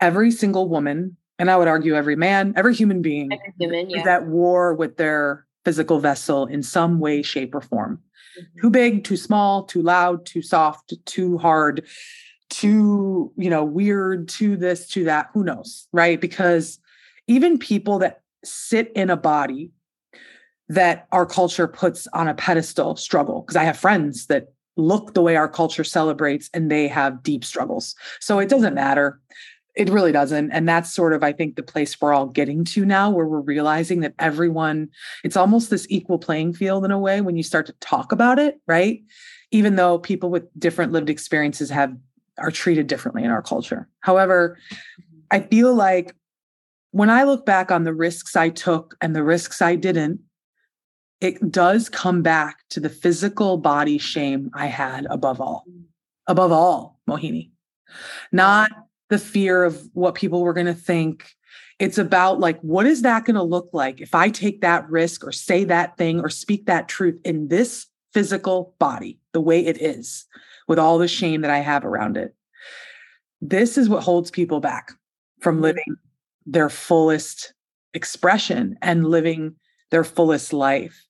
every 0.00 0.32
single 0.32 0.68
woman, 0.68 1.16
and 1.38 1.50
I 1.50 1.56
would 1.56 1.68
argue 1.68 1.94
every 1.94 2.16
man, 2.16 2.54
every 2.56 2.74
human 2.74 3.02
being 3.02 3.32
every 3.32 3.52
human, 3.58 3.90
yeah. 3.90 4.00
is 4.00 4.06
at 4.06 4.26
war 4.26 4.74
with 4.74 4.96
their 4.96 5.46
physical 5.64 6.00
vessel 6.00 6.46
in 6.46 6.62
some 6.62 7.00
way, 7.00 7.22
shape, 7.22 7.54
or 7.54 7.60
form. 7.60 8.00
Mm-hmm. 8.38 8.60
Too 8.60 8.70
big, 8.70 9.04
too 9.04 9.16
small, 9.16 9.64
too 9.64 9.82
loud, 9.82 10.26
too 10.26 10.42
soft, 10.42 10.94
too 11.06 11.38
hard, 11.38 11.86
too, 12.50 13.32
you 13.36 13.50
know, 13.50 13.64
weird, 13.64 14.28
too 14.28 14.56
this, 14.56 14.88
to 14.88 15.04
that, 15.04 15.30
who 15.32 15.44
knows, 15.44 15.88
right? 15.92 16.20
Because 16.20 16.78
even 17.26 17.58
people 17.58 17.98
that 18.00 18.20
sit 18.44 18.92
in 18.94 19.10
a 19.10 19.16
body 19.16 19.70
that 20.68 21.06
our 21.12 21.26
culture 21.26 21.68
puts 21.68 22.06
on 22.08 22.28
a 22.28 22.34
pedestal 22.34 22.96
struggle, 22.96 23.42
because 23.42 23.56
I 23.56 23.64
have 23.64 23.78
friends 23.78 24.26
that 24.26 24.52
look 24.76 25.14
the 25.14 25.22
way 25.22 25.36
our 25.36 25.48
culture 25.48 25.84
celebrates 25.84 26.50
and 26.52 26.70
they 26.70 26.88
have 26.88 27.22
deep 27.22 27.44
struggles. 27.44 27.94
So 28.20 28.38
it 28.38 28.48
doesn't 28.48 28.74
matter 28.74 29.20
it 29.74 29.90
really 29.90 30.12
doesn't. 30.12 30.50
And 30.52 30.68
that's 30.68 30.92
sort 30.92 31.12
of, 31.12 31.22
I 31.22 31.32
think, 31.32 31.56
the 31.56 31.62
place 31.62 32.00
we're 32.00 32.14
all 32.14 32.26
getting 32.26 32.64
to 32.66 32.84
now, 32.84 33.10
where 33.10 33.26
we're 33.26 33.40
realizing 33.40 34.00
that 34.00 34.14
everyone, 34.18 34.88
it's 35.24 35.36
almost 35.36 35.70
this 35.70 35.86
equal 35.90 36.18
playing 36.18 36.54
field 36.54 36.84
in 36.84 36.90
a 36.90 36.98
way 36.98 37.20
when 37.20 37.36
you 37.36 37.42
start 37.42 37.66
to 37.66 37.72
talk 37.80 38.12
about 38.12 38.38
it, 38.38 38.60
right? 38.66 39.02
Even 39.50 39.76
though 39.76 39.98
people 39.98 40.30
with 40.30 40.44
different 40.58 40.92
lived 40.92 41.10
experiences 41.10 41.70
have 41.70 41.96
are 42.38 42.50
treated 42.50 42.88
differently 42.88 43.22
in 43.22 43.30
our 43.30 43.42
culture. 43.42 43.88
However, 44.00 44.58
I 45.30 45.40
feel 45.40 45.74
like 45.74 46.14
when 46.90 47.10
I 47.10 47.24
look 47.24 47.46
back 47.46 47.70
on 47.70 47.84
the 47.84 47.94
risks 47.94 48.36
I 48.36 48.48
took 48.48 48.96
and 49.00 49.14
the 49.14 49.22
risks 49.22 49.62
I 49.62 49.76
didn't, 49.76 50.20
it 51.20 51.50
does 51.50 51.88
come 51.88 52.22
back 52.22 52.58
to 52.70 52.80
the 52.80 52.88
physical 52.88 53.56
body 53.56 53.98
shame 53.98 54.50
I 54.54 54.66
had 54.66 55.06
above 55.10 55.40
all. 55.40 55.64
Above 56.26 56.52
all, 56.52 56.98
Mohini. 57.08 57.50
Not 58.32 58.70
the 59.10 59.18
fear 59.18 59.64
of 59.64 59.82
what 59.92 60.14
people 60.14 60.42
were 60.42 60.52
going 60.52 60.66
to 60.66 60.74
think 60.74 61.34
It's 61.78 61.98
about 61.98 62.38
like, 62.38 62.60
what 62.60 62.86
is 62.86 63.02
that 63.02 63.24
going 63.24 63.34
to 63.34 63.42
look 63.42 63.70
like 63.72 64.00
if 64.00 64.14
I 64.14 64.30
take 64.30 64.60
that 64.60 64.88
risk 64.88 65.24
or 65.26 65.32
say 65.32 65.64
that 65.64 65.96
thing 65.96 66.20
or 66.20 66.28
speak 66.28 66.66
that 66.66 66.88
truth 66.88 67.20
in 67.24 67.48
this 67.48 67.86
physical 68.12 68.74
body, 68.78 69.18
the 69.32 69.40
way 69.40 69.64
it 69.64 69.82
is, 69.82 70.26
with 70.68 70.78
all 70.78 70.98
the 70.98 71.08
shame 71.08 71.40
that 71.40 71.50
I 71.50 71.58
have 71.58 71.84
around 71.84 72.16
it? 72.16 72.34
This 73.40 73.76
is 73.76 73.88
what 73.88 74.04
holds 74.04 74.30
people 74.30 74.60
back 74.60 74.92
from 75.40 75.56
mm-hmm. 75.56 75.64
living 75.64 75.96
their 76.46 76.70
fullest 76.70 77.54
expression 77.92 78.78
and 78.80 79.06
living 79.06 79.56
their 79.90 80.04
fullest 80.04 80.52
life. 80.52 81.04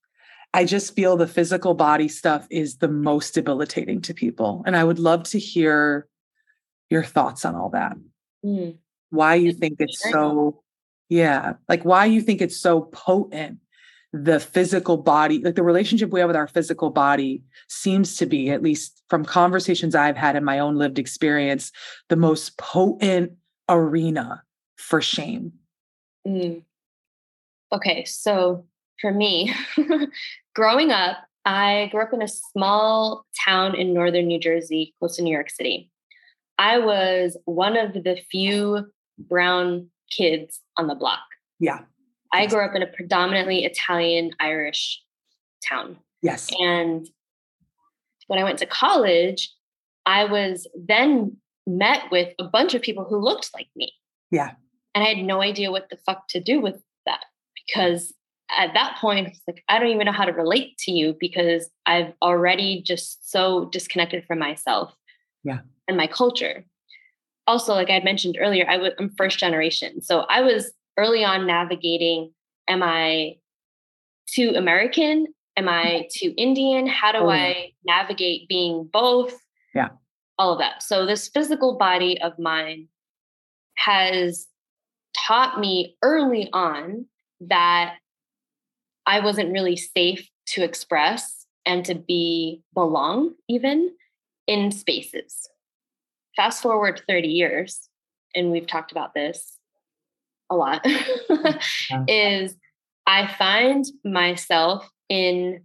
I 0.55 0.64
just 0.64 0.95
feel 0.95 1.16
the 1.16 1.26
physical 1.26 1.74
body 1.74 2.09
stuff 2.09 2.47
is 2.51 2.76
the 2.76 2.88
most 2.88 3.34
debilitating 3.34 4.01
to 4.03 4.14
people. 4.14 4.62
And 4.66 4.76
I 4.76 4.84
would 4.84 4.99
love 4.99 5.24
to 5.24 5.38
hear 5.38 6.07
your 6.91 7.05
thoughts 7.05 7.45
on 7.45 7.55
all 7.55 7.70
that. 7.70 7.97
Mm. 8.45 8.78
Why 9.11 9.37
you 9.37 9.53
think 9.53 9.76
it's 9.78 10.03
so, 10.11 10.62
yeah, 11.09 11.55
like 11.68 11.85
why 11.85 12.07
you 12.07 12.20
think 12.20 12.41
it's 12.41 12.57
so 12.57 12.82
potent. 12.82 13.59
The 14.12 14.39
physical 14.39 14.97
body, 14.97 15.41
like 15.43 15.57
the 15.57 15.64
relationship 15.64 16.11
we 16.11 16.20
have 16.20 16.28
with 16.28 16.37
our 16.37 16.47
physical 16.47 16.91
body, 16.91 17.43
seems 17.68 18.16
to 18.18 18.26
be, 18.26 18.49
at 18.49 18.62
least 18.62 19.03
from 19.11 19.24
conversations 19.24 19.97
I've 19.97 20.16
had 20.16 20.37
in 20.37 20.45
my 20.45 20.61
own 20.61 20.76
lived 20.76 21.01
experience, 21.01 21.72
the 22.09 22.16
most 22.16 22.57
potent 22.57 23.32
arena 23.68 24.45
for 24.76 25.01
shame. 25.01 25.53
Mm. 26.26 26.62
Okay, 27.72 28.05
so 28.05 28.64
for 29.01 29.11
me, 29.11 29.53
growing 30.55 30.93
up, 30.93 31.16
I 31.45 31.89
grew 31.91 32.03
up 32.03 32.12
in 32.12 32.22
a 32.22 32.28
small 32.28 33.26
town 33.45 33.74
in 33.74 33.93
northern 33.93 34.26
New 34.26 34.39
Jersey, 34.39 34.95
close 34.99 35.16
to 35.16 35.22
New 35.22 35.32
York 35.32 35.51
City. 35.51 35.91
I 36.59 36.78
was 36.78 37.36
one 37.44 37.76
of 37.76 37.92
the 37.92 38.18
few 38.30 38.86
brown 39.18 39.88
kids 40.11 40.61
on 40.76 40.86
the 40.86 40.94
block. 40.94 41.22
Yeah. 41.59 41.80
I 42.32 42.46
grew 42.46 42.64
up 42.64 42.74
in 42.74 42.82
a 42.82 42.86
predominantly 42.86 43.64
Italian 43.64 44.32
Irish 44.40 45.00
town. 45.68 45.98
Yes. 46.22 46.50
And 46.59 47.07
when 48.26 48.38
I 48.38 48.44
went 48.44 48.59
to 48.59 48.66
college, 48.66 49.52
I 50.07 50.24
was 50.24 50.66
then 50.74 51.36
met 51.66 52.11
with 52.11 52.34
a 52.38 52.44
bunch 52.44 52.74
of 52.74 52.82
people 52.82 53.05
who 53.05 53.18
looked 53.18 53.50
like 53.55 53.68
me. 53.76 53.92
Yeah. 54.30 54.52
And 54.94 55.05
I 55.05 55.09
had 55.09 55.18
no 55.24 55.42
idea 55.42 55.70
what 55.70 55.88
the 55.90 55.96
fuck 56.05 56.28
to 56.28 56.40
do 56.40 56.61
with 56.61 56.82
that 57.07 57.24
because 57.66 58.12
at 58.50 58.74
that 58.74 58.98
point, 59.00 59.28
it's 59.28 59.40
like, 59.46 59.62
I 59.68 59.78
don't 59.78 59.88
even 59.88 60.07
know 60.07 60.12
how 60.12 60.24
to 60.24 60.32
relate 60.32 60.76
to 60.78 60.92
you 60.92 61.16
because 61.18 61.70
I've 61.86 62.12
already 62.20 62.82
just 62.82 63.30
so 63.30 63.66
disconnected 63.66 64.24
from 64.26 64.38
myself 64.38 64.94
yeah. 65.44 65.61
And 65.89 65.97
my 65.97 66.07
culture. 66.07 66.64
Also, 67.47 67.74
like 67.74 67.91
I 67.91 67.95
had 67.95 68.05
mentioned 68.05 68.39
earlier, 68.41 68.66
I 68.68 68.78
was 68.78 68.93
I'm 68.99 69.11
first 69.16 69.39
generation. 69.39 70.01
So 70.01 70.20
I 70.30 70.41
was 70.41 70.72
early 70.97 71.24
on 71.24 71.47
navigating, 71.47 72.32
am 72.68 72.82
I 72.82 73.37
too 74.26 74.53
American? 74.57 75.26
Am 75.57 75.68
I 75.68 76.09
too 76.12 76.35
Indian? 76.37 76.87
How 76.87 77.12
do 77.12 77.18
oh, 77.18 77.30
I 77.30 77.72
navigate 77.85 78.49
being 78.49 78.89
both? 78.93 79.39
Yeah. 79.74 79.91
All 80.39 80.53
of 80.53 80.59
that. 80.59 80.82
So 80.82 81.07
this 81.07 81.28
physical 81.28 81.76
body 81.76 82.20
of 82.20 82.39
mine 82.39 82.89
has 83.76 84.47
taught 85.16 85.61
me 85.61 85.97
early 86.03 86.49
on 86.53 87.07
that 87.41 87.97
I 89.07 89.20
wasn't 89.20 89.53
really 89.53 89.76
safe 89.76 90.28
to 90.47 90.64
express 90.64 91.47
and 91.66 91.85
to 91.85 91.95
be 91.95 92.62
belong 92.74 93.35
even 93.49 93.95
in 94.47 94.70
spaces. 94.70 95.49
Fast 96.37 96.62
forward 96.62 97.03
30 97.09 97.28
years, 97.28 97.89
and 98.35 98.51
we've 98.51 98.66
talked 98.66 98.93
about 98.93 99.14
this 99.14 99.59
a 100.51 100.57
lot, 100.57 100.82
mm-hmm. 100.85 102.05
is 102.09 102.57
I 103.07 103.26
find 103.26 103.85
myself 104.05 104.89
in 105.09 105.64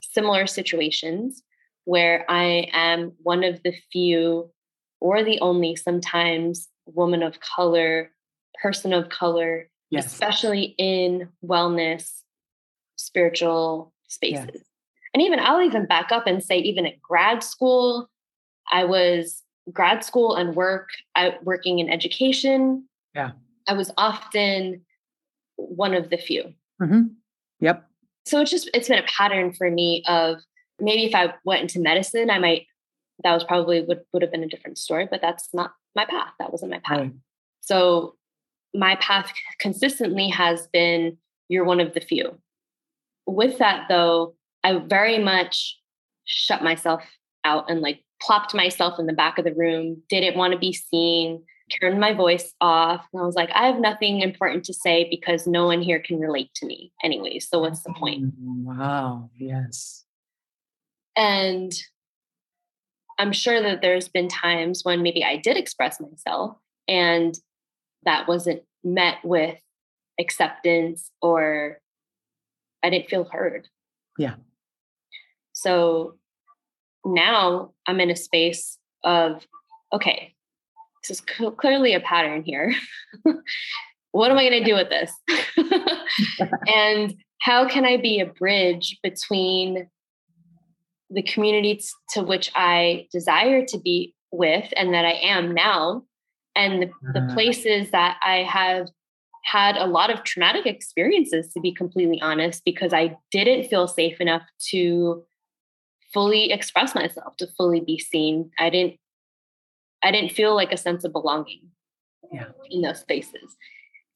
similar 0.00 0.46
situations 0.46 1.42
where 1.84 2.24
I 2.28 2.68
am 2.72 3.12
one 3.22 3.44
of 3.44 3.62
the 3.62 3.74
few 3.92 4.50
or 5.00 5.24
the 5.24 5.40
only 5.40 5.76
sometimes 5.76 6.68
woman 6.86 7.22
of 7.22 7.40
color, 7.40 8.10
person 8.62 8.92
of 8.92 9.08
color, 9.08 9.68
yes. 9.90 10.06
especially 10.06 10.74
in 10.78 11.28
wellness 11.44 12.10
spiritual 12.96 13.92
spaces. 14.08 14.50
Yeah. 14.54 14.60
And 15.14 15.22
even 15.22 15.40
I'll 15.40 15.62
even 15.62 15.86
back 15.86 16.12
up 16.12 16.26
and 16.26 16.42
say, 16.42 16.58
even 16.58 16.86
at 16.86 17.00
grad 17.00 17.42
school, 17.42 18.08
I 18.70 18.84
was 18.84 19.42
grad 19.72 20.04
school 20.04 20.34
and 20.34 20.54
work, 20.54 20.88
I 21.14 21.34
working 21.42 21.78
in 21.78 21.88
education. 21.88 22.88
Yeah. 23.14 23.32
I 23.68 23.74
was 23.74 23.92
often 23.96 24.82
one 25.56 25.94
of 25.94 26.10
the 26.10 26.16
few. 26.16 26.54
Mm-hmm. 26.80 27.02
Yep. 27.60 27.86
So 28.26 28.40
it's 28.40 28.50
just 28.50 28.70
it's 28.74 28.88
been 28.88 28.98
a 28.98 29.06
pattern 29.06 29.52
for 29.52 29.70
me 29.70 30.02
of 30.06 30.40
maybe 30.80 31.04
if 31.04 31.14
I 31.14 31.34
went 31.44 31.62
into 31.62 31.80
medicine, 31.80 32.30
I 32.30 32.38
might 32.38 32.66
that 33.22 33.34
was 33.34 33.44
probably 33.44 33.82
would 33.82 34.00
would 34.12 34.22
have 34.22 34.30
been 34.30 34.44
a 34.44 34.48
different 34.48 34.78
story, 34.78 35.06
but 35.10 35.20
that's 35.20 35.48
not 35.52 35.72
my 35.94 36.04
path. 36.04 36.32
That 36.38 36.52
wasn't 36.52 36.70
my 36.70 36.80
path. 36.80 36.98
Right. 36.98 37.12
So 37.60 38.16
my 38.74 38.96
path 38.96 39.32
consistently 39.58 40.28
has 40.28 40.66
been 40.68 41.18
you're 41.48 41.64
one 41.64 41.80
of 41.80 41.92
the 41.92 42.00
few 42.00 42.38
with 43.30 43.58
that 43.58 43.86
though, 43.88 44.34
I 44.62 44.78
very 44.78 45.18
much 45.18 45.78
shut 46.24 46.62
myself 46.62 47.02
out 47.44 47.70
and 47.70 47.80
like 47.80 48.02
plopped 48.20 48.54
myself 48.54 48.98
in 48.98 49.06
the 49.06 49.12
back 49.12 49.38
of 49.38 49.44
the 49.44 49.54
room, 49.54 50.02
didn't 50.08 50.36
want 50.36 50.52
to 50.52 50.58
be 50.58 50.72
seen, 50.72 51.42
turned 51.80 52.00
my 52.00 52.12
voice 52.12 52.52
off. 52.60 53.06
And 53.12 53.22
I 53.22 53.26
was 53.26 53.34
like, 53.34 53.50
I 53.54 53.66
have 53.66 53.80
nothing 53.80 54.20
important 54.20 54.64
to 54.64 54.74
say 54.74 55.08
because 55.08 55.46
no 55.46 55.66
one 55.66 55.80
here 55.80 56.00
can 56.00 56.18
relate 56.18 56.52
to 56.56 56.66
me 56.66 56.92
anyway. 57.02 57.38
So 57.38 57.60
what's 57.60 57.82
the 57.82 57.92
point? 57.92 58.24
Mm, 58.24 58.64
wow. 58.64 59.30
Yes. 59.36 60.04
And 61.16 61.72
I'm 63.18 63.32
sure 63.32 63.60
that 63.62 63.82
there's 63.82 64.08
been 64.08 64.28
times 64.28 64.80
when 64.82 65.02
maybe 65.02 65.24
I 65.24 65.36
did 65.36 65.56
express 65.56 66.00
myself 66.00 66.56
and 66.88 67.34
that 68.04 68.26
wasn't 68.26 68.62
met 68.82 69.16
with 69.22 69.58
acceptance 70.18 71.10
or 71.20 71.80
I 72.82 72.90
didn't 72.90 73.10
feel 73.10 73.24
heard. 73.24 73.68
Yeah. 74.18 74.36
So 75.52 76.14
now 77.04 77.72
I'm 77.86 78.00
in 78.00 78.10
a 78.10 78.16
space 78.16 78.78
of, 79.04 79.46
okay, 79.92 80.34
this 81.02 81.18
is 81.18 81.24
cl- 81.26 81.52
clearly 81.52 81.94
a 81.94 82.00
pattern 82.00 82.42
here. 82.42 82.74
what 84.12 84.30
am 84.30 84.38
I 84.38 84.48
going 84.48 84.62
to 84.62 84.68
do 84.68 84.74
with 84.74 84.88
this? 84.90 85.12
and 86.74 87.14
how 87.40 87.66
can 87.66 87.84
I 87.84 87.96
be 87.96 88.20
a 88.20 88.26
bridge 88.26 88.98
between 89.02 89.88
the 91.10 91.22
community 91.22 91.80
to 92.10 92.22
which 92.22 92.50
I 92.54 93.08
desire 93.12 93.64
to 93.66 93.78
be 93.78 94.14
with 94.30 94.72
and 94.76 94.94
that 94.94 95.04
I 95.04 95.12
am 95.12 95.52
now, 95.52 96.04
and 96.54 96.82
the, 96.82 96.90
the 97.14 97.20
mm-hmm. 97.20 97.34
places 97.34 97.90
that 97.90 98.18
I 98.22 98.44
have 98.44 98.88
had 99.44 99.76
a 99.76 99.86
lot 99.86 100.10
of 100.10 100.22
traumatic 100.22 100.66
experiences, 100.66 101.52
to 101.52 101.60
be 101.60 101.72
completely 101.72 102.20
honest, 102.20 102.62
because 102.64 102.92
I 102.92 103.16
didn't 103.32 103.68
feel 103.68 103.88
safe 103.88 104.20
enough 104.20 104.42
to 104.70 105.24
fully 106.12 106.52
express 106.52 106.94
myself, 106.94 107.36
to 107.36 107.46
fully 107.56 107.80
be 107.80 107.98
seen. 107.98 108.50
I 108.58 108.70
didn't 108.70 108.96
I 110.02 110.10
didn't 110.10 110.32
feel 110.32 110.54
like 110.54 110.72
a 110.72 110.76
sense 110.76 111.04
of 111.04 111.12
belonging 111.12 111.68
yeah. 112.32 112.46
in 112.70 112.82
those 112.82 113.00
spaces. 113.00 113.56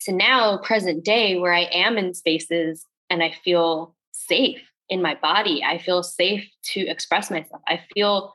To 0.03 0.13
now, 0.13 0.59
present 0.59 1.05
day, 1.05 1.39
where 1.39 1.53
I 1.53 1.63
am 1.73 1.99
in 1.99 2.15
spaces 2.15 2.87
and 3.11 3.23
I 3.23 3.35
feel 3.45 3.95
safe 4.13 4.63
in 4.89 5.03
my 5.03 5.15
body, 5.15 5.63
I 5.65 5.79
feel 5.79 6.03
safe 6.03 6.49
to 6.73 6.81
express 6.81 7.31
myself. 7.31 7.63
I 7.67 7.81
feel 7.95 8.35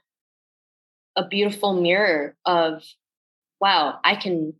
a 1.16 1.28
beautiful 1.28 1.80
mirror 1.80 2.36
of, 2.46 2.84
wow, 3.60 4.00
I 4.04 4.16
can 4.16 4.54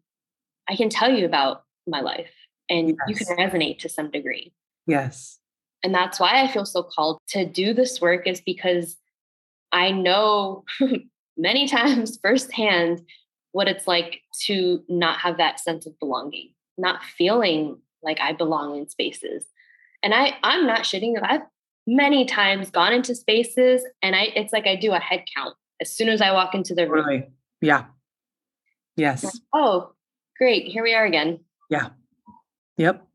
I 0.68 0.76
can 0.76 0.90
tell 0.90 1.12
you 1.12 1.26
about 1.26 1.64
my 1.88 2.02
life 2.02 2.30
and 2.70 2.90
yes. 2.90 2.98
you 3.08 3.16
can 3.16 3.38
resonate 3.38 3.80
to 3.80 3.90
some 3.90 4.12
degree. 4.12 4.54
Yes. 4.86 5.39
And 5.84 5.94
that's 5.94 6.20
why 6.20 6.42
I 6.42 6.48
feel 6.48 6.66
so 6.66 6.84
called 6.84 7.20
to 7.30 7.46
do 7.46 7.74
this 7.74 8.02
work 8.02 8.28
is 8.28 8.42
because 8.42 8.98
I 9.72 9.92
know 9.92 10.66
many 11.38 11.68
times 11.68 12.20
firsthand 12.22 13.02
what 13.52 13.68
it's 13.68 13.88
like 13.88 14.22
to 14.46 14.84
not 14.88 15.20
have 15.20 15.38
that 15.38 15.60
sense 15.60 15.86
of 15.86 15.98
belonging, 16.00 16.54
not 16.78 17.04
feeling 17.04 17.78
like 18.04 18.20
I 18.20 18.34
belong 18.34 18.78
in 18.78 18.90
spaces. 18.90 19.46
And 20.04 20.14
I 20.14 20.38
I'm 20.44 20.66
not 20.66 20.82
shitting. 20.82 21.16
That 21.16 21.30
I've 21.30 21.42
many 21.88 22.26
times 22.26 22.70
gone 22.70 22.94
into 22.94 23.16
spaces 23.16 23.84
and 24.02 24.16
I 24.16 24.30
it's 24.36 24.54
like 24.54 24.68
I 24.68 24.76
do 24.76 24.92
a 24.94 25.00
head 25.00 25.24
count 25.36 25.56
as 25.82 25.92
soon 25.92 26.10
as 26.10 26.22
I 26.22 26.32
walk 26.32 26.54
into 26.54 26.76
the 26.76 26.90
room. 26.90 27.06
Really? 27.06 27.30
Yeah. 27.62 27.86
Yes. 28.96 29.24
Like, 29.24 29.34
oh, 29.54 29.94
great. 30.38 30.68
Here 30.68 30.84
we 30.84 30.94
are 30.94 31.06
again. 31.06 31.40
Yeah. 31.70 31.90
Yep. 32.78 33.08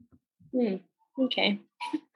Hmm. 0.52 0.76
Okay. 1.18 1.60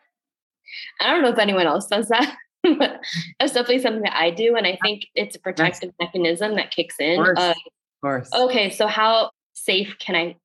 I 1.00 1.10
don't 1.10 1.22
know 1.22 1.30
if 1.30 1.38
anyone 1.38 1.66
else 1.66 1.86
does 1.86 2.08
that, 2.08 2.36
but 2.62 3.00
that's 3.38 3.52
definitely 3.52 3.80
something 3.80 4.02
that 4.02 4.16
I 4.16 4.30
do. 4.30 4.56
And 4.56 4.66
I 4.66 4.78
think 4.82 5.06
it's 5.14 5.36
a 5.36 5.40
protective 5.40 5.92
mechanism 6.00 6.56
that 6.56 6.70
kicks 6.70 6.96
in. 6.98 7.20
Of 7.20 7.26
course. 7.26 7.38
of 7.38 7.56
course. 8.02 8.30
Okay. 8.34 8.70
So 8.70 8.86
how 8.86 9.30
safe 9.54 9.96
can 9.98 10.14
I 10.14 10.36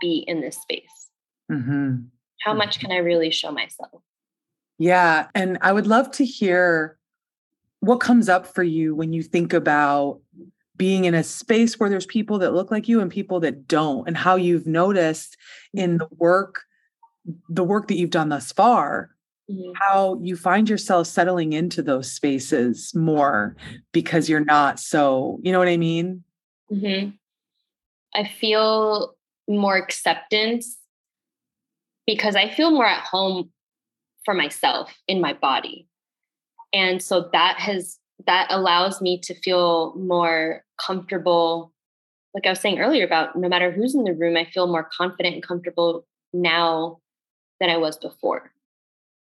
be 0.00 0.24
in 0.26 0.40
this 0.40 0.56
space? 0.60 1.08
Mm-hmm. 1.50 1.96
How 2.42 2.54
much 2.54 2.78
mm-hmm. 2.78 2.88
can 2.88 2.96
I 2.96 2.98
really 2.98 3.30
show 3.30 3.50
myself? 3.50 4.02
Yeah. 4.78 5.26
And 5.34 5.58
I 5.60 5.72
would 5.72 5.86
love 5.86 6.10
to 6.12 6.24
hear 6.24 6.98
what 7.80 8.00
comes 8.00 8.28
up 8.28 8.46
for 8.46 8.62
you 8.62 8.94
when 8.94 9.12
you 9.12 9.22
think 9.22 9.52
about 9.52 10.20
being 10.76 11.04
in 11.04 11.14
a 11.14 11.24
space 11.24 11.78
where 11.78 11.90
there's 11.90 12.06
people 12.06 12.38
that 12.38 12.54
look 12.54 12.70
like 12.70 12.88
you 12.88 13.00
and 13.00 13.10
people 13.10 13.40
that 13.40 13.66
don't 13.66 14.06
and 14.06 14.16
how 14.16 14.36
you've 14.36 14.66
noticed 14.66 15.36
in 15.74 15.98
the 15.98 16.08
work 16.16 16.62
the 17.48 17.64
work 17.64 17.88
that 17.88 17.98
you've 17.98 18.10
done 18.10 18.30
thus 18.30 18.52
far 18.52 19.10
mm-hmm. 19.50 19.72
how 19.74 20.18
you 20.22 20.36
find 20.36 20.68
yourself 20.68 21.06
settling 21.06 21.52
into 21.52 21.82
those 21.82 22.10
spaces 22.10 22.94
more 22.94 23.56
because 23.92 24.28
you're 24.28 24.44
not 24.44 24.78
so 24.78 25.38
you 25.42 25.52
know 25.52 25.58
what 25.58 25.68
i 25.68 25.76
mean 25.76 26.22
mm-hmm. 26.70 27.10
i 28.14 28.24
feel 28.24 29.14
more 29.48 29.76
acceptance 29.76 30.78
because 32.06 32.36
i 32.36 32.48
feel 32.48 32.70
more 32.70 32.86
at 32.86 33.02
home 33.04 33.50
for 34.24 34.34
myself 34.34 34.92
in 35.06 35.20
my 35.20 35.32
body 35.32 35.86
and 36.72 37.02
so 37.02 37.28
that 37.32 37.58
has 37.58 37.98
that 38.26 38.46
allows 38.50 39.00
me 39.00 39.18
to 39.20 39.34
feel 39.34 39.94
more 39.96 40.64
comfortable 40.78 41.72
like 42.34 42.46
i 42.46 42.50
was 42.50 42.60
saying 42.60 42.78
earlier 42.78 43.04
about 43.04 43.36
no 43.36 43.48
matter 43.48 43.70
who's 43.70 43.94
in 43.94 44.04
the 44.04 44.12
room 44.12 44.36
i 44.36 44.44
feel 44.44 44.66
more 44.66 44.88
confident 44.96 45.34
and 45.34 45.46
comfortable 45.46 46.06
now 46.32 46.98
than 47.60 47.70
i 47.70 47.76
was 47.76 47.96
before 47.96 48.52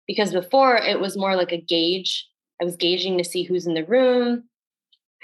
because 0.06 0.32
before 0.32 0.76
it 0.76 1.00
was 1.00 1.16
more 1.16 1.36
like 1.36 1.52
a 1.52 1.60
gauge. 1.60 2.26
I 2.60 2.64
was 2.64 2.76
gauging 2.76 3.18
to 3.18 3.24
see 3.24 3.42
who's 3.42 3.66
in 3.66 3.74
the 3.74 3.84
room. 3.84 4.44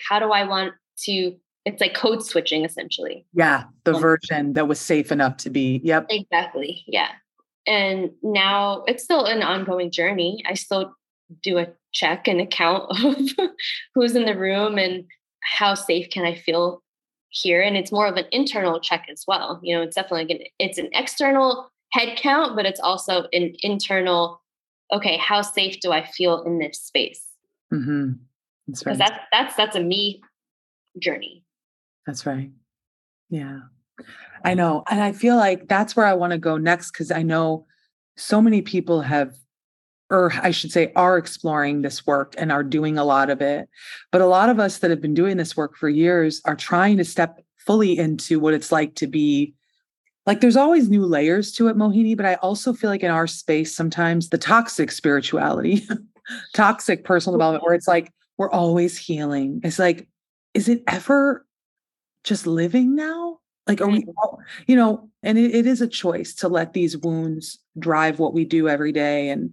How 0.09 0.19
do 0.19 0.33
i 0.33 0.45
want 0.45 0.75
to 1.05 1.35
it's 1.65 1.81
like 1.81 1.95
code 1.95 2.25
switching 2.25 2.65
essentially. 2.65 3.27
Yeah 3.33 3.65
the 3.85 3.95
um, 3.95 4.01
version 4.01 4.53
that 4.55 4.69
was 4.69 4.81
safe 4.81 5.13
enough 5.13 5.37
to 5.39 5.51
be 5.51 5.81
yep. 5.85 6.07
Exactly 6.11 6.85
yeah. 6.87 7.11
And 7.67 8.11
now 8.23 8.83
it's 8.89 9.05
still 9.05 9.25
an 9.25 9.43
ongoing 9.43 9.91
journey. 9.91 10.43
I 10.47 10.55
still 10.55 10.93
do 11.43 11.59
a 11.59 11.69
check 11.93 12.27
and 12.27 12.41
account 12.41 12.91
of 13.05 13.49
who's 13.95 14.17
in 14.17 14.25
the 14.25 14.37
room 14.37 14.79
and 14.79 15.05
how 15.43 15.75
safe 15.75 16.11
can 16.11 16.25
I 16.25 16.35
feel 16.35 16.83
here. 17.33 17.63
And 17.63 17.77
it's 17.77 17.93
more 17.93 18.07
of 18.07 18.17
an 18.17 18.27
internal 18.31 18.81
check 18.81 19.07
as 19.11 19.25
well. 19.27 19.61
You 19.63 19.77
know, 19.77 19.83
it's 19.83 19.97
definitely 19.97 20.25
like 20.25 20.31
an, 20.31 20.47
it's 20.59 20.79
an 20.79 20.89
external 20.93 21.71
head 21.93 22.17
count, 22.17 22.57
but 22.57 22.67
it's 22.67 22.81
also 22.81 23.27
an 23.33 23.55
internal, 23.63 24.42
okay, 24.93 25.17
how 25.17 25.43
safe 25.43 25.81
do 25.81 25.93
I 25.93 26.05
feel 26.05 26.43
in 26.43 26.59
this 26.59 26.81
space? 26.81 27.25
Mm-hmm. 27.73 28.13
That's 28.69 28.87
right. 28.87 28.99
That's, 28.99 29.19
that's, 29.33 29.57
that's 29.57 29.77
a 29.77 29.81
me 29.81 30.23
journey. 30.99 31.45
That's 32.07 32.27
right. 32.27 32.51
Yeah. 33.31 33.61
I 34.45 34.55
know. 34.55 34.85
And 34.91 35.01
I 35.01 35.13
feel 35.13 35.37
like 35.37 35.69
that's 35.69 35.97
where 35.97 36.07
I 36.07 36.15
want 36.15 36.33
to 36.33 36.39
go 36.39 36.59
next 36.59 36.91
because 36.91 37.11
I 37.11 37.23
know 37.23 37.67
so 38.17 38.43
many 38.43 38.63
people 38.63 39.01
have 39.01 39.35
or 40.13 40.31
I 40.43 40.51
should 40.51 40.71
say, 40.71 40.93
are 40.95 41.17
exploring 41.17 41.81
this 41.81 42.07
work 42.07 42.35
and 42.37 42.53
are 42.53 42.63
doing 42.63 42.99
a 42.99 43.05
lot 43.05 43.31
of 43.31 43.41
it. 43.41 43.67
But 44.11 44.21
a 44.21 44.27
lot 44.27 44.51
of 44.51 44.61
us 44.61 44.79
that 44.79 44.91
have 44.91 45.01
been 45.01 45.15
doing 45.15 45.39
this 45.39 45.57
work 45.57 45.75
for 45.75 45.89
years 45.89 46.43
are 46.45 46.55
trying 46.55 46.99
to 46.99 47.05
step 47.05 47.43
fully 47.57 47.99
into 47.99 48.39
what 48.39 48.53
it's 48.53 48.71
like 48.71 48.95
to 48.97 49.07
be 49.07 49.55
like 50.27 50.41
there's 50.41 50.57
always 50.57 50.89
new 50.89 51.05
layers 51.05 51.53
to 51.53 51.69
it, 51.69 51.77
Mohini, 51.77 52.17
but 52.17 52.27
I 52.27 52.35
also 52.35 52.73
feel 52.73 52.91
like 52.91 53.03
in 53.03 53.11
our 53.11 53.27
space, 53.27 53.75
sometimes 53.75 54.29
the 54.29 54.39
toxic 54.39 54.93
spirituality, 54.93 55.87
toxic 56.55 57.05
personal 57.05 57.37
development, 57.37 57.65
where 57.65 57.75
it's 57.75 57.89
like 57.89 58.13
we're 58.39 58.51
always 58.51 58.97
healing. 58.97 59.61
It's 59.65 59.79
like, 59.79 60.09
is 60.55 60.69
it 60.69 60.83
ever 60.87 61.47
just 62.25 62.47
living 62.47 62.95
now? 62.95 63.39
Like, 63.67 63.81
are 63.81 63.89
we, 63.89 64.05
you 64.67 64.77
know, 64.77 65.09
and 65.23 65.39
it, 65.39 65.55
it 65.55 65.67
is 65.67 65.81
a 65.81 65.89
choice 65.89 66.35
to 66.37 66.49
let 66.49 66.73
these 66.73 66.97
wounds 66.97 67.59
drive 67.79 68.19
what 68.19 68.35
we 68.35 68.45
do 68.45 68.69
every 68.69 68.93
day 68.93 69.31
and 69.31 69.51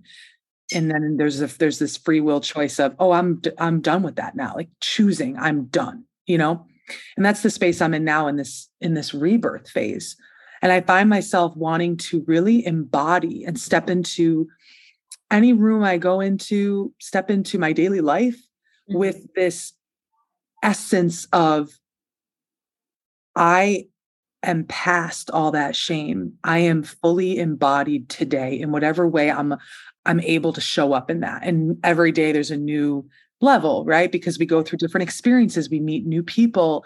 and 0.74 0.92
then 0.92 1.18
there's 1.18 1.42
a, 1.42 1.48
there's 1.58 1.80
this 1.80 1.98
free 1.98 2.22
will 2.22 2.42
choice 2.42 2.80
of 2.80 2.94
oh 3.00 3.12
i'm 3.12 3.42
i'm 3.58 3.82
done 3.82 4.04
with 4.04 4.18
that 4.18 4.36
now 4.36 4.54
like 4.56 4.70
choosing 4.82 5.38
i'm 5.38 5.66
done 5.66 6.04
you 6.26 6.38
know 6.38 6.66
and 7.16 7.26
that's 7.26 7.44
the 7.44 7.50
space 7.50 7.82
i'm 7.82 7.94
in 7.94 8.04
now 8.04 8.28
in 8.28 8.36
this 8.36 8.70
in 8.82 8.94
this 8.94 9.14
rebirth 9.14 9.70
phase 9.70 10.16
and 10.62 10.72
i 10.72 10.82
find 10.82 11.10
myself 11.10 11.56
wanting 11.56 11.98
to 11.98 12.24
really 12.28 12.66
embody 12.66 13.44
and 13.44 13.60
step 13.60 13.90
into 13.90 14.48
any 15.32 15.54
room 15.54 15.84
i 15.84 15.98
go 15.98 16.20
into 16.20 16.94
step 17.00 17.30
into 17.30 17.58
my 17.58 17.74
daily 17.74 18.02
life 18.02 18.38
mm-hmm. 18.38 18.98
with 18.98 19.34
this 19.36 19.74
essence 20.64 21.28
of 21.32 21.70
i 23.36 23.86
am 24.44 24.64
past 24.66 25.30
all 25.32 25.52
that 25.52 25.76
shame 25.76 26.34
i 26.44 26.60
am 26.60 26.84
fully 26.84 27.38
embodied 27.40 28.10
today 28.10 28.60
in 28.60 28.72
whatever 28.72 29.08
way 29.08 29.30
i'm 29.30 29.56
I'm 30.06 30.20
able 30.22 30.54
to 30.54 30.62
show 30.62 30.94
up 30.94 31.12
in 31.12 31.20
that. 31.20 31.44
And 31.44 31.78
every 31.84 32.12
day 32.12 32.32
there's 32.32 32.52
a 32.52 32.58
new 32.58 33.08
level, 33.42 33.86
right? 33.86 34.12
Because 34.12 34.40
we 34.40 34.46
go 34.46 34.62
through 34.64 34.80
different 34.80 35.04
experiences, 35.04 35.70
we 35.70 35.80
meet 35.80 36.06
new 36.06 36.24
people. 36.24 36.86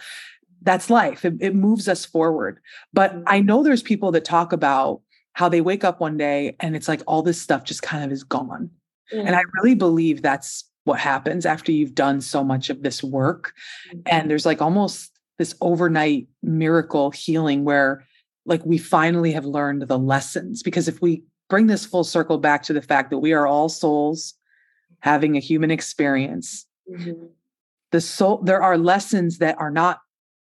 That's 0.63 0.89
life. 0.89 1.25
It, 1.25 1.35
it 1.39 1.55
moves 1.55 1.87
us 1.87 2.05
forward. 2.05 2.59
But 2.93 3.15
I 3.27 3.41
know 3.41 3.63
there's 3.63 3.83
people 3.83 4.11
that 4.11 4.25
talk 4.25 4.53
about 4.53 5.01
how 5.33 5.49
they 5.49 5.61
wake 5.61 5.83
up 5.83 5.99
one 5.99 6.17
day 6.17 6.55
and 6.59 6.75
it's 6.75 6.87
like 6.87 7.01
all 7.07 7.21
this 7.21 7.41
stuff 7.41 7.63
just 7.63 7.81
kind 7.81 8.03
of 8.03 8.11
is 8.11 8.23
gone. 8.23 8.69
Mm-hmm. 9.13 9.27
And 9.27 9.35
I 9.35 9.41
really 9.55 9.75
believe 9.75 10.21
that's 10.21 10.63
what 10.85 10.99
happens 10.99 11.45
after 11.45 11.71
you've 11.71 11.95
done 11.95 12.21
so 12.21 12.43
much 12.43 12.69
of 12.69 12.83
this 12.83 13.03
work. 13.03 13.53
Mm-hmm. 13.89 14.01
And 14.07 14.29
there's 14.29 14.45
like 14.45 14.61
almost 14.61 15.11
this 15.37 15.55
overnight 15.61 16.27
miracle 16.41 17.11
healing 17.11 17.63
where 17.63 18.05
like 18.45 18.65
we 18.65 18.77
finally 18.77 19.31
have 19.31 19.45
learned 19.45 19.83
the 19.83 19.97
lessons 19.97 20.61
because 20.61 20.87
if 20.87 21.01
we 21.01 21.23
bring 21.49 21.67
this 21.67 21.85
full 21.85 22.03
circle 22.03 22.37
back 22.37 22.63
to 22.63 22.73
the 22.73 22.81
fact 22.81 23.09
that 23.09 23.19
we 23.19 23.33
are 23.33 23.47
all 23.47 23.69
souls 23.69 24.35
having 25.01 25.35
a 25.35 25.39
human 25.39 25.69
experience. 25.69 26.65
Mm-hmm. 26.91 27.25
The 27.91 28.01
soul, 28.01 28.39
there 28.39 28.63
are 28.63 28.77
lessons 28.77 29.37
that 29.39 29.59
are 29.59 29.69
not, 29.69 29.99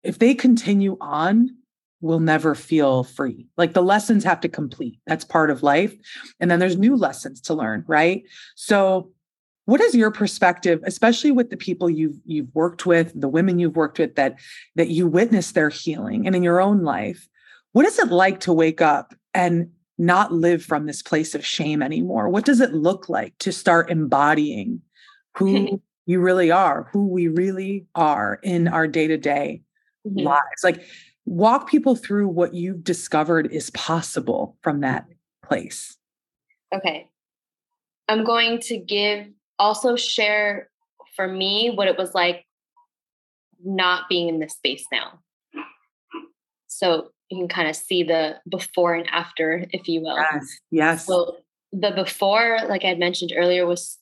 if 0.04 0.18
they 0.18 0.34
continue 0.34 0.96
on, 1.00 1.56
we'll 2.00 2.20
never 2.20 2.54
feel 2.54 3.04
free. 3.04 3.46
Like 3.56 3.72
the 3.72 3.82
lessons 3.82 4.24
have 4.24 4.40
to 4.40 4.48
complete. 4.48 4.98
That's 5.06 5.24
part 5.24 5.50
of 5.50 5.62
life. 5.62 5.94
And 6.38 6.50
then 6.50 6.58
there's 6.58 6.76
new 6.76 6.96
lessons 6.96 7.40
to 7.42 7.54
learn, 7.54 7.84
right? 7.86 8.24
So 8.54 9.10
what 9.66 9.80
is 9.80 9.94
your 9.94 10.10
perspective 10.10 10.78
especially 10.84 11.30
with 11.30 11.48
the 11.48 11.56
people 11.56 11.88
you've 11.88 12.20
you've 12.26 12.54
worked 12.54 12.84
with 12.84 13.18
the 13.18 13.28
women 13.28 13.58
you've 13.58 13.76
worked 13.76 13.98
with 13.98 14.14
that 14.14 14.38
that 14.76 14.88
you 14.88 15.06
witness 15.06 15.52
their 15.52 15.70
healing 15.70 16.26
and 16.26 16.36
in 16.36 16.42
your 16.42 16.60
own 16.60 16.82
life 16.82 17.30
what 17.74 17.86
is 17.86 17.98
it 17.98 18.08
like 18.08 18.40
to 18.40 18.52
wake 18.52 18.80
up 18.80 19.14
and 19.34 19.68
not 19.98 20.32
live 20.32 20.64
from 20.64 20.86
this 20.86 21.02
place 21.02 21.34
of 21.34 21.44
shame 21.44 21.82
anymore? 21.82 22.28
What 22.28 22.44
does 22.44 22.60
it 22.60 22.72
look 22.72 23.08
like 23.08 23.36
to 23.38 23.52
start 23.52 23.90
embodying 23.90 24.80
who 25.36 25.82
you 26.06 26.20
really 26.20 26.50
are, 26.50 26.88
who 26.92 27.08
we 27.08 27.28
really 27.28 27.86
are 27.94 28.38
in 28.42 28.68
our 28.68 28.86
day 28.86 29.08
to 29.08 29.16
day 29.16 29.62
Mm-hmm. 30.06 30.26
lives? 30.26 30.62
Like, 30.62 30.84
walk 31.24 31.68
people 31.68 31.96
through 31.96 32.28
what 32.28 32.54
you've 32.54 32.84
discovered 32.84 33.50
is 33.52 33.70
possible 33.70 34.56
from 34.62 34.80
that 34.80 35.06
place. 35.44 35.96
Okay. 36.74 37.08
I'm 38.08 38.24
going 38.24 38.60
to 38.60 38.76
give, 38.76 39.28
also 39.58 39.96
share 39.96 40.68
for 41.16 41.26
me 41.26 41.70
what 41.70 41.88
it 41.88 41.96
was 41.96 42.14
like 42.14 42.44
not 43.64 44.08
being 44.08 44.28
in 44.28 44.40
this 44.40 44.54
space 44.54 44.84
now. 44.92 45.20
So 46.66 47.10
you 47.30 47.38
can 47.38 47.48
kind 47.48 47.68
of 47.68 47.76
see 47.76 48.02
the 48.02 48.36
before 48.48 48.94
and 48.94 49.08
after, 49.10 49.64
if 49.70 49.88
you 49.88 50.02
will. 50.02 50.16
Yes. 50.16 50.58
Yes. 50.70 51.06
So 51.06 51.38
the 51.72 51.92
before, 51.92 52.58
like 52.68 52.84
I 52.84 52.88
had 52.88 52.98
mentioned 52.98 53.32
earlier, 53.34 53.64
was 53.64 53.98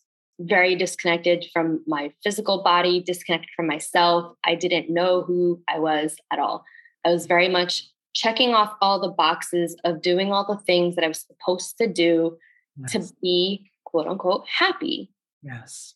very 0.48 0.74
disconnected 0.74 1.46
from 1.52 1.82
my 1.86 2.12
physical 2.22 2.62
body, 2.62 3.00
disconnected 3.00 3.50
from 3.54 3.66
myself. 3.66 4.36
I 4.44 4.54
didn't 4.54 4.90
know 4.90 5.22
who 5.22 5.62
I 5.68 5.78
was 5.78 6.16
at 6.32 6.38
all. 6.38 6.64
I 7.04 7.10
was 7.10 7.26
very 7.26 7.48
much 7.48 7.88
checking 8.14 8.54
off 8.54 8.74
all 8.80 9.00
the 9.00 9.08
boxes 9.08 9.76
of 9.84 10.02
doing 10.02 10.32
all 10.32 10.46
the 10.46 10.62
things 10.64 10.94
that 10.94 11.04
I 11.04 11.08
was 11.08 11.26
supposed 11.26 11.78
to 11.78 11.86
do 11.86 12.36
yes. 12.76 12.92
to 12.92 13.14
be 13.22 13.70
quote 13.84 14.06
unquote 14.06 14.44
happy. 14.48 15.10
Yes. 15.42 15.94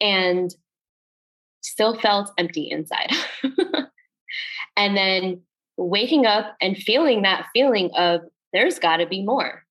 And 0.00 0.54
still 1.62 1.98
felt 1.98 2.32
empty 2.38 2.70
inside. 2.70 3.10
and 4.76 4.96
then 4.96 5.42
waking 5.76 6.26
up 6.26 6.56
and 6.60 6.76
feeling 6.76 7.22
that 7.22 7.46
feeling 7.52 7.90
of 7.96 8.22
there's 8.52 8.78
got 8.78 8.98
to 8.98 9.06
be 9.06 9.22
more. 9.22 9.64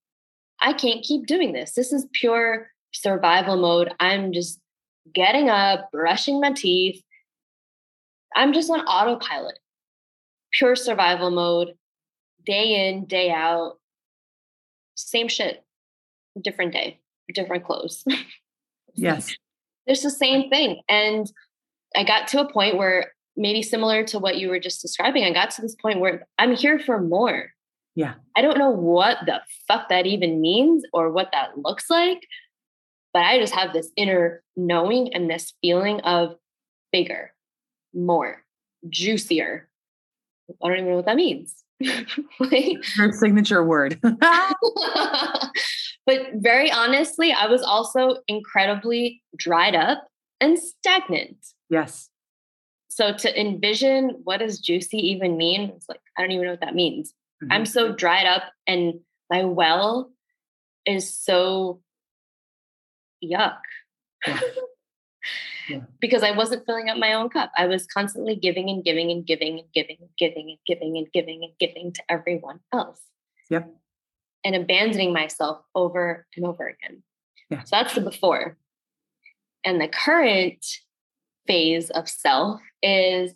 I 0.62 0.74
can't 0.74 1.04
keep 1.04 1.26
doing 1.26 1.54
this. 1.54 1.74
This 1.74 1.94
is 1.94 2.08
pure 2.14 2.68
survival 2.92 3.58
mode. 3.58 3.94
I'm 4.00 4.34
just 4.34 4.60
getting 5.14 5.50
up, 5.50 5.92
brushing 5.92 6.40
my 6.40 6.52
teeth. 6.52 7.02
I'm 8.36 8.54
just 8.54 8.70
on 8.70 8.82
autopilot, 8.82 9.60
pure 10.52 10.76
survival 10.76 11.32
mode, 11.32 11.74
day 12.46 12.88
in, 12.90 13.06
day 13.06 13.32
out. 13.32 13.80
Same 14.96 15.28
shit, 15.28 15.64
different 16.42 16.74
day, 16.74 17.00
different 17.34 17.66
clothes. 17.66 18.04
yes. 18.94 19.36
It's 19.88 20.04
the 20.04 20.12
same 20.12 20.50
thing. 20.50 20.82
And 20.88 21.32
I 21.96 22.04
got 22.04 22.28
to 22.30 22.42
a 22.42 22.52
point 22.52 22.78
where 22.78 23.14
maybe 23.36 23.64
similar 23.64 24.04
to 24.04 24.20
what 24.20 24.38
you 24.38 24.50
were 24.50 24.60
just 24.60 24.82
describing, 24.82 25.24
I 25.24 25.32
got 25.32 25.52
to 25.52 25.62
this 25.62 25.76
point 25.76 26.00
where 26.00 26.28
I'm 26.38 26.56
here 26.56 26.78
for 26.78 27.02
more. 27.02 27.50
Yeah. 27.96 28.16
I 28.36 28.42
don't 28.42 28.58
know 28.58 28.70
what 28.70 29.18
the 29.26 29.42
fuck 29.68 29.90
that 29.90 30.06
even 30.06 30.42
means 30.42 30.84
or 30.94 31.12
what 31.12 31.30
that 31.34 31.58
looks 31.58 31.90
like, 31.90 32.28
but 33.14 33.24
I 33.24 33.40
just 33.40 33.54
have 33.54 33.74
this 33.74 33.92
inner 33.96 34.44
knowing 34.56 35.14
and 35.14 35.30
this 35.30 35.54
feeling 35.62 36.00
of 36.02 36.36
bigger, 36.92 37.34
more, 37.94 38.44
juicier. 38.90 39.70
I 40.64 40.68
don't 40.68 40.78
even 40.78 40.90
know 40.90 40.96
what 40.98 41.06
that 41.06 41.16
means. 41.16 41.64
like, 42.40 42.98
Your 42.98 43.14
signature 43.14 43.64
word. 43.64 44.00
but 46.06 46.22
very 46.36 46.72
honestly, 46.72 47.32
I 47.32 47.48
was 47.48 47.62
also 47.62 48.18
incredibly 48.28 49.22
dried 49.38 49.76
up 49.76 50.08
and 50.42 50.58
stagnant. 50.58 51.38
Yes. 51.70 52.10
So 52.90 53.14
to 53.14 53.40
envision 53.40 54.20
what 54.24 54.38
does 54.38 54.60
juicy 54.60 54.98
even 54.98 55.38
mean? 55.38 55.72
It's 55.76 55.88
like, 55.88 56.02
I 56.18 56.22
don't 56.22 56.32
even 56.32 56.46
know 56.46 56.52
what 56.52 56.62
that 56.62 56.76
means. 56.76 57.14
Mm-hmm. 57.44 57.54
I'm 57.54 57.66
so 57.66 57.94
dried 57.94 58.26
up 58.26 58.44
and 58.68 58.96
my 59.30 59.46
well 59.46 60.12
is 60.86 61.14
so 61.14 61.82
yuck. 63.24 63.58
Yeah. 64.26 64.40
yeah. 65.70 65.80
because 66.00 66.24
I 66.24 66.32
wasn't 66.32 66.66
filling 66.66 66.90
up 66.90 66.98
my 66.98 67.14
own 67.14 67.30
cup. 67.30 67.52
I 67.58 67.68
was 67.68 67.86
constantly 67.86 68.36
giving 68.36 68.70
and 68.70 68.84
giving 68.84 69.12
and 69.12 69.26
giving 69.26 69.60
and 69.60 69.68
giving 69.74 69.98
and 70.00 70.10
giving 70.18 70.50
and 70.50 70.58
giving 70.66 70.98
and 70.98 71.08
giving 71.14 71.44
and 71.44 71.54
giving 71.60 71.94
to 71.94 72.04
everyone 72.10 72.60
else. 72.74 73.02
Yep. 73.50 73.74
And 74.44 74.56
abandoning 74.56 75.14
myself 75.14 75.60
over 75.76 76.26
and 76.36 76.46
over 76.46 76.68
again. 76.68 77.04
Yeah. 77.50 77.64
So 77.64 77.70
that's 77.72 77.96
the 77.96 78.02
before. 78.02 78.58
And 79.64 79.82
the 79.82 79.88
current 79.88 80.66
phase 81.48 81.90
of 81.90 82.08
self 82.08 82.62
is, 82.82 83.34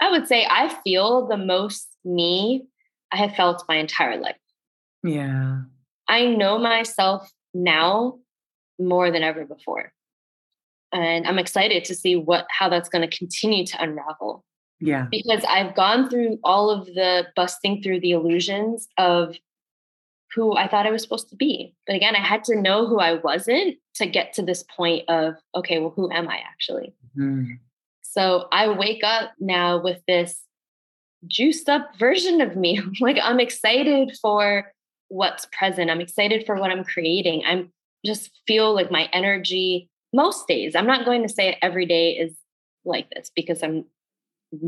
I 0.00 0.10
would 0.10 0.28
say, 0.28 0.46
I 0.48 0.74
feel 0.84 1.26
the 1.26 1.36
most 1.36 1.88
me 2.04 2.66
I 3.12 3.16
have 3.16 3.34
felt 3.34 3.64
my 3.68 3.76
entire 3.76 4.20
life. 4.20 4.36
Yeah. 5.02 5.62
I 6.08 6.26
know 6.26 6.58
myself 6.58 7.30
now 7.54 8.18
more 8.80 9.10
than 9.10 9.22
ever 9.22 9.44
before. 9.44 9.92
And 10.92 11.26
I'm 11.26 11.38
excited 11.38 11.84
to 11.84 11.94
see 11.94 12.16
what 12.16 12.46
how 12.50 12.68
that's 12.68 12.88
going 12.88 13.08
to 13.08 13.16
continue 13.16 13.64
to 13.66 13.82
unravel. 13.82 14.44
Yeah. 14.80 15.06
Because 15.10 15.44
I've 15.48 15.74
gone 15.74 16.08
through 16.08 16.38
all 16.42 16.70
of 16.70 16.86
the 16.86 17.26
busting 17.36 17.82
through 17.82 18.00
the 18.00 18.12
illusions 18.12 18.88
of 18.96 19.36
who 20.34 20.56
I 20.56 20.68
thought 20.68 20.86
I 20.86 20.90
was 20.90 21.02
supposed 21.02 21.28
to 21.30 21.36
be. 21.36 21.74
But 21.86 21.96
again, 21.96 22.16
I 22.16 22.20
had 22.20 22.44
to 22.44 22.56
know 22.56 22.86
who 22.86 22.98
I 22.98 23.14
wasn't 23.14 23.76
to 23.96 24.06
get 24.06 24.32
to 24.34 24.42
this 24.42 24.64
point 24.76 25.08
of, 25.08 25.34
okay, 25.54 25.78
well, 25.78 25.92
who 25.94 26.10
am 26.10 26.28
I 26.28 26.38
actually? 26.38 26.94
Mm. 27.16 27.58
So 28.02 28.48
I 28.52 28.68
wake 28.68 29.02
up 29.04 29.32
now 29.38 29.82
with 29.82 30.00
this 30.06 30.40
juiced 31.26 31.68
up 31.68 31.96
version 31.98 32.40
of 32.40 32.56
me. 32.56 32.80
like 33.00 33.18
I'm 33.22 33.40
excited 33.40 34.16
for 34.20 34.72
what's 35.08 35.46
present. 35.46 35.90
I'm 35.90 36.00
excited 36.00 36.46
for 36.46 36.56
what 36.56 36.70
I'm 36.70 36.84
creating. 36.84 37.42
I'm 37.46 37.72
just 38.04 38.30
feel 38.46 38.74
like 38.74 38.90
my 38.90 39.08
energy 39.12 39.88
most 40.12 40.46
days. 40.48 40.74
I'm 40.74 40.86
not 40.86 41.04
going 41.04 41.22
to 41.22 41.28
say 41.28 41.58
every 41.62 41.86
day 41.86 42.12
is 42.12 42.34
like 42.84 43.08
this 43.10 43.30
because 43.34 43.62
I'm 43.62 43.84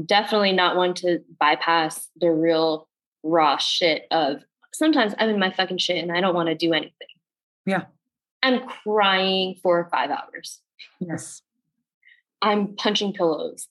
definitely 0.06 0.52
not 0.52 0.76
one 0.76 0.94
to 0.94 1.20
bypass 1.40 2.08
the 2.16 2.30
real 2.30 2.88
raw 3.22 3.56
shit 3.56 4.06
of 4.10 4.42
sometimes 4.72 5.14
I'm 5.18 5.30
in 5.30 5.38
my 5.38 5.50
fucking 5.50 5.78
shit 5.78 6.02
and 6.02 6.12
I 6.12 6.20
don't 6.20 6.34
want 6.34 6.48
to 6.48 6.54
do 6.54 6.72
anything. 6.72 7.08
Yeah. 7.66 7.84
I'm 8.42 8.66
crying 8.66 9.56
for 9.62 9.88
five 9.90 10.10
hours. 10.10 10.60
Yes. 11.00 11.42
I'm 12.40 12.74
punching 12.74 13.12
pillows. 13.12 13.68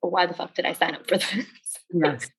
Why 0.00 0.26
the 0.26 0.34
fuck 0.34 0.54
did 0.54 0.66
I 0.66 0.72
sign 0.72 0.94
up 0.94 1.08
for 1.08 1.16
this? 1.18 1.46
Yes. 1.92 2.30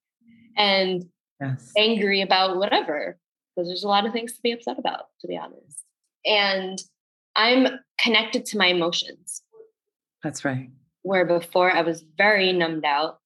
and 0.57 1.05
yes. 1.41 1.71
angry 1.77 2.21
about 2.21 2.57
whatever, 2.57 3.17
because 3.55 3.67
there's 3.67 3.83
a 3.83 3.87
lot 3.87 4.05
of 4.05 4.13
things 4.13 4.33
to 4.33 4.41
be 4.41 4.51
upset 4.51 4.79
about, 4.79 5.07
to 5.21 5.27
be 5.27 5.37
honest. 5.37 5.84
And 6.25 6.81
I'm 7.35 7.67
connected 7.99 8.45
to 8.47 8.57
my 8.57 8.67
emotions. 8.67 9.41
That's 10.23 10.43
right. 10.45 10.69
Where 11.03 11.25
before 11.25 11.71
I 11.71 11.81
was 11.81 12.03
very 12.17 12.51
numbed 12.51 12.85
out. 12.85 13.19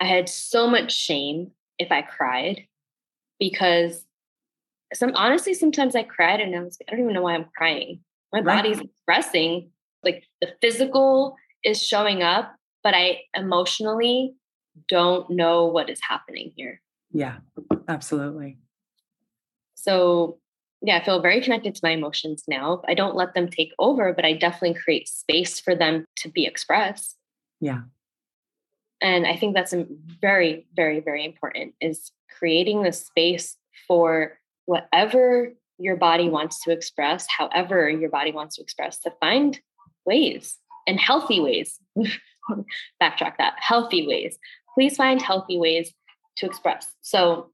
I 0.00 0.06
had 0.06 0.28
so 0.28 0.68
much 0.68 0.92
shame 0.92 1.52
if 1.78 1.92
I 1.92 2.02
cried 2.02 2.66
because 3.38 4.04
some 4.92 5.12
honestly 5.14 5.54
sometimes 5.54 5.94
I 5.94 6.02
cried 6.02 6.40
and 6.40 6.54
I 6.54 6.60
was 6.60 6.76
I 6.86 6.90
don't 6.90 7.00
even 7.02 7.14
know 7.14 7.22
why 7.22 7.34
I'm 7.34 7.46
crying. 7.56 8.00
My 8.32 8.40
right. 8.40 8.56
body's 8.56 8.80
expressing 8.80 9.70
like 10.02 10.24
the 10.40 10.48
physical 10.60 11.36
is 11.64 11.82
showing 11.82 12.22
up, 12.22 12.54
but 12.82 12.94
I 12.94 13.20
emotionally 13.36 14.34
don't 14.88 15.30
know 15.30 15.66
what 15.66 15.90
is 15.90 16.00
happening 16.00 16.52
here. 16.56 16.80
Yeah, 17.12 17.38
absolutely. 17.88 18.58
So, 19.74 20.38
yeah, 20.82 20.96
I 20.96 21.04
feel 21.04 21.20
very 21.20 21.40
connected 21.40 21.74
to 21.74 21.80
my 21.82 21.90
emotions 21.90 22.44
now. 22.48 22.82
I 22.88 22.94
don't 22.94 23.14
let 23.14 23.34
them 23.34 23.48
take 23.48 23.72
over, 23.78 24.12
but 24.12 24.24
I 24.24 24.32
definitely 24.32 24.80
create 24.80 25.08
space 25.08 25.60
for 25.60 25.74
them 25.74 26.06
to 26.16 26.28
be 26.28 26.44
expressed. 26.44 27.16
Yeah. 27.60 27.82
And 29.00 29.26
I 29.26 29.36
think 29.36 29.54
that's 29.54 29.74
very, 30.20 30.66
very, 30.74 31.00
very 31.00 31.24
important 31.24 31.74
is 31.80 32.10
creating 32.38 32.82
the 32.82 32.92
space 32.92 33.56
for 33.86 34.38
whatever 34.66 35.52
your 35.78 35.96
body 35.96 36.28
wants 36.28 36.62
to 36.64 36.70
express, 36.70 37.26
however 37.28 37.88
your 37.88 38.10
body 38.10 38.32
wants 38.32 38.56
to 38.56 38.62
express, 38.62 38.98
to 39.00 39.12
find 39.20 39.60
ways 40.04 40.56
and 40.86 41.00
healthy 41.00 41.40
ways. 41.40 41.78
Backtrack 43.00 43.36
that 43.38 43.54
healthy 43.58 44.06
ways 44.06 44.36
please 44.74 44.96
find 44.96 45.20
healthy 45.20 45.58
ways 45.58 45.92
to 46.36 46.46
express. 46.46 46.92
So, 47.02 47.50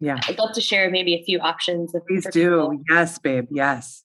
yeah, 0.00 0.18
I'd 0.26 0.38
love 0.38 0.54
to 0.54 0.60
share 0.60 0.90
maybe 0.90 1.14
a 1.14 1.22
few 1.24 1.40
options. 1.40 1.92
Please 2.06 2.26
do. 2.30 2.50
People. 2.50 2.82
Yes, 2.88 3.18
babe. 3.18 3.48
Yes. 3.50 4.04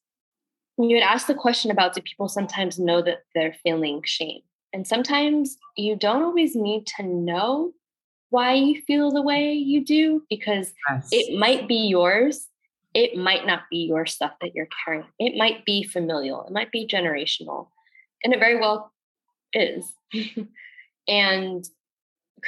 You 0.77 0.99
had 0.99 1.03
asked 1.03 1.27
the 1.27 1.35
question 1.35 1.69
about 1.69 1.93
do 1.93 2.01
people 2.01 2.27
sometimes 2.27 2.79
know 2.79 3.01
that 3.01 3.23
they're 3.35 3.55
feeling 3.63 4.01
shame? 4.03 4.41
And 4.73 4.87
sometimes 4.87 5.57
you 5.77 5.95
don't 5.95 6.23
always 6.23 6.55
need 6.55 6.87
to 6.97 7.03
know 7.03 7.73
why 8.31 8.55
you 8.55 8.81
feel 8.87 9.11
the 9.11 9.21
way 9.21 9.53
you 9.53 9.85
do 9.85 10.23
because 10.27 10.73
yes. 10.89 11.09
it 11.11 11.37
might 11.37 11.67
be 11.67 11.87
yours. 11.87 12.47
It 12.95 13.15
might 13.15 13.45
not 13.45 13.61
be 13.69 13.85
your 13.85 14.07
stuff 14.07 14.31
that 14.41 14.55
you're 14.55 14.67
carrying. 14.83 15.05
It 15.19 15.37
might 15.37 15.63
be 15.65 15.83
familial. 15.83 16.43
It 16.47 16.51
might 16.51 16.71
be 16.71 16.87
generational. 16.87 17.67
And 18.23 18.33
it 18.33 18.39
very 18.39 18.59
well 18.59 18.91
is. 19.53 19.93
and 21.07 21.63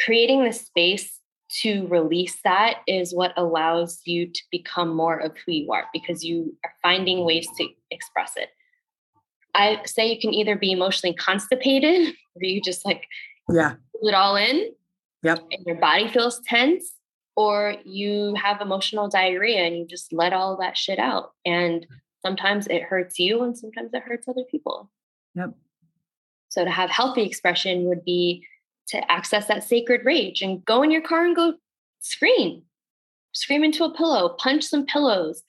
creating 0.04 0.43
the 0.43 0.52
space 0.52 1.20
to 1.62 1.88
release 1.88 2.38
that 2.43 2.80
is 2.88 3.14
what 3.14 3.34
allows 3.38 4.01
you 4.06 4.28
to 4.28 4.41
become 4.51 4.93
more 4.93 5.18
of 5.18 5.36
who 5.38 5.53
you 5.53 5.72
are 5.72 5.86
because 5.93 6.24
you 6.24 6.56
are 6.66 6.74
finding 6.82 7.24
ways 7.24 7.47
to 7.58 7.68
express 7.91 8.34
it. 8.36 8.49
I 9.53 9.82
say 9.86 10.12
you 10.12 10.20
can 10.20 10.34
either 10.34 10.58
be 10.58 10.72
emotionally 10.72 11.16
constipated, 11.16 12.14
where 12.34 12.49
you 12.49 12.62
just 12.62 12.86
like 12.86 13.06
yeah 13.49 13.76
pull 13.91 14.10
it 14.10 14.14
all 14.14 14.36
in, 14.36 14.72
yep, 15.24 15.39
and 15.51 15.66
your 15.66 15.78
body 15.78 16.10
feels 16.10 16.41
tense, 16.45 16.91
or 17.38 17.76
you 17.86 18.36
have 18.36 18.60
emotional 18.60 19.08
diarrhea 19.08 19.64
and 19.64 19.78
you 19.78 19.86
just 19.88 20.12
let 20.12 20.34
all 20.34 20.58
that 20.58 20.76
shit 20.76 20.99
out. 20.99 21.32
And 21.45 21.88
sometimes 22.22 22.68
it 22.68 22.84
hurts 22.84 23.18
you, 23.18 23.43
and 23.43 23.58
sometimes 23.58 23.91
it 23.93 24.03
hurts 24.03 24.28
other 24.28 24.43
people. 24.51 24.91
Yep. 25.36 25.51
So 26.49 26.66
to 26.66 26.72
have 26.72 26.89
healthy 26.89 27.24
expression 27.24 27.84
would 27.86 28.03
be 28.03 28.45
to 28.89 29.11
access 29.11 29.47
that 29.47 29.63
sacred 29.63 30.05
rage 30.05 30.41
and 30.41 30.63
go 30.65 30.83
in 30.83 30.91
your 30.91 31.01
car 31.01 31.25
and 31.25 31.36
go 31.36 31.53
scream, 31.99 32.63
scream 33.33 33.63
into 33.63 33.83
a 33.83 33.93
pillow, 33.93 34.36
punch 34.38 34.63
some 34.63 34.86
pillows, 34.86 35.43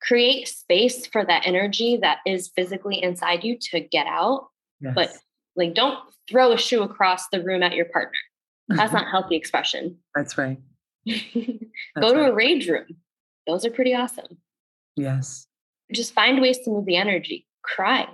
create 0.00 0.48
space 0.48 1.06
for 1.06 1.24
that 1.24 1.46
energy 1.46 1.98
that 2.02 2.18
is 2.26 2.50
physically 2.54 3.02
inside 3.02 3.44
you 3.44 3.56
to 3.58 3.80
get 3.80 4.06
out. 4.06 4.48
Yes. 4.80 4.92
But 4.94 5.12
like, 5.54 5.74
don't 5.74 5.98
throw 6.28 6.52
a 6.52 6.58
shoe 6.58 6.82
across 6.82 7.28
the 7.28 7.42
room 7.42 7.62
at 7.62 7.74
your 7.74 7.86
partner. 7.86 8.18
That's 8.68 8.92
mm-hmm. 8.92 8.96
not 8.96 9.10
healthy 9.10 9.36
expression. 9.36 9.98
That's 10.14 10.36
right. 10.38 10.58
That's 11.06 11.28
go 12.00 12.14
to 12.14 12.20
right. 12.20 12.30
a 12.30 12.34
rage 12.34 12.68
room. 12.68 12.86
Those 13.46 13.64
are 13.64 13.70
pretty 13.70 13.94
awesome. 13.94 14.38
Yes. 14.96 15.46
Just 15.92 16.14
find 16.14 16.40
ways 16.40 16.58
to 16.60 16.70
move 16.70 16.86
the 16.86 16.96
energy. 16.96 17.46
Cry, 17.62 18.08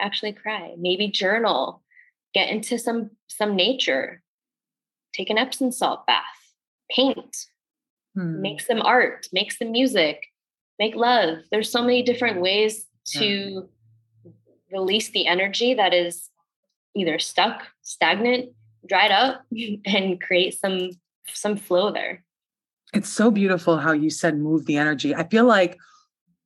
actually 0.00 0.32
cry. 0.32 0.74
Maybe 0.78 1.08
journal 1.08 1.82
get 2.34 2.48
into 2.48 2.78
some 2.78 3.10
some 3.28 3.56
nature. 3.56 4.22
Take 5.14 5.30
an 5.30 5.38
epsom 5.38 5.72
salt 5.72 6.06
bath 6.06 6.24
paint. 6.90 7.36
Hmm. 8.14 8.42
make 8.42 8.60
some 8.60 8.82
art 8.82 9.26
make 9.32 9.52
some 9.52 9.72
music 9.72 10.26
make 10.78 10.94
love. 10.94 11.38
There's 11.50 11.70
so 11.70 11.80
many 11.80 12.02
different 12.02 12.42
ways 12.42 12.84
to 13.14 13.26
yeah. 14.24 14.30
release 14.70 15.10
the 15.10 15.26
energy 15.26 15.74
that 15.74 15.94
is 15.94 16.28
either 16.94 17.18
stuck 17.18 17.62
stagnant 17.82 18.50
dried 18.86 19.12
up 19.12 19.44
and 19.86 20.20
create 20.20 20.58
some 20.58 20.90
some 21.28 21.56
flow 21.56 21.92
there. 21.92 22.24
It's 22.92 23.08
so 23.08 23.30
beautiful 23.30 23.78
how 23.78 23.92
you 23.92 24.10
said 24.10 24.36
move 24.36 24.66
the 24.66 24.76
energy. 24.76 25.14
I 25.14 25.26
feel 25.26 25.46
like 25.46 25.78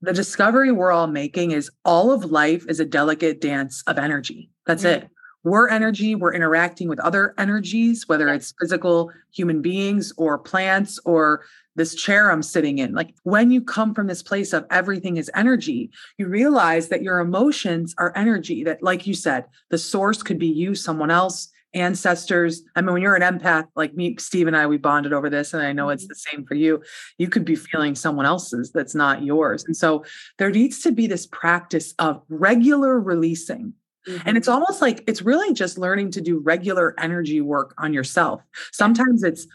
the 0.01 0.13
discovery 0.13 0.71
we're 0.71 0.93
all 0.93 1.09
making 1.09 1.51
is 1.51 1.71
all 1.85 2.13
of 2.13 2.27
life 2.27 2.65
is 2.69 2.79
a 2.79 2.85
delicate 2.85 3.41
dance 3.41 3.83
of 3.87 3.99
energy. 3.99 4.51
That's 4.67 4.85
mm-hmm. 4.85 5.05
it 5.05 5.11
we're 5.47 5.69
energy, 5.69 6.17
we're 6.17 6.35
interacting 6.35 6.89
with 6.89 6.99
other 6.99 7.33
energies, 7.39 8.09
whether 8.09 8.29
it's 8.29 8.53
physical 8.61 9.13
human 9.33 9.63
beings 9.63 10.13
or 10.17 10.39
plants 10.39 10.99
or 11.05 11.45
this 11.77 11.95
chair 11.95 12.33
I'm 12.33 12.43
sitting 12.43 12.79
in. 12.79 12.95
Like 12.95 13.15
when 13.23 13.53
you 13.53 13.63
come 13.63 13.95
from 13.95 14.09
this 14.09 14.25
place 14.25 14.53
of 14.53 14.67
everything 14.73 15.19
is 15.19 15.31
energy, 15.37 15.93
you 16.19 16.27
realize 16.27 16.89
that 16.89 17.03
your 17.03 17.21
emotions 17.21 17.95
are 17.97 18.13
energy, 18.17 18.65
that, 18.65 18.83
like 18.83 19.07
you 19.07 19.15
said, 19.15 19.45
the 19.71 19.79
source 19.79 20.21
could 20.21 20.41
be 20.41 20.49
you, 20.49 20.75
someone 20.75 21.13
else, 21.13 21.49
ancestors. 21.75 22.63
I 22.75 22.81
mean, 22.81 22.95
when 22.95 23.03
you're 23.03 23.15
an 23.15 23.23
empath, 23.23 23.69
like 23.77 23.95
me, 23.95 24.17
Steve 24.19 24.49
and 24.49 24.57
I, 24.57 24.67
we 24.67 24.79
bonded 24.79 25.13
over 25.13 25.31
this, 25.31 25.55
and 25.55 25.63
I 25.63 25.73
know 25.73 25.91
it's 25.91 26.05
mm-hmm. 26.05 26.09
the 26.09 26.15
same 26.17 26.45
for 26.45 26.55
you. 26.55 26.83
You 27.19 27.29
could 27.29 27.45
be 27.45 27.55
feeling 27.55 27.95
someone 27.95 28.27
else's 28.27 28.73
that's 28.73 28.97
not 28.97 29.23
yours. 29.23 29.65
And 29.65 29.77
so 29.77 30.05
there 30.39 30.51
needs 30.51 30.81
to 30.81 30.91
be 30.91 31.07
this 31.07 31.27
practice 31.27 31.95
of 32.01 32.21
regular 32.29 32.99
releasing. 32.99 33.75
Mm-hmm. 34.09 34.29
And 34.29 34.37
it's 34.37 34.49
mm-hmm. 34.49 34.55
almost 34.55 34.81
like 34.81 35.05
it's 35.07 35.23
really 35.23 35.53
just 35.53 35.79
learning 35.79 36.11
to 36.13 36.21
do 36.21 36.39
regular 36.39 36.95
energy 36.99 37.41
work 37.41 37.75
on 37.79 37.93
yourself. 37.93 38.43
Sometimes 38.73 39.23
it's 39.23 39.47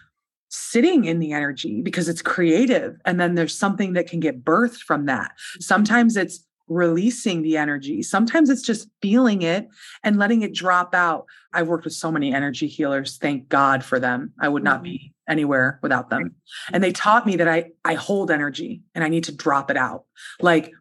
sitting 0.49 1.05
in 1.05 1.19
the 1.19 1.31
energy 1.31 1.81
because 1.81 2.09
it's 2.09 2.21
creative 2.21 2.97
and 3.05 3.19
then 3.19 3.35
there's 3.35 3.57
something 3.57 3.93
that 3.93 4.07
can 4.07 4.19
get 4.19 4.43
birthed 4.43 4.81
from 4.81 5.05
that. 5.05 5.31
Sometimes 5.59 6.17
it's 6.17 6.45
releasing 6.67 7.41
the 7.41 7.57
energy. 7.57 8.01
Sometimes 8.01 8.49
it's 8.49 8.61
just 8.61 8.89
feeling 9.01 9.41
it 9.41 9.67
and 10.03 10.17
letting 10.17 10.41
it 10.41 10.53
drop 10.53 10.95
out. 10.95 11.25
I've 11.53 11.67
worked 11.67 11.83
with 11.83 11.93
so 11.93 12.11
many 12.11 12.33
energy 12.33 12.67
healers. 12.67 13.17
Thank 13.17 13.49
God 13.49 13.83
for 13.83 13.99
them. 13.99 14.33
I 14.39 14.47
would 14.47 14.63
not 14.63 14.81
be 14.81 14.93
mm-hmm. 14.93 15.31
anywhere 15.31 15.79
without 15.81 16.09
them. 16.09 16.35
And 16.71 16.83
they 16.83 16.93
taught 16.93 17.25
me 17.25 17.35
that 17.37 17.47
I 17.47 17.71
I 17.83 17.95
hold 17.95 18.31
energy 18.31 18.83
and 18.95 19.03
I 19.03 19.09
need 19.09 19.25
to 19.25 19.35
drop 19.35 19.69
it 19.69 19.77
out. 19.77 20.05
Like 20.39 20.71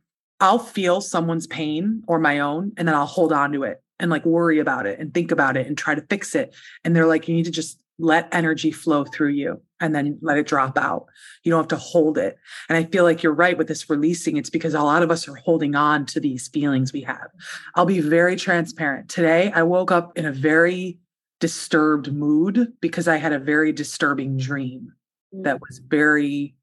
I'll 0.40 0.58
feel 0.58 1.00
someone's 1.00 1.46
pain 1.46 2.02
or 2.08 2.18
my 2.18 2.40
own 2.40 2.72
and 2.76 2.88
then 2.88 2.94
I'll 2.94 3.06
hold 3.06 3.32
on 3.32 3.52
to 3.52 3.62
it 3.64 3.82
and 3.98 4.10
like 4.10 4.24
worry 4.24 4.58
about 4.58 4.86
it 4.86 4.98
and 4.98 5.12
think 5.12 5.30
about 5.30 5.56
it 5.56 5.66
and 5.66 5.76
try 5.76 5.94
to 5.94 6.02
fix 6.02 6.34
it. 6.34 6.54
And 6.84 6.96
they're 6.96 7.06
like 7.06 7.28
you 7.28 7.34
need 7.34 7.44
to 7.44 7.50
just 7.50 7.82
let 7.98 8.28
energy 8.32 8.70
flow 8.70 9.04
through 9.04 9.28
you 9.28 9.60
and 9.78 9.94
then 9.94 10.18
let 10.22 10.38
it 10.38 10.46
drop 10.46 10.78
out. 10.78 11.06
You 11.44 11.50
don't 11.50 11.60
have 11.60 11.68
to 11.68 11.76
hold 11.76 12.16
it. 12.16 12.38
And 12.68 12.78
I 12.78 12.84
feel 12.84 13.04
like 13.04 13.22
you're 13.22 13.34
right 13.34 13.56
with 13.56 13.68
this 13.68 13.88
releasing. 13.90 14.38
It's 14.38 14.50
because 14.50 14.74
a 14.74 14.82
lot 14.82 15.02
of 15.02 15.10
us 15.10 15.28
are 15.28 15.36
holding 15.36 15.74
on 15.74 16.06
to 16.06 16.20
these 16.20 16.48
feelings 16.48 16.92
we 16.92 17.02
have. 17.02 17.28
I'll 17.74 17.86
be 17.86 18.00
very 18.00 18.36
transparent. 18.36 19.10
Today, 19.10 19.52
I 19.54 19.62
woke 19.62 19.92
up 19.92 20.16
in 20.16 20.24
a 20.24 20.32
very 20.32 20.98
disturbed 21.40 22.12
mood 22.12 22.72
because 22.80 23.06
I 23.06 23.16
had 23.16 23.32
a 23.32 23.38
very 23.38 23.72
disturbing 23.72 24.38
dream 24.38 24.92
that 25.32 25.56
mm. 25.56 25.60
was 25.60 25.78
very, 25.78 26.54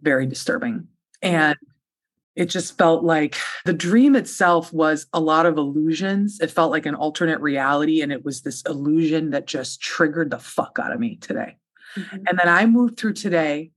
very 0.00 0.26
disturbing. 0.26 0.88
And 1.22 1.56
it 2.34 2.46
just 2.46 2.78
felt 2.78 3.04
like 3.04 3.36
the 3.64 3.74
dream 3.74 4.16
itself 4.16 4.72
was 4.72 5.06
a 5.12 5.20
lot 5.20 5.44
of 5.44 5.58
illusions. 5.58 6.40
It 6.40 6.50
felt 6.50 6.70
like 6.70 6.86
an 6.86 6.94
alternate 6.94 7.40
reality. 7.40 8.00
And 8.00 8.10
it 8.10 8.24
was 8.24 8.40
this 8.40 8.62
illusion 8.62 9.30
that 9.30 9.46
just 9.46 9.82
triggered 9.82 10.30
the 10.30 10.38
fuck 10.38 10.78
out 10.82 10.92
of 10.92 11.00
me 11.00 11.16
today. 11.16 11.56
Mm-hmm. 11.96 12.16
And 12.26 12.38
then 12.38 12.48
I 12.48 12.64
moved 12.64 12.96
through 12.96 13.12
today 13.14 13.70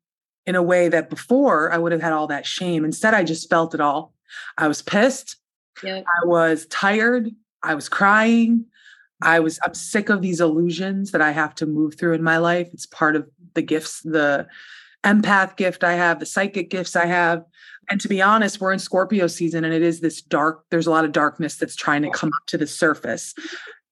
in 0.45 0.55
a 0.55 0.63
way 0.63 0.87
that 0.87 1.09
before 1.09 1.71
I 1.71 1.77
would 1.77 1.91
have 1.91 2.01
had 2.01 2.13
all 2.13 2.27
that 2.27 2.45
shame. 2.45 2.85
Instead, 2.85 3.13
I 3.13 3.23
just 3.23 3.49
felt 3.49 3.73
it 3.73 3.81
all. 3.81 4.13
I 4.57 4.67
was 4.67 4.81
pissed. 4.81 5.37
Yep. 5.83 6.05
I 6.05 6.25
was 6.25 6.65
tired. 6.67 7.29
I 7.61 7.75
was 7.75 7.89
crying. 7.89 8.65
I 9.21 9.39
was, 9.39 9.59
I'm 9.63 9.73
sick 9.73 10.09
of 10.09 10.21
these 10.21 10.39
illusions 10.39 11.11
that 11.11 11.21
I 11.21 11.31
have 11.31 11.55
to 11.55 11.65
move 11.65 11.95
through 11.95 12.13
in 12.13 12.23
my 12.23 12.37
life. 12.37 12.69
It's 12.73 12.85
part 12.85 13.15
of 13.15 13.27
the 13.53 13.61
gifts, 13.61 14.01
the 14.01 14.47
empath 15.03 15.55
gift 15.55 15.83
I 15.83 15.93
have, 15.93 16.19
the 16.19 16.25
psychic 16.25 16.69
gifts 16.69 16.95
I 16.95 17.05
have. 17.05 17.43
And 17.89 18.01
to 18.01 18.07
be 18.07 18.21
honest, 18.21 18.59
we're 18.59 18.73
in 18.73 18.79
Scorpio 18.79 19.27
season 19.27 19.63
and 19.63 19.73
it 19.73 19.81
is 19.81 19.99
this 19.99 20.21
dark, 20.21 20.65
there's 20.71 20.87
a 20.87 20.91
lot 20.91 21.05
of 21.05 21.11
darkness 21.11 21.57
that's 21.57 21.75
trying 21.75 22.01
to 22.01 22.09
come 22.09 22.29
up 22.29 22.45
to 22.47 22.57
the 22.57 22.67
surface. 22.67 23.33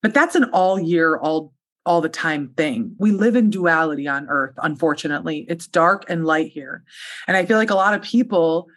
But 0.02 0.14
that's 0.14 0.36
an 0.36 0.46
all 0.46 0.80
year, 0.80 1.18
all 1.18 1.54
all 1.86 2.02
the 2.02 2.10
time 2.10 2.50
thing. 2.56 2.96
We 2.98 3.12
live 3.12 3.36
in 3.36 3.50
duality 3.50 4.08
on 4.08 4.28
earth, 4.30 4.56
unfortunately. 4.64 5.46
It's 5.50 5.68
dark 5.68 6.06
and 6.08 6.26
light 6.26 6.52
here. 6.52 6.84
And 7.28 7.36
I 7.36 7.46
feel 7.46 7.58
like 7.58 7.70
a 7.70 7.76
lot 7.76 7.94
of 7.94 8.02
people, 8.02 8.68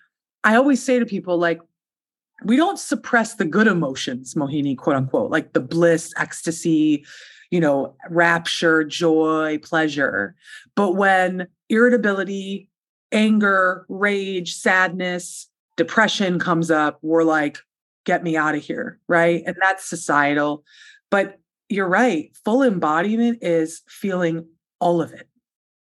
I 0.42 0.56
always 0.56 0.82
say 0.82 0.98
to 0.98 1.06
people, 1.06 1.38
like, 1.38 1.60
we 2.44 2.56
don't 2.56 2.78
suppress 2.78 3.34
the 3.34 3.44
good 3.44 3.66
emotions, 3.66 4.34
Mohini, 4.34 4.76
quote 4.76 4.96
unquote, 4.96 5.30
like 5.30 5.52
the 5.52 5.60
bliss, 5.60 6.12
ecstasy, 6.16 7.06
you 7.50 7.60
know, 7.60 7.94
rapture, 8.10 8.84
joy, 8.84 9.58
pleasure. 9.62 10.34
But 10.74 10.96
when 10.96 11.46
irritability, 11.68 12.68
anger, 13.12 13.86
rage, 13.88 14.54
sadness, 14.54 15.48
depression 15.76 16.38
comes 16.38 16.70
up, 16.70 16.98
we're 17.02 17.24
like, 17.24 17.58
get 18.04 18.22
me 18.22 18.36
out 18.36 18.54
of 18.54 18.62
here. 18.62 18.98
Right. 19.08 19.42
And 19.46 19.56
that's 19.60 19.84
societal. 19.84 20.64
But 21.10 21.38
you're 21.68 21.88
right. 21.88 22.36
Full 22.44 22.62
embodiment 22.62 23.38
is 23.42 23.82
feeling 23.88 24.46
all 24.80 25.02
of 25.02 25.12
it. 25.12 25.28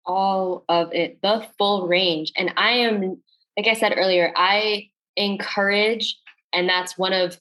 All 0.06 0.66
of 0.70 0.94
it, 0.94 1.22
the 1.22 1.46
full 1.58 1.88
range. 1.88 2.32
And 2.38 2.54
I 2.58 2.72
am, 2.72 3.22
like 3.58 3.68
I 3.68 3.74
said 3.74 3.94
earlier, 3.98 4.32
I 4.36 4.90
encourage, 5.16 6.18
and 6.54 6.70
that's 6.70 6.98
one 6.98 7.14
of 7.14 7.40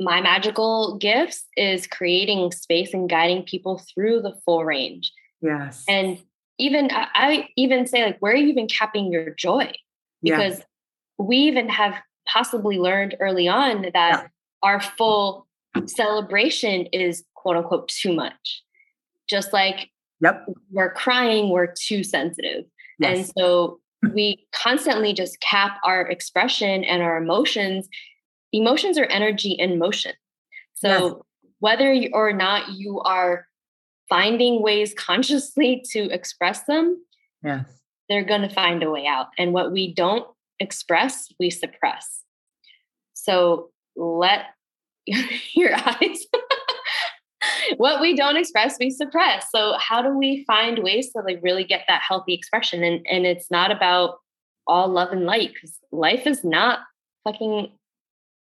my 0.00 0.20
magical 0.20 0.96
gifts 0.98 1.44
is 1.56 1.86
creating 1.86 2.52
space 2.52 2.94
and 2.94 3.08
guiding 3.08 3.42
people 3.42 3.82
through 3.92 4.22
the 4.22 4.34
full 4.44 4.64
range. 4.64 5.12
Yes. 5.42 5.84
And 5.88 6.18
even 6.60 6.90
I 6.92 7.48
even 7.56 7.86
say 7.86 8.04
like, 8.04 8.18
where 8.20 8.32
are 8.32 8.36
you 8.36 8.48
even 8.48 8.68
capping 8.68 9.10
your 9.10 9.30
joy? 9.30 9.72
Because 10.22 10.58
yes. 10.58 10.66
we 11.18 11.36
even 11.36 11.68
have 11.68 11.94
possibly 12.28 12.78
learned 12.78 13.16
early 13.20 13.48
on 13.48 13.82
that 13.82 13.92
yeah. 13.94 14.26
our 14.62 14.80
full 14.80 15.46
celebration 15.86 16.86
is 16.86 17.24
quote 17.34 17.56
unquote 17.56 17.88
too 17.88 18.12
much. 18.12 18.62
Just 19.28 19.52
like 19.52 19.90
yep. 20.20 20.44
we're 20.70 20.92
crying, 20.92 21.50
we're 21.50 21.72
too 21.72 22.04
sensitive. 22.04 22.64
Yes. 22.98 23.16
And 23.16 23.32
so 23.38 23.80
we 24.14 24.46
constantly 24.52 25.12
just 25.12 25.40
cap 25.40 25.78
our 25.84 26.02
expression 26.02 26.84
and 26.84 27.02
our 27.02 27.16
emotions. 27.16 27.88
Emotions 28.52 28.98
are 28.98 29.06
energy 29.06 29.52
in 29.52 29.78
motion. 29.78 30.12
So 30.74 30.88
yes. 30.88 31.14
whether 31.60 32.04
or 32.12 32.32
not 32.32 32.72
you 32.72 33.00
are 33.00 33.46
finding 34.10 34.62
ways 34.62 34.92
consciously 34.98 35.82
to 35.92 36.10
express 36.10 36.64
them, 36.64 37.02
yes. 37.42 37.64
they're 38.08 38.24
going 38.24 38.42
to 38.42 38.54
find 38.54 38.82
a 38.82 38.90
way 38.90 39.06
out. 39.06 39.28
And 39.38 39.54
what 39.54 39.72
we 39.72 39.94
don't 39.94 40.26
express, 40.58 41.28
we 41.38 41.48
suppress. 41.48 42.22
So 43.14 43.70
let 43.96 44.46
your 45.54 45.74
eyes. 45.74 46.26
what 47.76 48.00
we 48.00 48.14
don't 48.14 48.36
express, 48.36 48.76
we 48.78 48.90
suppress. 48.90 49.46
So 49.50 49.74
how 49.78 50.02
do 50.02 50.10
we 50.10 50.44
find 50.44 50.80
ways 50.80 51.12
to 51.12 51.22
like 51.22 51.40
really 51.42 51.64
get 51.64 51.84
that 51.88 52.02
healthy 52.06 52.34
expression? 52.34 52.82
And 52.84 53.06
and 53.10 53.24
it's 53.26 53.50
not 53.50 53.70
about 53.70 54.18
all 54.66 54.88
love 54.88 55.12
and 55.12 55.24
light 55.24 55.52
because 55.54 55.78
life 55.92 56.26
is 56.26 56.44
not 56.44 56.80
fucking 57.24 57.70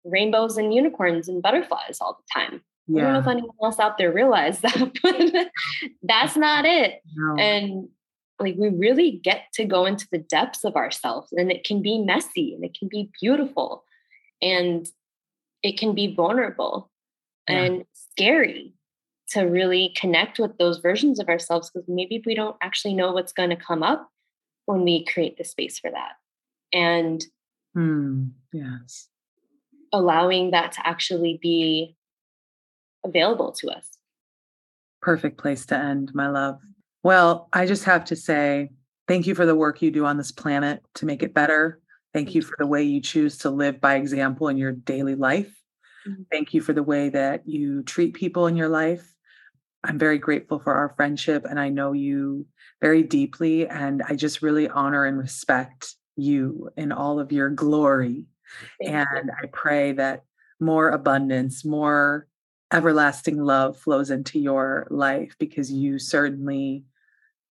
rainbows 0.05 0.57
and 0.57 0.73
unicorns 0.73 1.27
and 1.27 1.41
butterflies 1.41 1.97
all 1.99 2.17
the 2.19 2.41
time. 2.41 2.61
Yeah. 2.87 3.01
I 3.01 3.03
don't 3.05 3.13
know 3.13 3.19
if 3.19 3.27
anyone 3.27 3.55
else 3.63 3.79
out 3.79 3.97
there 3.97 4.11
realized 4.11 4.61
that, 4.63 4.91
but 5.01 5.51
that's 6.03 6.35
not 6.35 6.65
it. 6.65 7.01
No. 7.15 7.35
And 7.41 7.89
like 8.39 8.55
we 8.57 8.69
really 8.69 9.19
get 9.23 9.43
to 9.53 9.65
go 9.65 9.85
into 9.85 10.07
the 10.11 10.17
depths 10.17 10.63
of 10.63 10.75
ourselves 10.75 11.31
and 11.31 11.51
it 11.51 11.63
can 11.63 11.81
be 11.81 11.99
messy 11.99 12.53
and 12.53 12.63
it 12.63 12.75
can 12.77 12.87
be 12.89 13.09
beautiful. 13.19 13.83
And 14.41 14.87
it 15.63 15.79
can 15.79 15.95
be 15.95 16.13
vulnerable 16.13 16.91
yeah. 17.49 17.63
and 17.63 17.85
scary 17.93 18.73
to 19.29 19.41
really 19.41 19.93
connect 19.95 20.37
with 20.37 20.57
those 20.57 20.77
versions 20.79 21.19
of 21.19 21.29
ourselves 21.29 21.71
because 21.73 21.87
maybe 21.87 22.21
we 22.25 22.35
don't 22.35 22.57
actually 22.61 22.93
know 22.93 23.11
what's 23.11 23.33
going 23.33 23.49
to 23.49 23.55
come 23.55 23.81
up 23.81 24.09
when 24.65 24.83
we 24.83 25.05
create 25.05 25.37
the 25.37 25.43
space 25.43 25.79
for 25.79 25.89
that. 25.89 26.13
And 26.71 27.25
mm, 27.75 28.31
yes, 28.53 29.07
allowing 29.91 30.51
that 30.51 30.73
to 30.73 30.87
actually 30.87 31.39
be 31.41 31.94
available 33.05 33.51
to 33.53 33.69
us. 33.69 33.87
Perfect 35.01 35.37
place 35.37 35.65
to 35.67 35.77
end, 35.77 36.11
my 36.13 36.27
love. 36.27 36.59
Well, 37.03 37.47
I 37.53 37.65
just 37.65 37.83
have 37.85 38.05
to 38.05 38.15
say 38.15 38.71
thank 39.07 39.27
you 39.27 39.35
for 39.35 39.45
the 39.45 39.55
work 39.55 39.81
you 39.81 39.91
do 39.91 40.05
on 40.05 40.17
this 40.17 40.31
planet 40.31 40.81
to 40.95 41.05
make 41.05 41.23
it 41.23 41.33
better 41.33 41.79
Thank 42.15 42.33
you 42.33 42.41
for 42.41 42.55
the 42.57 42.65
way 42.65 42.81
you 42.81 43.01
choose 43.01 43.39
to 43.39 43.49
live 43.49 43.81
by 43.81 43.95
example 43.95 44.47
in 44.47 44.55
your 44.55 44.71
daily 44.71 45.15
life. 45.15 45.53
Mm-hmm. 46.07 46.21
Thank 46.31 46.53
you 46.53 46.61
for 46.61 46.71
the 46.71 46.81
way 46.81 47.09
that 47.09 47.45
you 47.45 47.83
treat 47.83 48.13
people 48.13 48.47
in 48.47 48.55
your 48.55 48.69
life. 48.69 49.05
I'm 49.83 49.99
very 49.99 50.17
grateful 50.17 50.57
for 50.57 50.73
our 50.73 50.93
friendship 50.95 51.43
and 51.43 51.59
I 51.59 51.67
know 51.67 51.91
you 51.91 52.45
very 52.81 53.03
deeply. 53.03 53.67
And 53.67 54.01
I 54.01 54.15
just 54.15 54.41
really 54.41 54.69
honor 54.69 55.03
and 55.03 55.17
respect 55.17 55.93
you 56.15 56.69
in 56.77 56.93
all 56.93 57.19
of 57.19 57.33
your 57.33 57.49
glory. 57.49 58.27
Thank 58.81 58.95
and 58.95 59.25
you. 59.25 59.33
I 59.43 59.47
pray 59.51 59.91
that 59.91 60.23
more 60.61 60.91
abundance, 60.91 61.65
more 61.65 62.27
everlasting 62.71 63.37
love 63.37 63.77
flows 63.77 64.09
into 64.11 64.39
your 64.39 64.87
life 64.89 65.35
because 65.39 65.71
you 65.71 65.99
certainly 65.99 66.83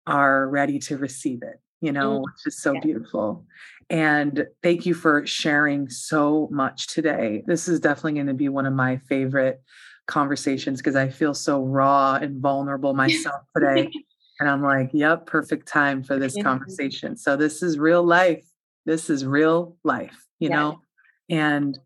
are 0.06 0.48
ready 0.48 0.78
to 0.78 0.96
receive 0.96 1.42
it 1.42 1.60
you 1.80 1.92
know, 1.92 2.18
mm. 2.18 2.22
which 2.22 2.46
is 2.46 2.60
so 2.60 2.72
yeah. 2.72 2.80
beautiful. 2.80 3.44
And 3.88 4.46
thank 4.62 4.86
you 4.86 4.94
for 4.94 5.26
sharing 5.26 5.88
so 5.88 6.48
much 6.50 6.88
today. 6.88 7.42
This 7.46 7.68
is 7.68 7.80
definitely 7.80 8.14
going 8.14 8.26
to 8.26 8.34
be 8.34 8.48
one 8.48 8.66
of 8.66 8.74
my 8.74 8.98
favorite 9.08 9.62
conversations 10.06 10.80
because 10.80 10.96
I 10.96 11.08
feel 11.08 11.34
so 11.34 11.62
raw 11.62 12.14
and 12.14 12.40
vulnerable 12.40 12.94
myself 12.94 13.42
today. 13.56 13.90
And 14.38 14.48
I'm 14.48 14.62
like, 14.62 14.90
yep, 14.92 15.26
perfect 15.26 15.68
time 15.68 16.02
for 16.02 16.18
this 16.18 16.40
conversation. 16.42 17.16
So 17.16 17.36
this 17.36 17.62
is 17.62 17.78
real 17.78 18.02
life. 18.02 18.44
This 18.86 19.10
is 19.10 19.26
real 19.26 19.76
life, 19.84 20.26
you 20.38 20.48
yeah. 20.48 20.56
know? 20.56 20.80
And 21.28 21.78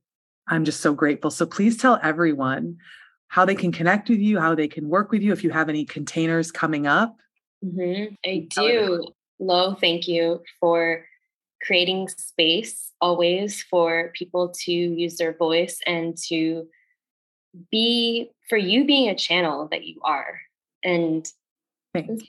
I'm 0.46 0.64
just 0.64 0.80
so 0.80 0.94
grateful. 0.94 1.30
So 1.30 1.46
please 1.46 1.76
tell 1.76 1.98
everyone 2.02 2.76
how 3.28 3.44
they 3.44 3.54
can 3.54 3.72
connect 3.72 4.08
with 4.08 4.20
you, 4.20 4.38
how 4.38 4.54
they 4.54 4.68
can 4.68 4.88
work 4.88 5.10
with 5.10 5.22
you, 5.22 5.32
if 5.32 5.42
you 5.42 5.50
have 5.50 5.68
any 5.68 5.84
containers 5.84 6.52
coming 6.52 6.86
up. 6.86 7.16
Mm-hmm. 7.64 8.14
I 8.24 8.46
do. 8.50 9.08
Lo, 9.40 9.74
thank 9.74 10.06
you 10.06 10.42
for 10.60 11.04
creating 11.62 12.08
space 12.08 12.92
always 13.00 13.62
for 13.62 14.12
people 14.14 14.50
to 14.50 14.72
use 14.72 15.16
their 15.16 15.36
voice 15.36 15.80
and 15.86 16.16
to 16.28 16.68
be 17.70 18.30
for 18.48 18.58
you 18.58 18.84
being 18.84 19.08
a 19.08 19.14
channel 19.14 19.68
that 19.70 19.84
you 19.84 20.00
are 20.02 20.40
and 20.82 21.26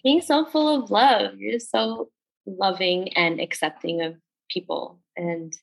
being 0.04 0.22
so 0.22 0.46
full 0.46 0.84
of 0.84 0.92
love. 0.92 1.38
You're 1.38 1.54
just 1.54 1.72
so 1.72 2.10
loving 2.46 3.14
and 3.18 3.42
accepting 3.42 4.02
of 4.02 4.16
people. 4.50 5.00
And 5.18 5.54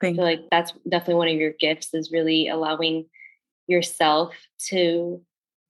Thank 0.00 0.14
I 0.14 0.16
feel 0.16 0.24
like 0.24 0.50
that's 0.50 0.72
definitely 0.88 1.14
one 1.14 1.28
of 1.28 1.36
your 1.36 1.52
gifts 1.52 1.94
is 1.94 2.10
really 2.10 2.48
allowing 2.48 3.06
yourself 3.72 4.34
to 4.68 5.20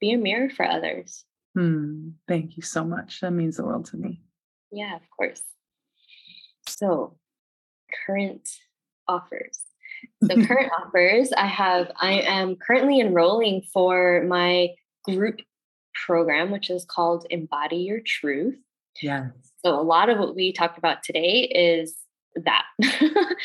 be 0.00 0.12
a 0.12 0.18
mirror 0.18 0.50
for 0.50 0.66
others. 0.66 1.24
Hmm. 1.54 2.10
Thank 2.26 2.56
you 2.56 2.62
so 2.62 2.84
much. 2.84 3.20
That 3.20 3.32
means 3.32 3.56
the 3.56 3.64
world 3.64 3.86
to 3.86 3.96
me. 3.96 4.20
Yeah, 4.70 4.96
of 4.96 5.02
course. 5.16 5.42
So, 6.66 7.16
current 8.06 8.48
offers. 9.06 9.60
So, 10.24 10.34
current 10.46 10.72
offers, 10.80 11.32
I 11.32 11.46
have, 11.46 11.92
I 11.96 12.20
am 12.22 12.56
currently 12.56 13.00
enrolling 13.00 13.62
for 13.72 14.24
my 14.26 14.70
group 15.04 15.40
program, 16.06 16.50
which 16.50 16.70
is 16.70 16.84
called 16.84 17.26
Embody 17.30 17.76
Your 17.76 18.00
Truth. 18.00 18.58
Yeah. 19.00 19.28
So, 19.64 19.78
a 19.78 19.82
lot 19.82 20.08
of 20.08 20.18
what 20.18 20.34
we 20.34 20.52
talked 20.52 20.78
about 20.78 21.02
today 21.02 21.42
is 21.54 21.96
that. 22.36 22.64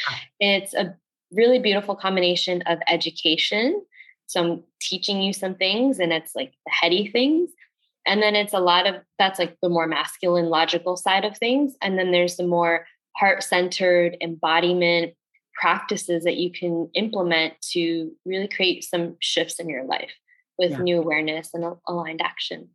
Ah. 0.09 0.19
it's 0.39 0.75
a 0.75 0.95
really 1.31 1.59
beautiful 1.59 1.95
combination 1.95 2.61
of 2.63 2.79
education. 2.87 3.81
So, 4.27 4.43
I'm 4.43 4.63
teaching 4.79 5.21
you 5.21 5.33
some 5.33 5.55
things, 5.55 5.99
and 5.99 6.13
it's 6.13 6.35
like 6.35 6.53
the 6.65 6.71
heady 6.71 7.07
things. 7.07 7.49
And 8.05 8.23
then 8.23 8.35
it's 8.35 8.53
a 8.53 8.59
lot 8.59 8.87
of 8.87 8.95
that's 9.19 9.39
like 9.39 9.57
the 9.61 9.69
more 9.69 9.87
masculine, 9.87 10.45
logical 10.45 10.95
side 10.95 11.25
of 11.25 11.37
things. 11.37 11.75
And 11.81 11.99
then 11.99 12.11
there's 12.11 12.37
the 12.37 12.47
more 12.47 12.85
heart 13.17 13.43
centered 13.43 14.15
embodiment 14.21 15.13
practices 15.59 16.23
that 16.23 16.37
you 16.37 16.51
can 16.51 16.89
implement 16.93 17.59
to 17.71 18.11
really 18.25 18.47
create 18.47 18.83
some 18.83 19.17
shifts 19.19 19.59
in 19.59 19.67
your 19.67 19.83
life 19.83 20.13
with 20.57 20.71
yeah. 20.71 20.77
new 20.77 20.99
awareness 20.99 21.53
and 21.53 21.65
aligned 21.87 22.21
action. 22.21 22.69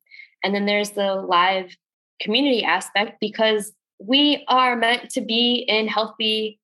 And 0.45 0.55
then 0.55 0.67
there's 0.67 0.91
the 0.91 1.15
live 1.15 1.75
community 2.21 2.65
aspect 2.65 3.19
because 3.21 3.73
we 3.99 4.45
are 4.49 4.77
meant 4.77 5.11
to 5.11 5.21
be 5.21 5.65
in 5.69 5.89
healthy 5.89 6.61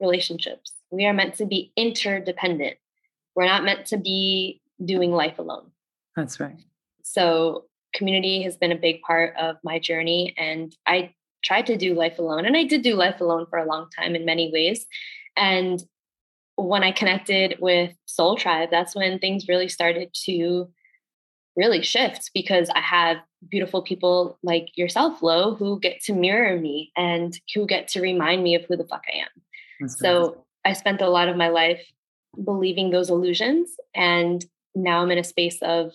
relationships. 0.00 0.72
We 0.90 1.06
are 1.06 1.14
meant 1.14 1.34
to 1.36 1.46
be 1.46 1.72
interdependent. 1.76 2.76
We're 3.38 3.46
not 3.46 3.62
meant 3.62 3.86
to 3.86 3.96
be 3.96 4.60
doing 4.84 5.12
life 5.12 5.38
alone. 5.38 5.70
That's 6.16 6.40
right. 6.40 6.56
So, 7.04 7.66
community 7.94 8.42
has 8.42 8.56
been 8.56 8.72
a 8.72 8.76
big 8.76 9.00
part 9.02 9.36
of 9.36 9.58
my 9.62 9.78
journey. 9.78 10.34
And 10.36 10.74
I 10.88 11.14
tried 11.44 11.66
to 11.66 11.76
do 11.76 11.94
life 11.94 12.18
alone. 12.18 12.46
And 12.46 12.56
I 12.56 12.64
did 12.64 12.82
do 12.82 12.96
life 12.96 13.20
alone 13.20 13.46
for 13.48 13.60
a 13.60 13.64
long 13.64 13.90
time 13.96 14.16
in 14.16 14.24
many 14.24 14.50
ways. 14.52 14.86
And 15.36 15.80
when 16.56 16.82
I 16.82 16.90
connected 16.90 17.58
with 17.60 17.92
Soul 18.06 18.36
Tribe, 18.36 18.70
that's 18.72 18.96
when 18.96 19.20
things 19.20 19.46
really 19.46 19.68
started 19.68 20.10
to 20.24 20.68
really 21.54 21.84
shift 21.84 22.32
because 22.34 22.68
I 22.70 22.80
have 22.80 23.18
beautiful 23.48 23.82
people 23.82 24.36
like 24.42 24.76
yourself, 24.76 25.22
Lo, 25.22 25.54
who 25.54 25.78
get 25.78 26.02
to 26.06 26.12
mirror 26.12 26.58
me 26.58 26.90
and 26.96 27.38
who 27.54 27.68
get 27.68 27.86
to 27.90 28.00
remind 28.00 28.42
me 28.42 28.56
of 28.56 28.64
who 28.64 28.76
the 28.76 28.84
fuck 28.84 29.04
I 29.14 29.18
am. 29.18 29.42
That's 29.78 30.00
so 30.00 30.22
nice. 30.22 30.34
I 30.64 30.72
spent 30.72 31.02
a 31.02 31.08
lot 31.08 31.28
of 31.28 31.36
my 31.36 31.50
life 31.50 31.86
believing 32.42 32.90
those 32.90 33.10
illusions. 33.10 33.70
And 33.94 34.44
now 34.74 35.02
I'm 35.02 35.10
in 35.10 35.18
a 35.18 35.24
space 35.24 35.58
of, 35.62 35.92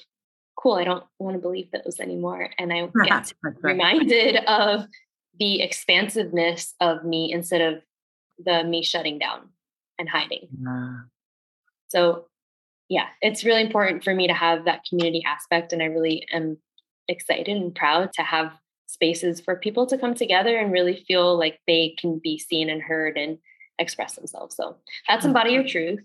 cool, 0.58 0.74
I 0.74 0.84
don't 0.84 1.04
want 1.20 1.36
to 1.36 1.42
believe 1.42 1.70
those 1.72 2.00
anymore. 2.00 2.50
And 2.58 2.72
I 2.72 2.90
get 3.06 3.34
reminded 3.62 4.36
of 4.48 4.86
the 5.40 5.62
expansiveness 5.62 6.74
of 6.80 7.04
me 7.04 7.32
instead 7.32 7.62
of 7.62 7.82
the 8.40 8.64
me 8.64 8.84
shutting 8.84 9.20
down 9.20 9.50
and 9.98 10.10
hiding. 10.10 10.48
Yeah. 10.62 10.96
So, 11.88 12.26
yeah, 12.90 13.08
it's 13.22 13.44
really 13.44 13.62
important 13.62 14.04
for 14.04 14.14
me 14.14 14.28
to 14.28 14.34
have 14.34 14.66
that 14.66 14.84
community 14.88 15.24
aspect. 15.26 15.74
And 15.74 15.82
I 15.82 15.86
really 15.86 16.28
am 16.32 16.58
excited 17.08 17.50
and 17.50 17.74
proud 17.74 18.12
to 18.14 18.24
have 18.24 18.54
spaces 18.88 19.42
for 19.42 19.56
people 19.56 19.86
to 19.88 19.98
come 19.98 20.14
together 20.14 20.58
and 20.58 20.72
really 20.72 21.04
feel 21.08 21.38
like 21.38 21.60
they 21.68 21.96
can 21.98 22.20
be 22.24 22.38
seen 22.38 22.70
and 22.70 22.82
heard 22.82 23.18
and 23.18 23.38
express 23.80 24.16
themselves. 24.16 24.56
So, 24.56 24.78
that's 25.08 25.26
Embody 25.26 25.52
Your 25.52 25.64
Truth. 25.64 26.00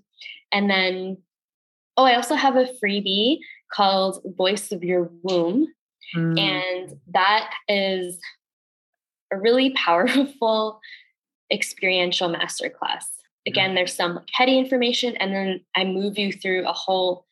And 0.52 0.70
then, 0.70 1.18
oh, 1.96 2.04
I 2.04 2.14
also 2.14 2.34
have 2.34 2.56
a 2.56 2.68
freebie 2.82 3.38
called 3.72 4.22
Voice 4.36 4.72
of 4.72 4.82
Your 4.82 5.10
Womb. 5.22 5.68
Mm. 6.16 6.38
And 6.38 7.00
that 7.12 7.50
is 7.68 8.18
a 9.32 9.38
really 9.38 9.70
powerful 9.76 10.80
experiential 11.50 12.28
masterclass. 12.28 13.04
Again, 13.46 13.74
there's 13.74 13.94
some 13.94 14.20
heady 14.34 14.58
information, 14.58 15.16
and 15.16 15.32
then 15.32 15.60
I 15.74 15.84
move 15.84 16.18
you 16.18 16.32
through 16.32 16.66
a 16.66 16.72
whole 16.72 17.24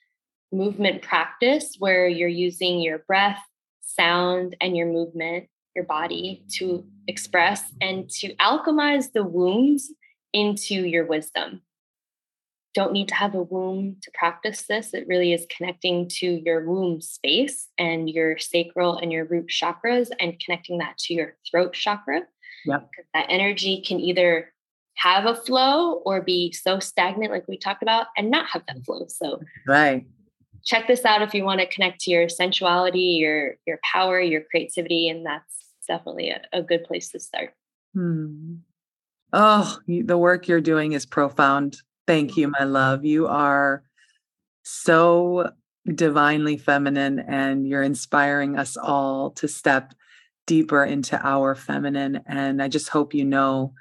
movement 0.50 1.02
practice 1.02 1.76
where 1.78 2.08
you're 2.08 2.28
using 2.28 2.80
your 2.80 3.00
breath, 3.00 3.42
sound, 3.82 4.56
and 4.60 4.74
your 4.74 4.86
movement, 4.86 5.48
your 5.74 5.84
body 5.84 6.42
to 6.54 6.84
express 7.06 7.62
and 7.82 8.08
to 8.08 8.34
alchemize 8.36 9.12
the 9.12 9.24
wounds 9.24 9.92
into 10.32 10.74
your 10.74 11.04
wisdom 11.04 11.60
don't 12.76 12.92
need 12.92 13.08
to 13.08 13.14
have 13.14 13.34
a 13.34 13.42
womb 13.42 13.96
to 14.02 14.10
practice 14.12 14.66
this. 14.68 14.92
It 14.92 15.08
really 15.08 15.32
is 15.32 15.46
connecting 15.48 16.08
to 16.18 16.26
your 16.44 16.66
womb 16.66 17.00
space 17.00 17.68
and 17.78 18.08
your 18.08 18.36
sacral 18.36 18.98
and 18.98 19.10
your 19.10 19.24
root 19.24 19.48
chakras 19.48 20.10
and 20.20 20.38
connecting 20.38 20.76
that 20.78 20.98
to 20.98 21.14
your 21.14 21.36
throat 21.50 21.72
chakra. 21.72 22.20
Yep. 22.66 22.90
That 23.14 23.26
energy 23.30 23.80
can 23.80 23.98
either 23.98 24.52
have 24.96 25.24
a 25.24 25.34
flow 25.34 26.02
or 26.04 26.20
be 26.20 26.52
so 26.52 26.78
stagnant, 26.78 27.32
like 27.32 27.48
we 27.48 27.56
talked 27.56 27.82
about, 27.82 28.08
and 28.14 28.30
not 28.30 28.46
have 28.50 28.62
that 28.68 28.84
flow. 28.84 29.06
So, 29.08 29.40
right. 29.66 30.06
Check 30.66 30.86
this 30.86 31.06
out 31.06 31.22
if 31.22 31.32
you 31.32 31.44
want 31.44 31.60
to 31.60 31.66
connect 31.66 32.00
to 32.00 32.10
your 32.10 32.28
sensuality, 32.28 33.16
your 33.18 33.54
your 33.66 33.78
power, 33.90 34.20
your 34.20 34.42
creativity, 34.50 35.08
and 35.08 35.24
that's 35.24 35.64
definitely 35.88 36.28
a, 36.30 36.42
a 36.52 36.62
good 36.62 36.84
place 36.84 37.10
to 37.12 37.20
start. 37.20 37.54
Hmm. 37.94 38.56
Oh, 39.32 39.78
the 39.86 40.18
work 40.18 40.46
you're 40.46 40.60
doing 40.60 40.92
is 40.92 41.06
profound. 41.06 41.78
Thank 42.06 42.36
you, 42.36 42.48
my 42.48 42.64
love. 42.64 43.04
You 43.04 43.26
are 43.26 43.82
so 44.62 45.50
divinely 45.86 46.56
feminine, 46.56 47.18
and 47.18 47.66
you're 47.66 47.82
inspiring 47.82 48.58
us 48.58 48.76
all 48.76 49.30
to 49.32 49.48
step 49.48 49.94
deeper 50.46 50.84
into 50.84 51.20
our 51.26 51.54
feminine. 51.54 52.20
And 52.26 52.62
I 52.62 52.68
just 52.68 52.88
hope 52.88 53.14
you 53.14 53.24
know 53.24 53.72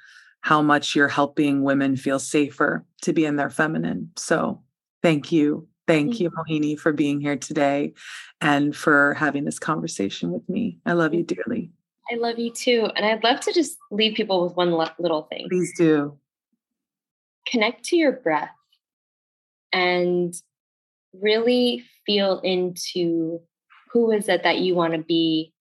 how 0.41 0.61
much 0.61 0.95
you're 0.95 1.07
helping 1.07 1.63
women 1.63 1.95
feel 1.95 2.19
safer 2.19 2.86
to 3.01 3.13
be 3.13 3.26
in 3.26 3.36
their 3.36 3.49
feminine. 3.49 4.11
So 4.15 4.61
thank 5.01 5.32
you. 5.32 5.67
Thank 5.88 6.19
you, 6.19 6.32
Mohini, 6.32 6.80
for 6.80 6.91
being 6.91 7.21
here 7.21 7.36
today 7.36 7.93
and 8.41 8.76
for 8.76 9.13
having 9.13 9.45
this 9.45 9.59
conversation 9.59 10.32
with 10.32 10.47
me. 10.49 10.80
I 10.86 10.93
love 10.93 11.13
you 11.13 11.23
dearly. 11.23 11.71
I 12.11 12.15
love 12.15 12.39
you 12.39 12.51
too. 12.51 12.89
And 12.95 13.05
I'd 13.05 13.23
love 13.23 13.39
to 13.41 13.53
just 13.53 13.78
leave 13.91 14.15
people 14.15 14.43
with 14.43 14.55
one 14.55 14.71
little 14.99 15.23
thing. 15.23 15.47
Please 15.49 15.71
do 15.78 16.17
connect 17.47 17.83
to 17.85 17.95
your 17.95 18.11
breath 18.11 18.49
and 19.71 20.33
really 21.13 21.83
feel 22.05 22.39
into 22.39 23.41
who 23.91 24.11
is 24.11 24.27
it 24.27 24.43
that 24.43 24.59
you 24.59 24.75
want 24.75 24.93
to 24.93 24.99
be 24.99 25.53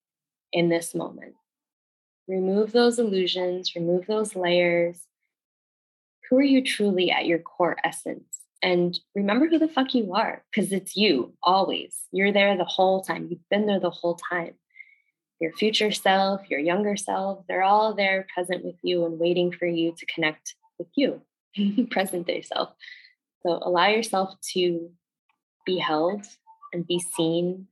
in 0.53 0.69
this 0.69 0.95
moment. 0.95 1.35
Remove 2.27 2.73
those 2.73 2.99
illusions, 2.99 3.75
remove 3.75 4.07
those 4.07 4.35
layers. 4.35 5.03
Who 6.29 6.37
are 6.37 6.43
you 6.43 6.65
truly 6.65 7.11
at 7.11 7.27
your 7.27 7.39
core 7.39 7.77
essence? 7.85 8.25
And 8.63 8.99
remember 9.15 9.47
who 9.47 9.59
the 9.59 9.69
fuck 9.69 9.95
you 9.95 10.15
are, 10.15 10.43
because 10.51 10.73
it's 10.73 10.97
you 10.97 11.35
always. 11.43 11.97
You're 12.13 12.33
there 12.33 12.57
the 12.57 12.65
whole 12.65 13.03
time. 13.03 13.29
You've 13.31 13.49
been 13.51 13.67
there 13.67 13.81
the 13.81 13.91
whole 13.91 14.19
time. 14.31 14.55
Your 15.39 15.53
future 15.53 15.93
self, 15.93 16.49
your 16.49 16.61
younger 16.61 16.97
self, 16.97 17.45
they're 17.47 17.63
all 17.63 17.95
there 17.95 18.27
present 18.33 18.65
with 18.65 18.77
you 18.83 19.05
and 19.05 19.19
waiting 19.19 19.53
for 19.53 19.67
you 19.67 19.95
to 19.99 20.07
connect 20.07 20.55
with 20.79 20.89
you. 20.97 21.21
present 21.91 22.27
day 22.27 22.43
self. 22.43 22.71
So 23.43 23.61
allow 23.63 23.89
yourself 23.89 24.35
to 24.55 24.91
be 25.67 25.79
held 25.79 26.25
and 26.73 26.87
be 26.87 26.99
seen 27.17 27.69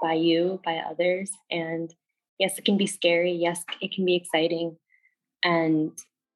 by 0.00 0.14
you, 0.14 0.60
by 0.64 0.76
others. 0.76 1.30
And 1.50 1.92
yes, 2.38 2.58
it 2.58 2.64
can 2.64 2.76
be 2.76 2.86
scary. 2.86 3.32
Yes, 3.32 3.64
it 3.80 3.92
can 3.92 4.04
be 4.04 4.14
exciting. 4.14 4.76
And 5.42 5.92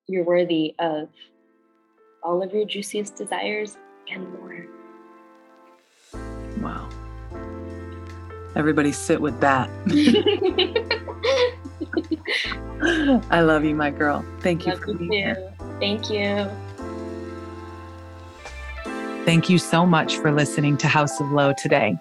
you're 0.07 0.25
worthy 0.25 0.75
of 0.79 1.09
all 2.23 2.43
of 2.43 2.53
your 2.53 2.65
juiciest 2.65 3.17
desires 3.17 3.77
and 4.11 4.33
more. 4.35 4.67
Wow. 6.61 6.89
Everybody 8.57 8.93
sit 8.93 9.21
with 9.21 9.41
that. 9.41 9.71
I 13.31 13.41
love 13.41 13.65
you, 13.65 13.75
my 13.75 13.91
girl. 13.91 14.25
Thank 14.41 14.67
you 14.67 14.73
love 14.73 14.83
for 14.83 14.95
being 14.95 15.13
here. 15.13 15.55
Thank 15.81 16.11
you. 16.11 16.49
Thank 19.25 19.49
you 19.49 19.59
so 19.59 19.87
much 19.87 20.17
for 20.19 20.31
listening 20.31 20.77
to 20.79 20.89
House 20.89 21.21
of 21.21 21.31
Lo 21.31 21.53
today. 21.57 21.97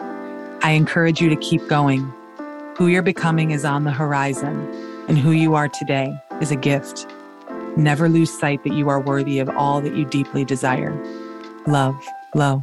I 0.62 0.72
encourage 0.72 1.22
you 1.22 1.30
to 1.30 1.36
keep 1.38 1.66
going. 1.68 2.12
Who 2.76 2.88
you're 2.88 3.02
becoming 3.02 3.52
is 3.52 3.66
on 3.66 3.86
the 3.86 3.92
horizon, 3.92 4.68
and 5.08 5.18
who 5.18 5.32
you 5.32 5.56
are 5.56 5.70
today 5.70 6.18
is 6.42 6.52
a 6.52 6.56
gift. 6.56 7.08
Never 7.78 8.10
lose 8.10 8.38
sight 8.38 8.64
that 8.64 8.74
you 8.74 8.90
are 8.90 9.00
worthy 9.00 9.40
of 9.40 9.50
all 9.50 9.80
that 9.82 9.96
you 9.96 10.06
deeply 10.06 10.44
desire. 10.44 10.94
Love, 11.66 11.96
Lo. 12.36 12.62